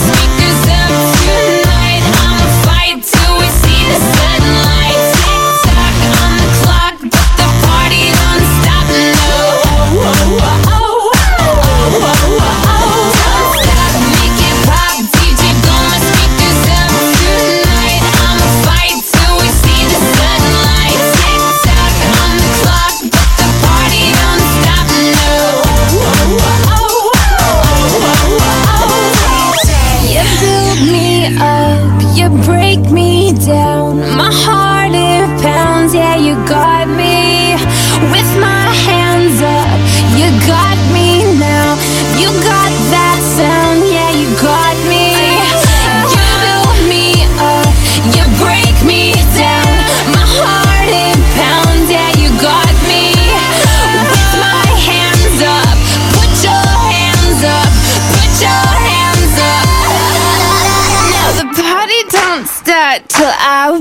[0.89, 2.03] tonight.
[2.21, 4.24] I'ma fight till we see the sunlight.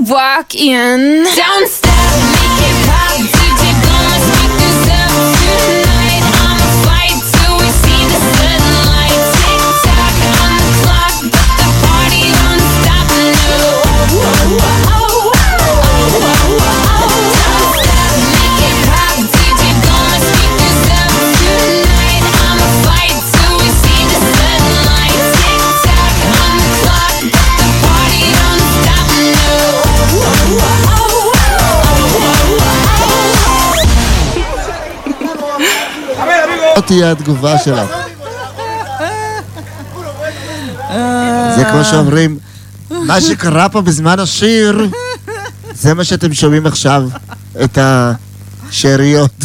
[0.08, 1.24] Walk in.
[1.34, 1.93] Don't
[36.94, 37.90] תהיה התגובה שלך.
[41.56, 42.38] זה כמו שאומרים,
[42.90, 44.88] מה שקרה פה בזמן השיר,
[45.74, 47.02] זה מה שאתם שומעים עכשיו,
[47.64, 47.78] את
[48.70, 49.44] השאריות.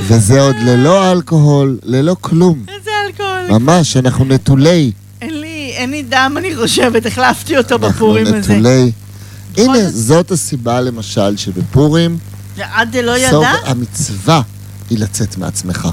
[0.00, 2.64] וזה עוד ללא אלכוהול, ללא כלום.
[2.68, 3.58] איזה אלכוהול.
[3.58, 4.92] ממש, אנחנו נטולי.
[5.22, 8.54] אין לי, אין לי דם, אני חושבת, החלפתי אותו בפורים אנחנו הזה.
[8.54, 8.92] נטולי.
[9.56, 12.18] הנה, זאת הסיבה למשל שבפורים,
[12.56, 13.70] ועד לא סוף ידע?
[13.70, 14.42] המצווה
[14.90, 15.88] היא לצאת מעצמך.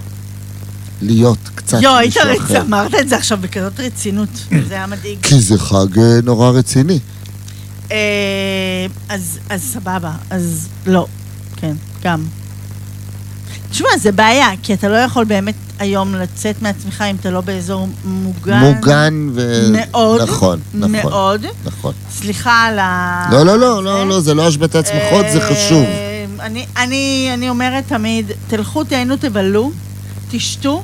[1.01, 2.41] להיות קצת יואו, היית מישהו רצ...
[2.41, 2.61] אחר.
[2.61, 4.29] אמרת את זה עכשיו בכזאת רצינות,
[4.67, 5.19] זה היה מדאיג.
[5.21, 6.99] כי זה חג אה, נורא רציני.
[7.91, 11.07] אה, אז, אז סבבה, אז לא,
[11.55, 12.25] כן, גם.
[13.77, 17.87] תשמע, זה בעיה, כי אתה לא יכול באמת היום לצאת מעצמך אם אתה לא באזור
[18.05, 18.59] מוגן.
[18.59, 19.69] מוגן ו...
[19.71, 20.91] מאוד, נכון, נכון.
[20.91, 21.45] מאוד.
[21.65, 21.93] נכון.
[22.11, 23.27] סליחה על ה...
[23.31, 25.83] לא, לא, לא, לא, לא, זה לא השבתת שמחות, זה חשוב.
[25.83, 29.71] אה, אני, אני, אני אומרת תמיד, תלכו, תהנו, תבלו,
[30.31, 30.83] תשתו,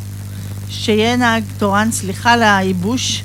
[0.70, 3.24] שיהיה נהג תורן, סליחה על הייבוש.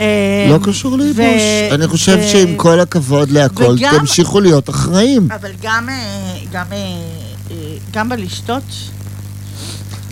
[0.00, 1.42] אה, לא קשור לייבוש.
[1.72, 5.28] אני חושב שעם כל הכבוד להכל, תמשיכו להיות אחראים.
[5.32, 7.21] אבל גם, אה,
[7.90, 8.62] גם, בלשתות,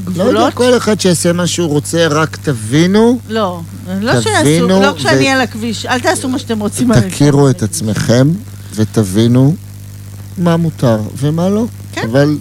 [0.06, 3.60] לא יודע, גבולות, כל אחד שיעשה מה שהוא רוצה, רק תבינו, לא,
[4.00, 7.00] לא שיעשו, לא כשאני ו- על הכביש, אל תעשו מה שאתם רוצים.
[7.08, 8.28] תכירו את עצמכם
[8.74, 9.54] ותבינו
[10.38, 11.66] מה מותר ומה לא.
[11.92, 12.02] כן.
[12.10, 12.38] אבל,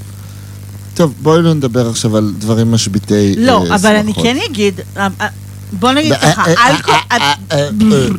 [0.94, 4.24] טוב, בואי לא נדבר עכשיו על דברים משביתי אה, לא, אבל אני שמחות.
[4.24, 5.28] כן אגיד, אה, אה,
[5.72, 8.18] בוא נגיד ככה, אלכוהול...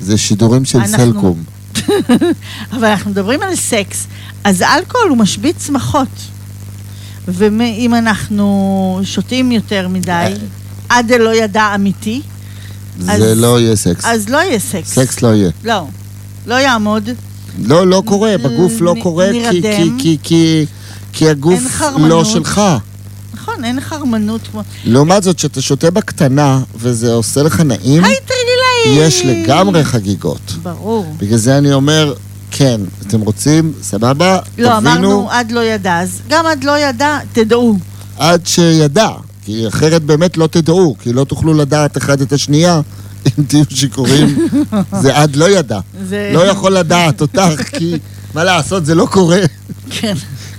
[0.00, 1.55] זה שידורים של סלקום.
[2.72, 4.06] אבל אנחנו מדברים על סקס,
[4.44, 6.08] אז אלכוהול הוא משבית שמחות.
[7.28, 10.32] ואם אנחנו שותים יותר מדי,
[10.88, 12.22] עד דלא ידע אמיתי,
[12.98, 14.04] זה אז- לא יהיה סקס.
[14.04, 14.94] אז לא יהיה סקס.
[14.94, 15.50] סקס לא יהיה.
[15.64, 15.86] לא.
[16.46, 17.08] לא יעמוד.
[17.64, 19.98] לא, לא קורה, בגוף לא קורה כי- כי- נירדם.
[19.98, 20.66] כי- כי-
[21.12, 21.60] כי הגוף.
[21.98, 22.60] לא שלך.
[23.34, 24.62] נכון, אין חרמנות כמו...
[24.84, 28.35] לעומת זאת, כשאתה שותה בקטנה וזה עושה לך נעים, היי, תראי לי!
[28.92, 30.52] יש לגמרי חגיגות.
[30.62, 31.06] ברור.
[31.18, 32.14] בגלל זה אני אומר,
[32.50, 37.18] כן, אתם רוצים, סבבה, לא, אמרנו תבינו עד לא ידע, אז גם עד לא ידע,
[37.32, 37.76] תדעו.
[38.18, 39.08] עד שידע,
[39.44, 42.80] כי אחרת באמת לא תדעו, כי לא תוכלו לדעת אחד את השנייה.
[43.38, 44.48] אם תהיו שיכורים,
[45.02, 45.78] זה עד לא ידע.
[46.08, 47.40] זה- לא יכול לדעת אותך,
[47.72, 47.98] כי
[48.34, 49.40] מה לעשות, זה לא קורה.
[49.90, 50.14] כן.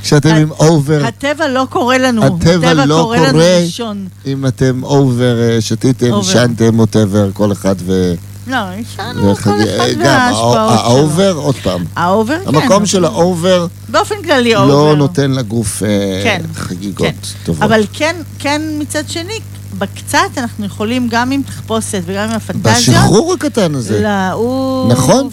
[0.08, 2.24] כשאתם עם over, הטבע לא קורא לנו.
[2.26, 3.40] הטבע לא קורא לנו.
[3.40, 4.08] לישון.
[4.26, 6.24] אם אתם over, אה, שתיתם.
[6.24, 8.14] שנתם, whatever, כל אחד ו...
[8.48, 10.80] לא, ישנו כל וחגי- אחד וההשפעות שלו.
[10.80, 11.86] ה over, עוד פעם.
[11.96, 12.56] ה over, כן.
[12.56, 14.68] המקום של ה over באופן כללי over.
[14.68, 15.88] לא נותן לגוף אה,
[16.24, 17.14] כן, חגיגות כן.
[17.44, 17.64] טובות.
[17.64, 19.40] אבל כן, כן מצד שני,
[19.78, 22.74] בקצת אנחנו יכולים גם עם תחפושת וגם עם הפנטזיה.
[22.78, 24.00] בשחרור הקטן הזה.
[24.02, 24.92] לעוף.
[24.92, 25.30] נכון.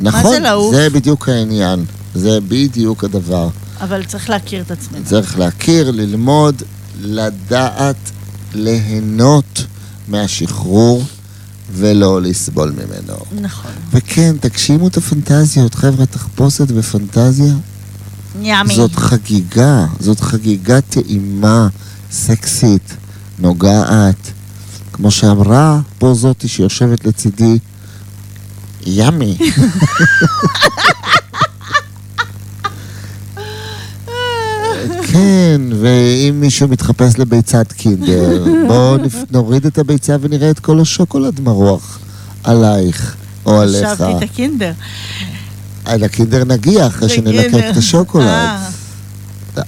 [0.00, 0.74] נכון, זה לעוף?
[0.74, 1.84] זה בדיוק העניין.
[2.14, 3.48] זה בדיוק הדבר.
[3.80, 5.04] אבל צריך להכיר את עצמנו.
[5.04, 6.62] צריך להכיר, ללמוד,
[7.00, 8.10] לדעת,
[8.54, 9.64] ליהנות
[10.08, 11.04] מהשחרור
[11.72, 13.18] ולא לסבול ממנו.
[13.40, 13.70] נכון.
[13.90, 17.54] וכן, תגשימו את הפנטזיות, חבר'ה, תחפושת ופנטזיה.
[18.42, 18.74] ימי.
[18.74, 21.68] זאת חגיגה, זאת חגיגה טעימה,
[22.10, 22.96] סקסית,
[23.38, 24.32] נוגעת.
[24.92, 27.58] כמו שאמרה פה זאתי שיושבת לצידי,
[28.86, 29.38] ימי.
[35.12, 38.96] כן, ואם מישהו מתחפש לביצת קינדר, בואו
[39.30, 41.98] נוריד את הביצה ונראה את כל השוקולד מרוח
[42.44, 43.16] עלייך
[43.46, 43.88] או עליך.
[43.88, 44.72] חשבתי את הקינדר.
[45.84, 47.70] על הקינדר נגיע אחרי שנלקק.
[47.70, 48.26] את השוקולד.
[48.26, 48.68] אה.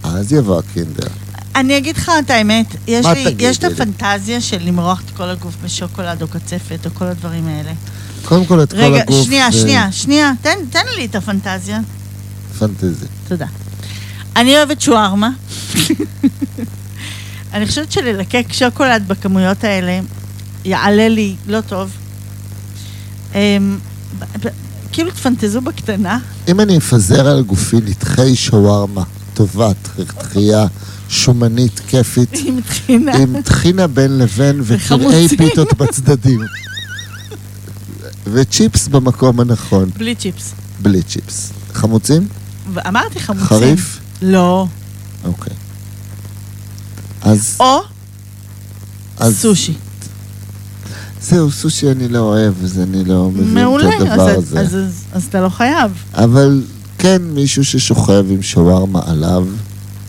[0.05, 1.09] אז יבוא הקינדר.
[1.55, 3.65] אני אגיד לך את האמת, יש לי, יש את?
[3.65, 7.73] הפנטזיה של למרוח את כל הגוף בשוקולד או קצפת או כל הדברים האלה.
[8.25, 9.25] קודם כל את כל רגע, הגוף.
[9.27, 11.81] שנייה, ו- שנייה, שנייה, תן, תן לי את הפנטזיה.
[12.59, 13.07] פנטזי.
[13.29, 13.47] תודה.
[14.37, 15.31] אני אוהבת שווארמה.
[17.53, 20.01] אני חושבת שללקק שוקולד בכמויות האלה
[20.65, 21.91] יעלה לי לא טוב.
[23.35, 23.79] אמ,
[24.93, 26.19] כאילו תפנטזו בקטנה.
[26.49, 29.03] אם אני אפזר על גופי נתחי שווארמה,
[29.35, 29.69] טובה,
[30.19, 30.67] תחייה,
[31.09, 33.17] שומנית, כיפית, עם טחינה.
[33.17, 35.29] עם טחינה בין לבין וקרעי.
[35.29, 36.41] פיתות בצדדים.
[38.33, 40.53] וצ'יפס במקום הנכון, בלי צ'יפס.
[40.83, 41.53] בלי צ'יפס.
[41.73, 42.29] חמוצים?
[42.89, 43.47] אמרתי חמוצים.
[43.47, 44.02] חריף?
[44.23, 44.67] לא.
[45.25, 45.53] אוקיי.
[47.23, 47.57] אז...
[47.61, 47.79] או
[49.19, 49.75] אז- סושי.
[51.23, 54.61] זהו, סושי אני לא אוהב, אז אני לא מבין מעולה, את הדבר אז- הזה.
[54.61, 55.93] אז- אז- אז אתה לא חייב.
[56.15, 56.63] אבל
[56.99, 59.47] כן, מישהו ששוכב עם שווארמה עליו,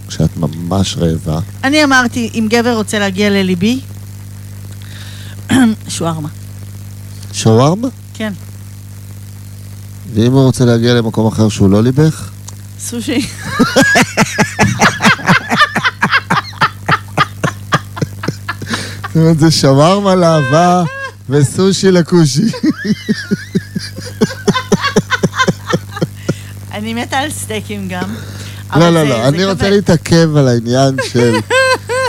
[0.08, 3.80] כשאת ממש רעבה, אני אמרתי, אם גבר רוצה להגיע לליבי,
[5.90, 6.30] שווארמה.
[7.34, 7.88] שווארמה?
[8.14, 8.34] כן.
[10.14, 12.30] ואם הוא רוצה להגיע למקום אחר שהוא לא ליבך?
[12.90, 13.28] סושי.
[19.08, 20.84] זאת אומרת, זה שווארמה לאהבה
[21.30, 22.42] וסושי לכושי.
[26.72, 28.16] אני מתה על סטייקים גם.
[28.76, 29.70] לא, לא, לא, אני רוצה.
[29.70, 31.36] להתעכב על העניין של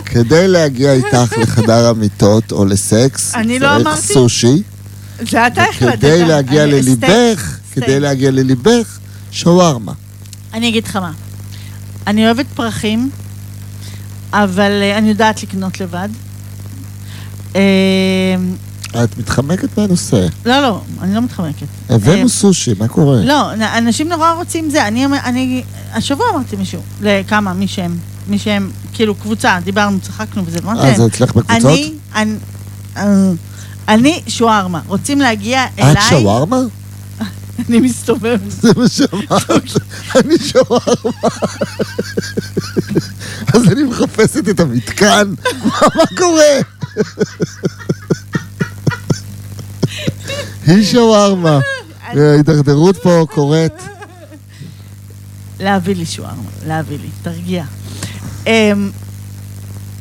[0.04, 3.96] כדי להגיע איתך לחדר המיטות או לסקס, אני לא צריך.
[3.96, 4.62] סושי.
[5.30, 5.98] זה אתה החלטת.
[5.98, 8.98] כדי להגיע לליבך, כדי להגיע לליבך,
[9.30, 9.92] שווארמה.
[10.54, 11.12] אני אגיד לך מה.
[12.06, 13.10] אני אוהבת פרחים,
[14.32, 16.08] אבל אה, אני יודעת לקנות לבד.
[17.56, 17.60] אה,
[19.04, 20.26] את מתחמקת מהנושא.
[20.44, 21.66] לא, לא, אני לא מתחמקת.
[21.90, 23.16] אה, הבאנו סושי, מה קורה?
[23.24, 24.88] לא, אנשים נורא רוצים זה.
[24.88, 25.62] אני, אני,
[25.92, 27.98] השבוע אמרתי מישהו, לכמה, מי שהם,
[28.28, 31.64] מי שהם, כאילו קבוצה, דיברנו, צחקנו וזה, אמרתי אה, להם, זה אצלך בקבוצות?
[31.64, 32.36] אני, אני,
[32.96, 33.30] אה,
[33.88, 36.56] אני שווארמה, רוצים להגיע אליי, את שווארמה?
[37.68, 38.40] אני מסתובבת.
[38.48, 39.70] זה מה שאמרת.
[40.16, 41.28] אני שווארמה.
[43.54, 45.34] אז אני מחפשת את המתקן,
[45.80, 46.60] מה קורה?
[50.66, 51.60] היא שווארמה.
[52.02, 53.72] ההידרדרות פה קורית.
[55.60, 57.64] להביא לי שווארמה, להביא לי, תרגיע.
[58.46, 58.90] אמ,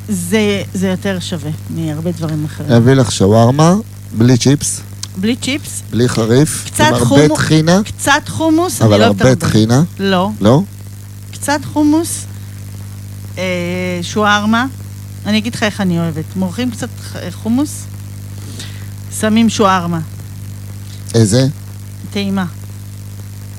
[0.08, 2.72] זה, יותר שווה מהרבה דברים אחרים.
[2.72, 3.74] אביא לך שווארמה,
[4.18, 4.80] בלי צ'יפס,
[5.16, 9.36] בלי צ'יפס, בלי חריף, קצת עם הרבה טחינה, קצת חומוס, אני אבל לא אוהבת הרבה
[9.36, 9.82] טחינה.
[9.98, 10.30] לא.
[10.40, 10.62] לא?
[11.32, 12.24] קצת חומוס,
[13.38, 13.42] אה,
[14.02, 14.66] שווארמה.
[15.26, 16.24] אני אגיד לך איך אני אוהבת.
[16.36, 16.88] מורחים קצת
[17.32, 17.84] חומוס,
[19.20, 20.00] שמים שווארמה,
[21.14, 21.46] איזה?
[22.10, 22.44] טעימה,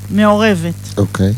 [0.10, 0.74] מעורבת.
[0.98, 1.34] אוקיי.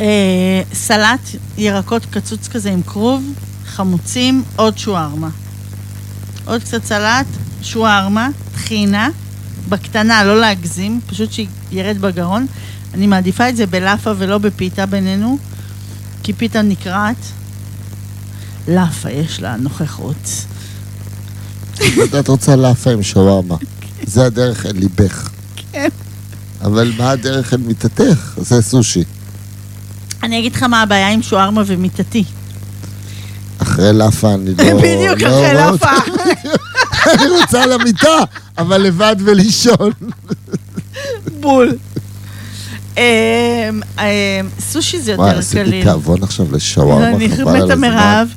[0.00, 1.20] אה, סלט
[1.58, 3.22] ירקות קצוץ כזה עם כרוב,
[3.66, 5.28] חמוצים, עוד שווארמה.
[6.44, 7.26] עוד קצת סלט,
[7.62, 9.10] שווארמה, טחינה,
[9.68, 12.46] בקטנה, לא להגזים, פשוט שירד בגרון.
[12.94, 15.38] אני מעדיפה את זה בלאפה ולא בפיתה בינינו,
[16.22, 17.16] כי פיתה נקרעת.
[18.68, 20.44] לאפה יש לה נוכחות.
[22.20, 23.56] את רוצה לאפה עם שווארמה.
[24.06, 25.30] זה הדרך אל ליבך.
[25.72, 25.88] כן.
[26.62, 28.34] אבל מה הדרך אל מיטתך?
[28.36, 29.04] זה סושי.
[30.22, 32.24] אני אגיד לך מה הבעיה עם שווארמה ומיטתי.
[33.58, 34.64] אחרי לאפה אני לא...
[34.82, 35.90] בדיוק, לא אחרי לאפה.
[37.06, 38.18] אני רוצה על המיטה,
[38.58, 39.90] אבל לבד ולישון.
[41.40, 41.76] בול.
[42.96, 43.02] אמ,
[43.98, 44.04] אמ,
[44.60, 45.82] סושי זה וואי, יותר עשיתי קליל.
[45.82, 47.90] תיאבון עכשיו לשווארמה, אני חבל על מתה הזמן.
[47.90, 48.28] מרעב.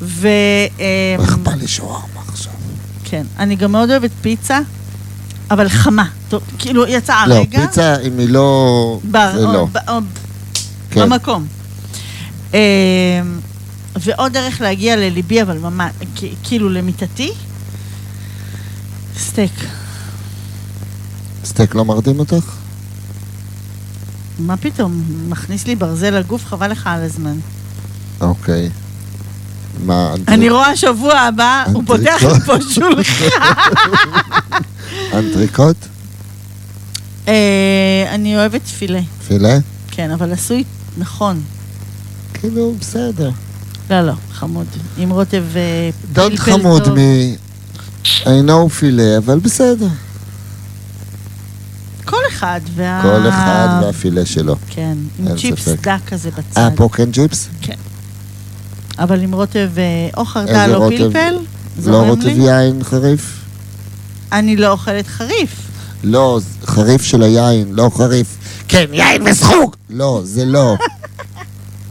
[0.00, 0.28] ו...
[0.78, 0.84] אמ,
[1.20, 2.52] איך בא לי שווארמה עכשיו?
[3.04, 3.22] כן.
[3.38, 4.58] אני גם מאוד אוהבת פיצה,
[5.50, 6.04] אבל חמה.
[6.58, 7.66] כאילו, יצא לא, הרגע.
[7.66, 9.00] פיצה, אם היא לא...
[9.12, 9.66] זה לא.
[10.90, 11.00] כן.
[11.00, 11.46] במקום.
[14.00, 15.92] ועוד דרך להגיע לליבי, אבל ממש,
[16.44, 17.32] כאילו למיטתי,
[19.18, 19.52] סטייק.
[21.44, 22.52] סטייק לא מרדים אותך?
[24.38, 25.02] מה פתאום?
[25.28, 27.36] מכניס לי ברזל לגוף, חבל לך על הזמן.
[28.20, 28.70] אוקיי.
[29.84, 30.14] מה...
[30.28, 33.24] אני רואה שבוע הבא, הוא פותח לי פה שולחן.
[35.14, 35.76] אנטריקוט?
[37.28, 39.58] אה, אני אוהבת פילה, פילה?
[39.90, 40.64] כן, אבל עשוי
[40.98, 41.42] נכון.
[42.34, 43.30] כאילו, בסדר.
[43.90, 44.66] לא, לא, חמוד.
[44.98, 46.94] עם רוטב אה, דוד פלפל חמוד טוב.
[46.94, 46.98] מ...
[46.98, 47.45] I
[48.24, 49.88] know פילה, אבל בסדר.
[52.04, 53.02] כל אחד וה...
[53.02, 54.56] כל אחד והפילה שלו.
[54.68, 55.68] כן, עם צ'יפס.
[55.68, 56.60] דק כזה בצד.
[56.60, 57.48] אה, פוקן ג'יפס?
[57.60, 57.74] כן.
[58.98, 60.96] אבל עם רוטב אה, או חרדל או רוטב?
[60.96, 61.34] פלפל,
[61.86, 62.26] לא רוטב.
[62.26, 63.40] יין חריף?
[64.32, 65.50] אני לא אוכלת חריף.
[66.04, 68.36] לא, חריף של היין, לא חריף.
[68.68, 69.76] כן, יין וסחוג!
[69.90, 70.76] לא, זה לא.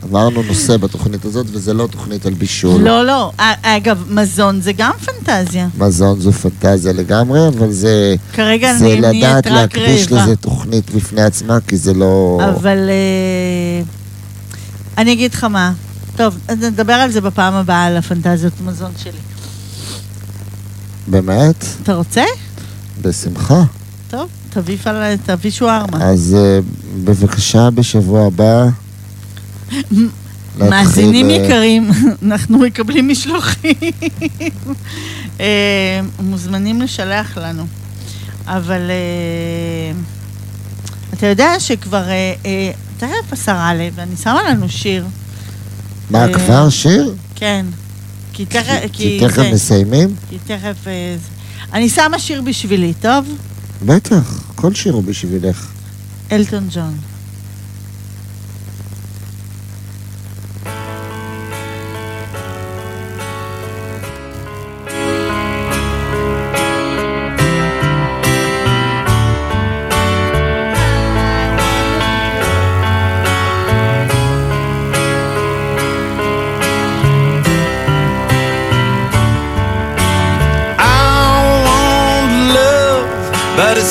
[0.10, 2.82] עברנו נושא בתוכנית הזאת, וזה לא תוכנית על בישול.
[2.82, 3.32] לא, לא.
[3.38, 5.68] א- אגב, מזון זה גם פנטזיה.
[5.78, 8.16] מזון זו פנטזיה לגמרי, אבל זה...
[8.34, 10.24] כרגע זה אני נהיית לדעת רק להקדיש רעבה.
[10.24, 12.40] לזה תוכנית בפני עצמה, כי זה לא...
[12.50, 13.84] אבל אה,
[14.98, 15.74] אני אגיד לך מה.
[16.16, 19.12] טוב, נדבר על זה בפעם הבאה, על הפנטזיות מזון שלי.
[21.08, 21.66] באמת?
[21.84, 22.24] אתה רוצה?
[23.02, 23.64] בשמחה.
[24.10, 24.78] טוב, תביא.
[25.26, 26.04] תביא שווארמה.
[26.04, 26.60] אז אה,
[27.04, 28.66] בבקשה, בשבוע הבא...
[30.58, 31.92] מאזינים אה, יקרים,
[32.26, 33.74] אנחנו מקבלים משלוחים.
[35.40, 37.66] אה, מוזמנים לשלח לנו.
[38.46, 39.98] אבל אה,
[41.14, 42.04] אתה יודע שכבר,
[42.98, 45.06] תכף השרה עלה, ואני שמה לנו שיר.
[46.10, 47.16] מה, כבר שיר?
[47.36, 47.66] כן.
[48.34, 48.80] כי תכף...
[48.94, 50.16] כי תכף מסיימים?
[50.30, 50.88] כי תכף...
[51.74, 53.26] אני שמה שיר בשבילי, טוב?
[53.86, 55.68] בטח, כל שיר הוא בשבילך.
[56.32, 56.98] אלטון ג'ון.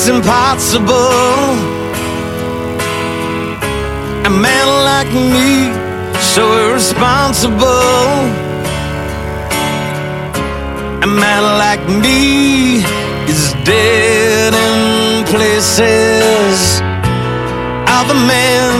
[0.07, 1.57] It's impossible.
[4.23, 5.73] A man like me,
[6.21, 7.57] so irresponsible.
[11.01, 12.83] A man like me
[13.27, 16.81] is dead in places.
[17.97, 18.73] Other men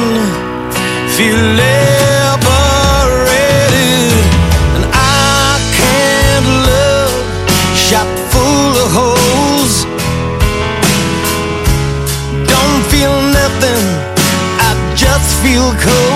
[1.16, 1.95] feel liberated,
[15.74, 16.15] cold.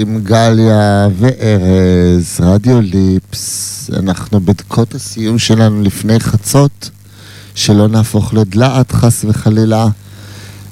[0.00, 6.90] עם גליה וארז, רדיו ליפס, אנחנו בדקות הסיום שלנו לפני חצות,
[7.54, 9.88] שלא נהפוך לדלעת חס וחלילה,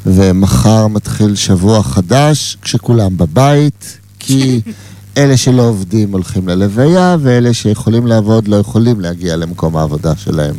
[0.06, 4.60] ומחר מתחיל שבוע חדש, כשכולם בבית, כי
[5.16, 10.54] אלה שלא עובדים הולכים ללוויה, ואלה שיכולים לעבוד לא יכולים להגיע למקום העבודה שלהם.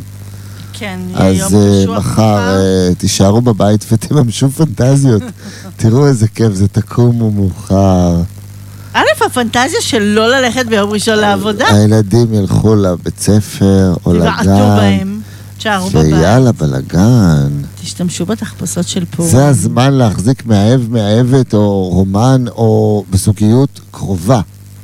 [0.72, 5.22] כן, יום אז אה, קשוח מחר אה, תישארו בבית ותממשו פנטזיות.
[5.76, 8.16] תראו איזה כיף זה, תקומו מאוחר.
[8.94, 11.66] א', הפנטזיה של לא ללכת ביום ראשון לעבודה.
[11.68, 15.20] הילדים ילכו לבית ספר או תבעטו לגן, בהם,
[15.58, 16.12] תשארו בבית.
[16.12, 17.50] ויאללה בלאגן.
[17.82, 19.32] תשתמשו בתחפושות של פורים.
[19.32, 24.40] זה הזמן להחזיק מאהב, מאהבת, או רומן, או בזוגיות קרובה.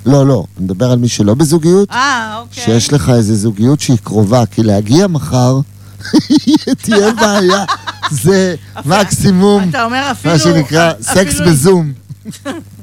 [0.07, 2.65] לא, לא, אני מדבר על מי שלא בזוגיות, אה, אוקיי.
[2.65, 5.61] שיש לך איזה זוגיות שהיא קרובה, כי להגיע מחר
[6.83, 7.65] תהיה בעיה.
[8.11, 8.55] זה
[8.87, 10.35] מקסימום, אומר אפילו...
[10.35, 11.93] מה שנקרא סקס בזום.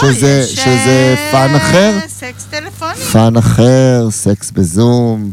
[0.00, 1.98] שזה- יש, שזה פן אחר.
[2.08, 2.94] סקס טלפוני.
[3.12, 5.30] פן אחר, סקס בזום.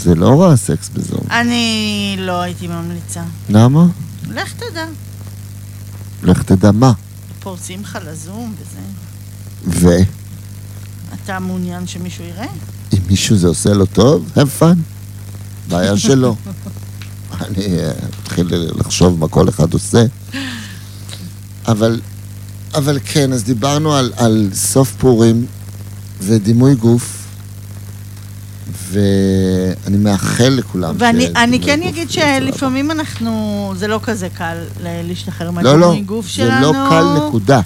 [0.00, 1.20] זה לא רע סקס בזום.
[1.30, 3.22] אני לא הייתי ממליצה.
[3.48, 3.86] למה?
[4.30, 4.84] לך תדע,
[6.22, 6.92] לך תדע מה.
[7.40, 8.80] פורצים לך לזום וזה.
[9.86, 9.88] ו...
[11.14, 12.46] אתה מעוניין שמישהו יראה?
[12.92, 14.76] אם מישהו זה עושה לו טוב, have fun.
[15.68, 16.36] בעיה שלו.
[17.46, 17.90] אני אה,
[18.20, 20.04] מתחיל לחשוב מה כל אחד עושה.
[21.68, 22.00] אבל,
[22.74, 25.46] אבל כן, אז דיברנו על, על סוף פורים
[26.22, 27.18] ודימוי גוף,
[28.90, 35.50] ואני מאחל לכולם ואני שדימוי אני כן אגיד שלפעמים אנחנו, זה לא כזה קל להשתחרר
[35.50, 36.72] לא, לא, מהדימוי גוף זה שלנו.
[36.72, 37.60] לא קל נקודה.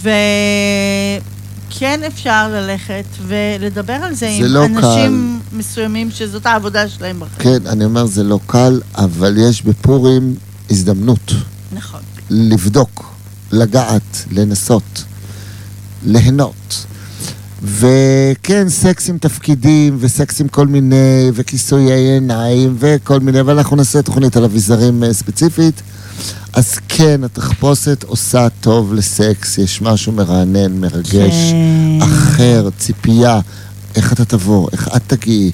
[0.00, 7.60] וכן אפשר ללכת ולדבר על זה עם לא אנשים מסוימים שזאת העבודה שלהם בחיים.
[7.60, 10.34] כן, אני אומר, זה לא קל, אבל יש בפורים
[10.70, 11.32] הזדמנות.
[11.72, 12.00] נכון.
[12.30, 13.07] לבדוק,
[13.52, 15.04] לגעת, לנסות,
[16.06, 16.84] ליהנות.
[17.62, 24.02] וכן, סקס עם תפקידים, וסקס עם כל מיני, וכיסויי עיניים, וכל מיני, אבל אנחנו נעשה
[24.02, 25.82] תוכנית על אביזרים אה, ספציפית.
[26.52, 32.02] אז כן, התחפושת עושה טוב לסקס, יש משהו מרענן, מרגש, כן.
[32.02, 33.40] אחר, ציפייה,
[33.94, 35.50] איך אתה תבוא, איך את תגיעי,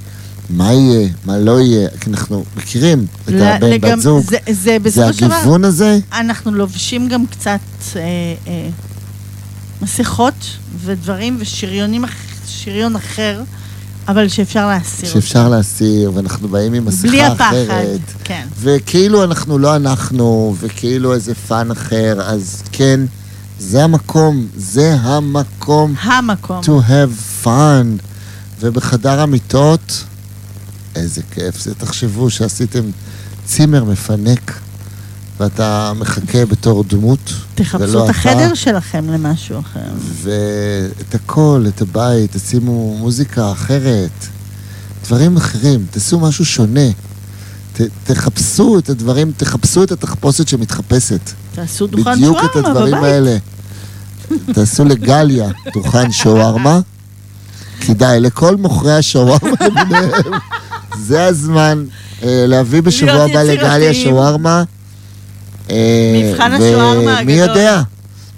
[0.51, 4.25] מה יהיה, מה לא יהיה, כי אנחנו מכירים את הבן לגמ- בת זוג.
[4.31, 7.59] זה- זה בסופו של דבר- הגיוון הזה, אנחנו לובשים גם קצת
[7.97, 8.01] אה,
[8.47, 8.69] אה,
[9.83, 10.35] מסכות
[10.85, 12.05] ודברים ושריונים,
[12.47, 13.43] שריון אחר,
[14.09, 15.09] אבל שאפשר להסיר.
[15.09, 18.01] שאפשר להסיר, ואנחנו באים עם מסכה בלי הפחד, אחרת.
[18.25, 18.47] כן.
[18.61, 23.01] וכאילו אנחנו לא אנחנו, וכאילו איזה פן אחר, אז כן,
[23.59, 25.95] זה המקום, זה המקום.
[26.03, 26.61] המקום.
[26.65, 27.87] to have fun.
[28.61, 30.05] ובחדר המיטות,
[30.95, 31.75] איזה כיף זה.
[31.75, 32.81] תחשבו שעשיתם
[33.47, 34.61] צימר מפנק,
[35.41, 37.33] ואתה מחכה בתור דמות.
[37.55, 38.11] תחפשו את אתה.
[38.11, 39.81] החדר שלכם למשהו אחר.
[40.23, 44.27] ואת הכל, את הבית, תשימו מוזיקה אחרת,
[45.05, 46.91] דברים אחרים, תעשו משהו שונה.
[47.73, 51.31] ת, תחפשו את הדברים, תחפשו את התחפושת שמתחפשת.
[51.55, 53.13] תעשו דוכן בדיוק את שווארמה הדברים בבית.
[53.13, 53.37] האלה.
[54.53, 56.81] תעשו לגליה דוכן שווארמה.
[57.81, 60.33] כדאי, לכל מוכרי השווארמה למיניהם,
[60.99, 61.85] זה הזמן
[62.23, 63.95] אה, להביא בשבוע הבא לגליה.
[63.95, 64.65] שווארמה.
[65.71, 67.57] אה, מבחן השווארמה מי הגדול.
[67.57, 67.83] יודע?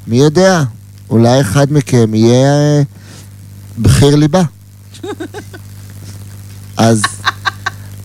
[0.06, 0.62] מי יודע?
[1.10, 2.82] אולי אחד מכם יהיה אה,
[3.78, 4.42] בחיר ליבה.
[6.76, 7.02] אז,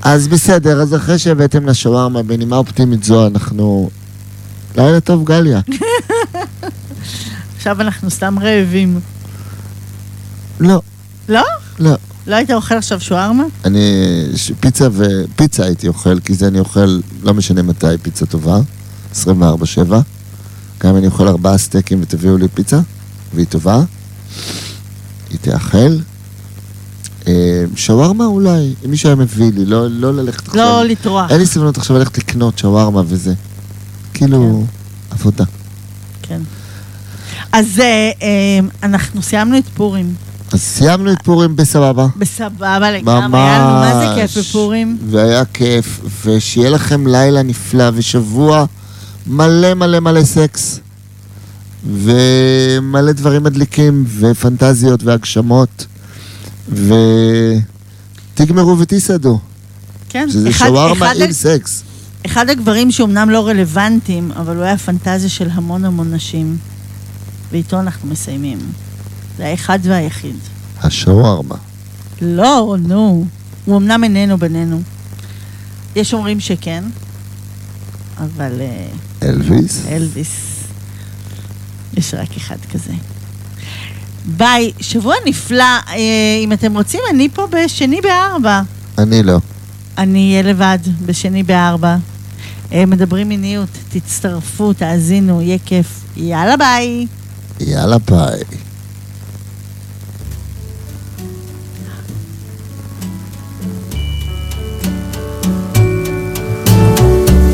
[0.02, 3.90] אז בסדר, אז אחרי שהבאתם לשווארמה בנימה אופטימית זו, אנחנו...
[4.78, 5.60] לילה טוב, גליה.
[7.58, 9.00] עכשיו אנחנו סתם רעבים.
[10.60, 10.82] לא,
[11.30, 11.44] לא?
[11.80, 11.96] לא.
[12.32, 13.44] לא היית אוכל עכשיו שווארמה?
[13.66, 13.80] אני...
[14.36, 18.60] ש- פיצה ופיצה הייתי אוכל, כי זה אני אוכל, לא משנה מתי, פיצה טובה,
[19.14, 19.18] 24-7.
[20.80, 22.80] גם אם אני אוכל ארבעה סטייקים ותביאו לי פיצה,
[23.34, 23.84] והיא טובה,
[25.30, 25.96] היא תאכל.
[27.28, 30.62] אה, שווארמה אולי, אם מישהו היה מביא לי, לא, לא ללכת עכשיו.
[30.66, 31.32] לא לטרוח.
[31.32, 33.34] אין לי סבלנות עכשיו ללכת לקנות שווארמה וזה.
[34.14, 34.66] כאילו,
[35.12, 35.44] עבודה.
[36.22, 36.42] כן.
[37.52, 40.14] אז אה, אה, אנחנו סיימנו את פורים.
[40.54, 42.08] אז סיימנו את פורים בסבבה.
[42.18, 44.98] בסבבה לגמרי, היה לנו מה זה כיף בפורים.
[45.10, 48.66] והיה כיף, ושיהיה לכם לילה נפלא ושבוע
[49.28, 50.80] מלא מלא מלא סקס.
[51.94, 55.86] ומלא דברים מדליקים, ופנטזיות והגשמות.
[58.34, 59.40] ותגמרו ותסעדו.
[60.10, 61.84] כן, שזה אחד- שווארמה אחד עם ה- סקס.
[62.26, 66.58] אחד הגברים שאומנם לא רלוונטיים, אבל הוא היה פנטזיה של המון המון נשים.
[67.52, 68.58] ואיתו אנחנו מסיימים.
[69.38, 70.36] זה האחד והיחיד.
[70.82, 71.56] השווארמה.
[72.22, 73.26] לא, נו.
[73.66, 74.82] הוא אמנם איננו בינינו.
[75.96, 76.84] יש אומרים שכן,
[78.18, 78.88] אבל אה,
[79.24, 79.86] אלוויס.
[79.88, 80.64] אלוויס,
[81.94, 82.94] יש רק אחד כזה.
[84.26, 85.64] ביי, שבוע נפלא.
[85.64, 85.96] אה,
[86.44, 88.62] אם אתם רוצים, אני פה בשני בארבע.
[88.98, 89.40] אני לא.
[89.98, 91.96] אני אהיה לבד בשני בארבע.
[92.74, 95.88] אה, מדברים מיניות, תצטרפו, תאזינו, יהיה כיף.
[96.18, 97.08] יאללה ביי.
[97.60, 98.44] יאללה ביי.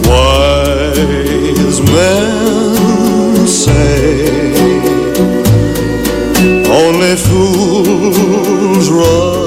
[0.07, 4.27] Wise men say
[6.69, 9.46] only fools rush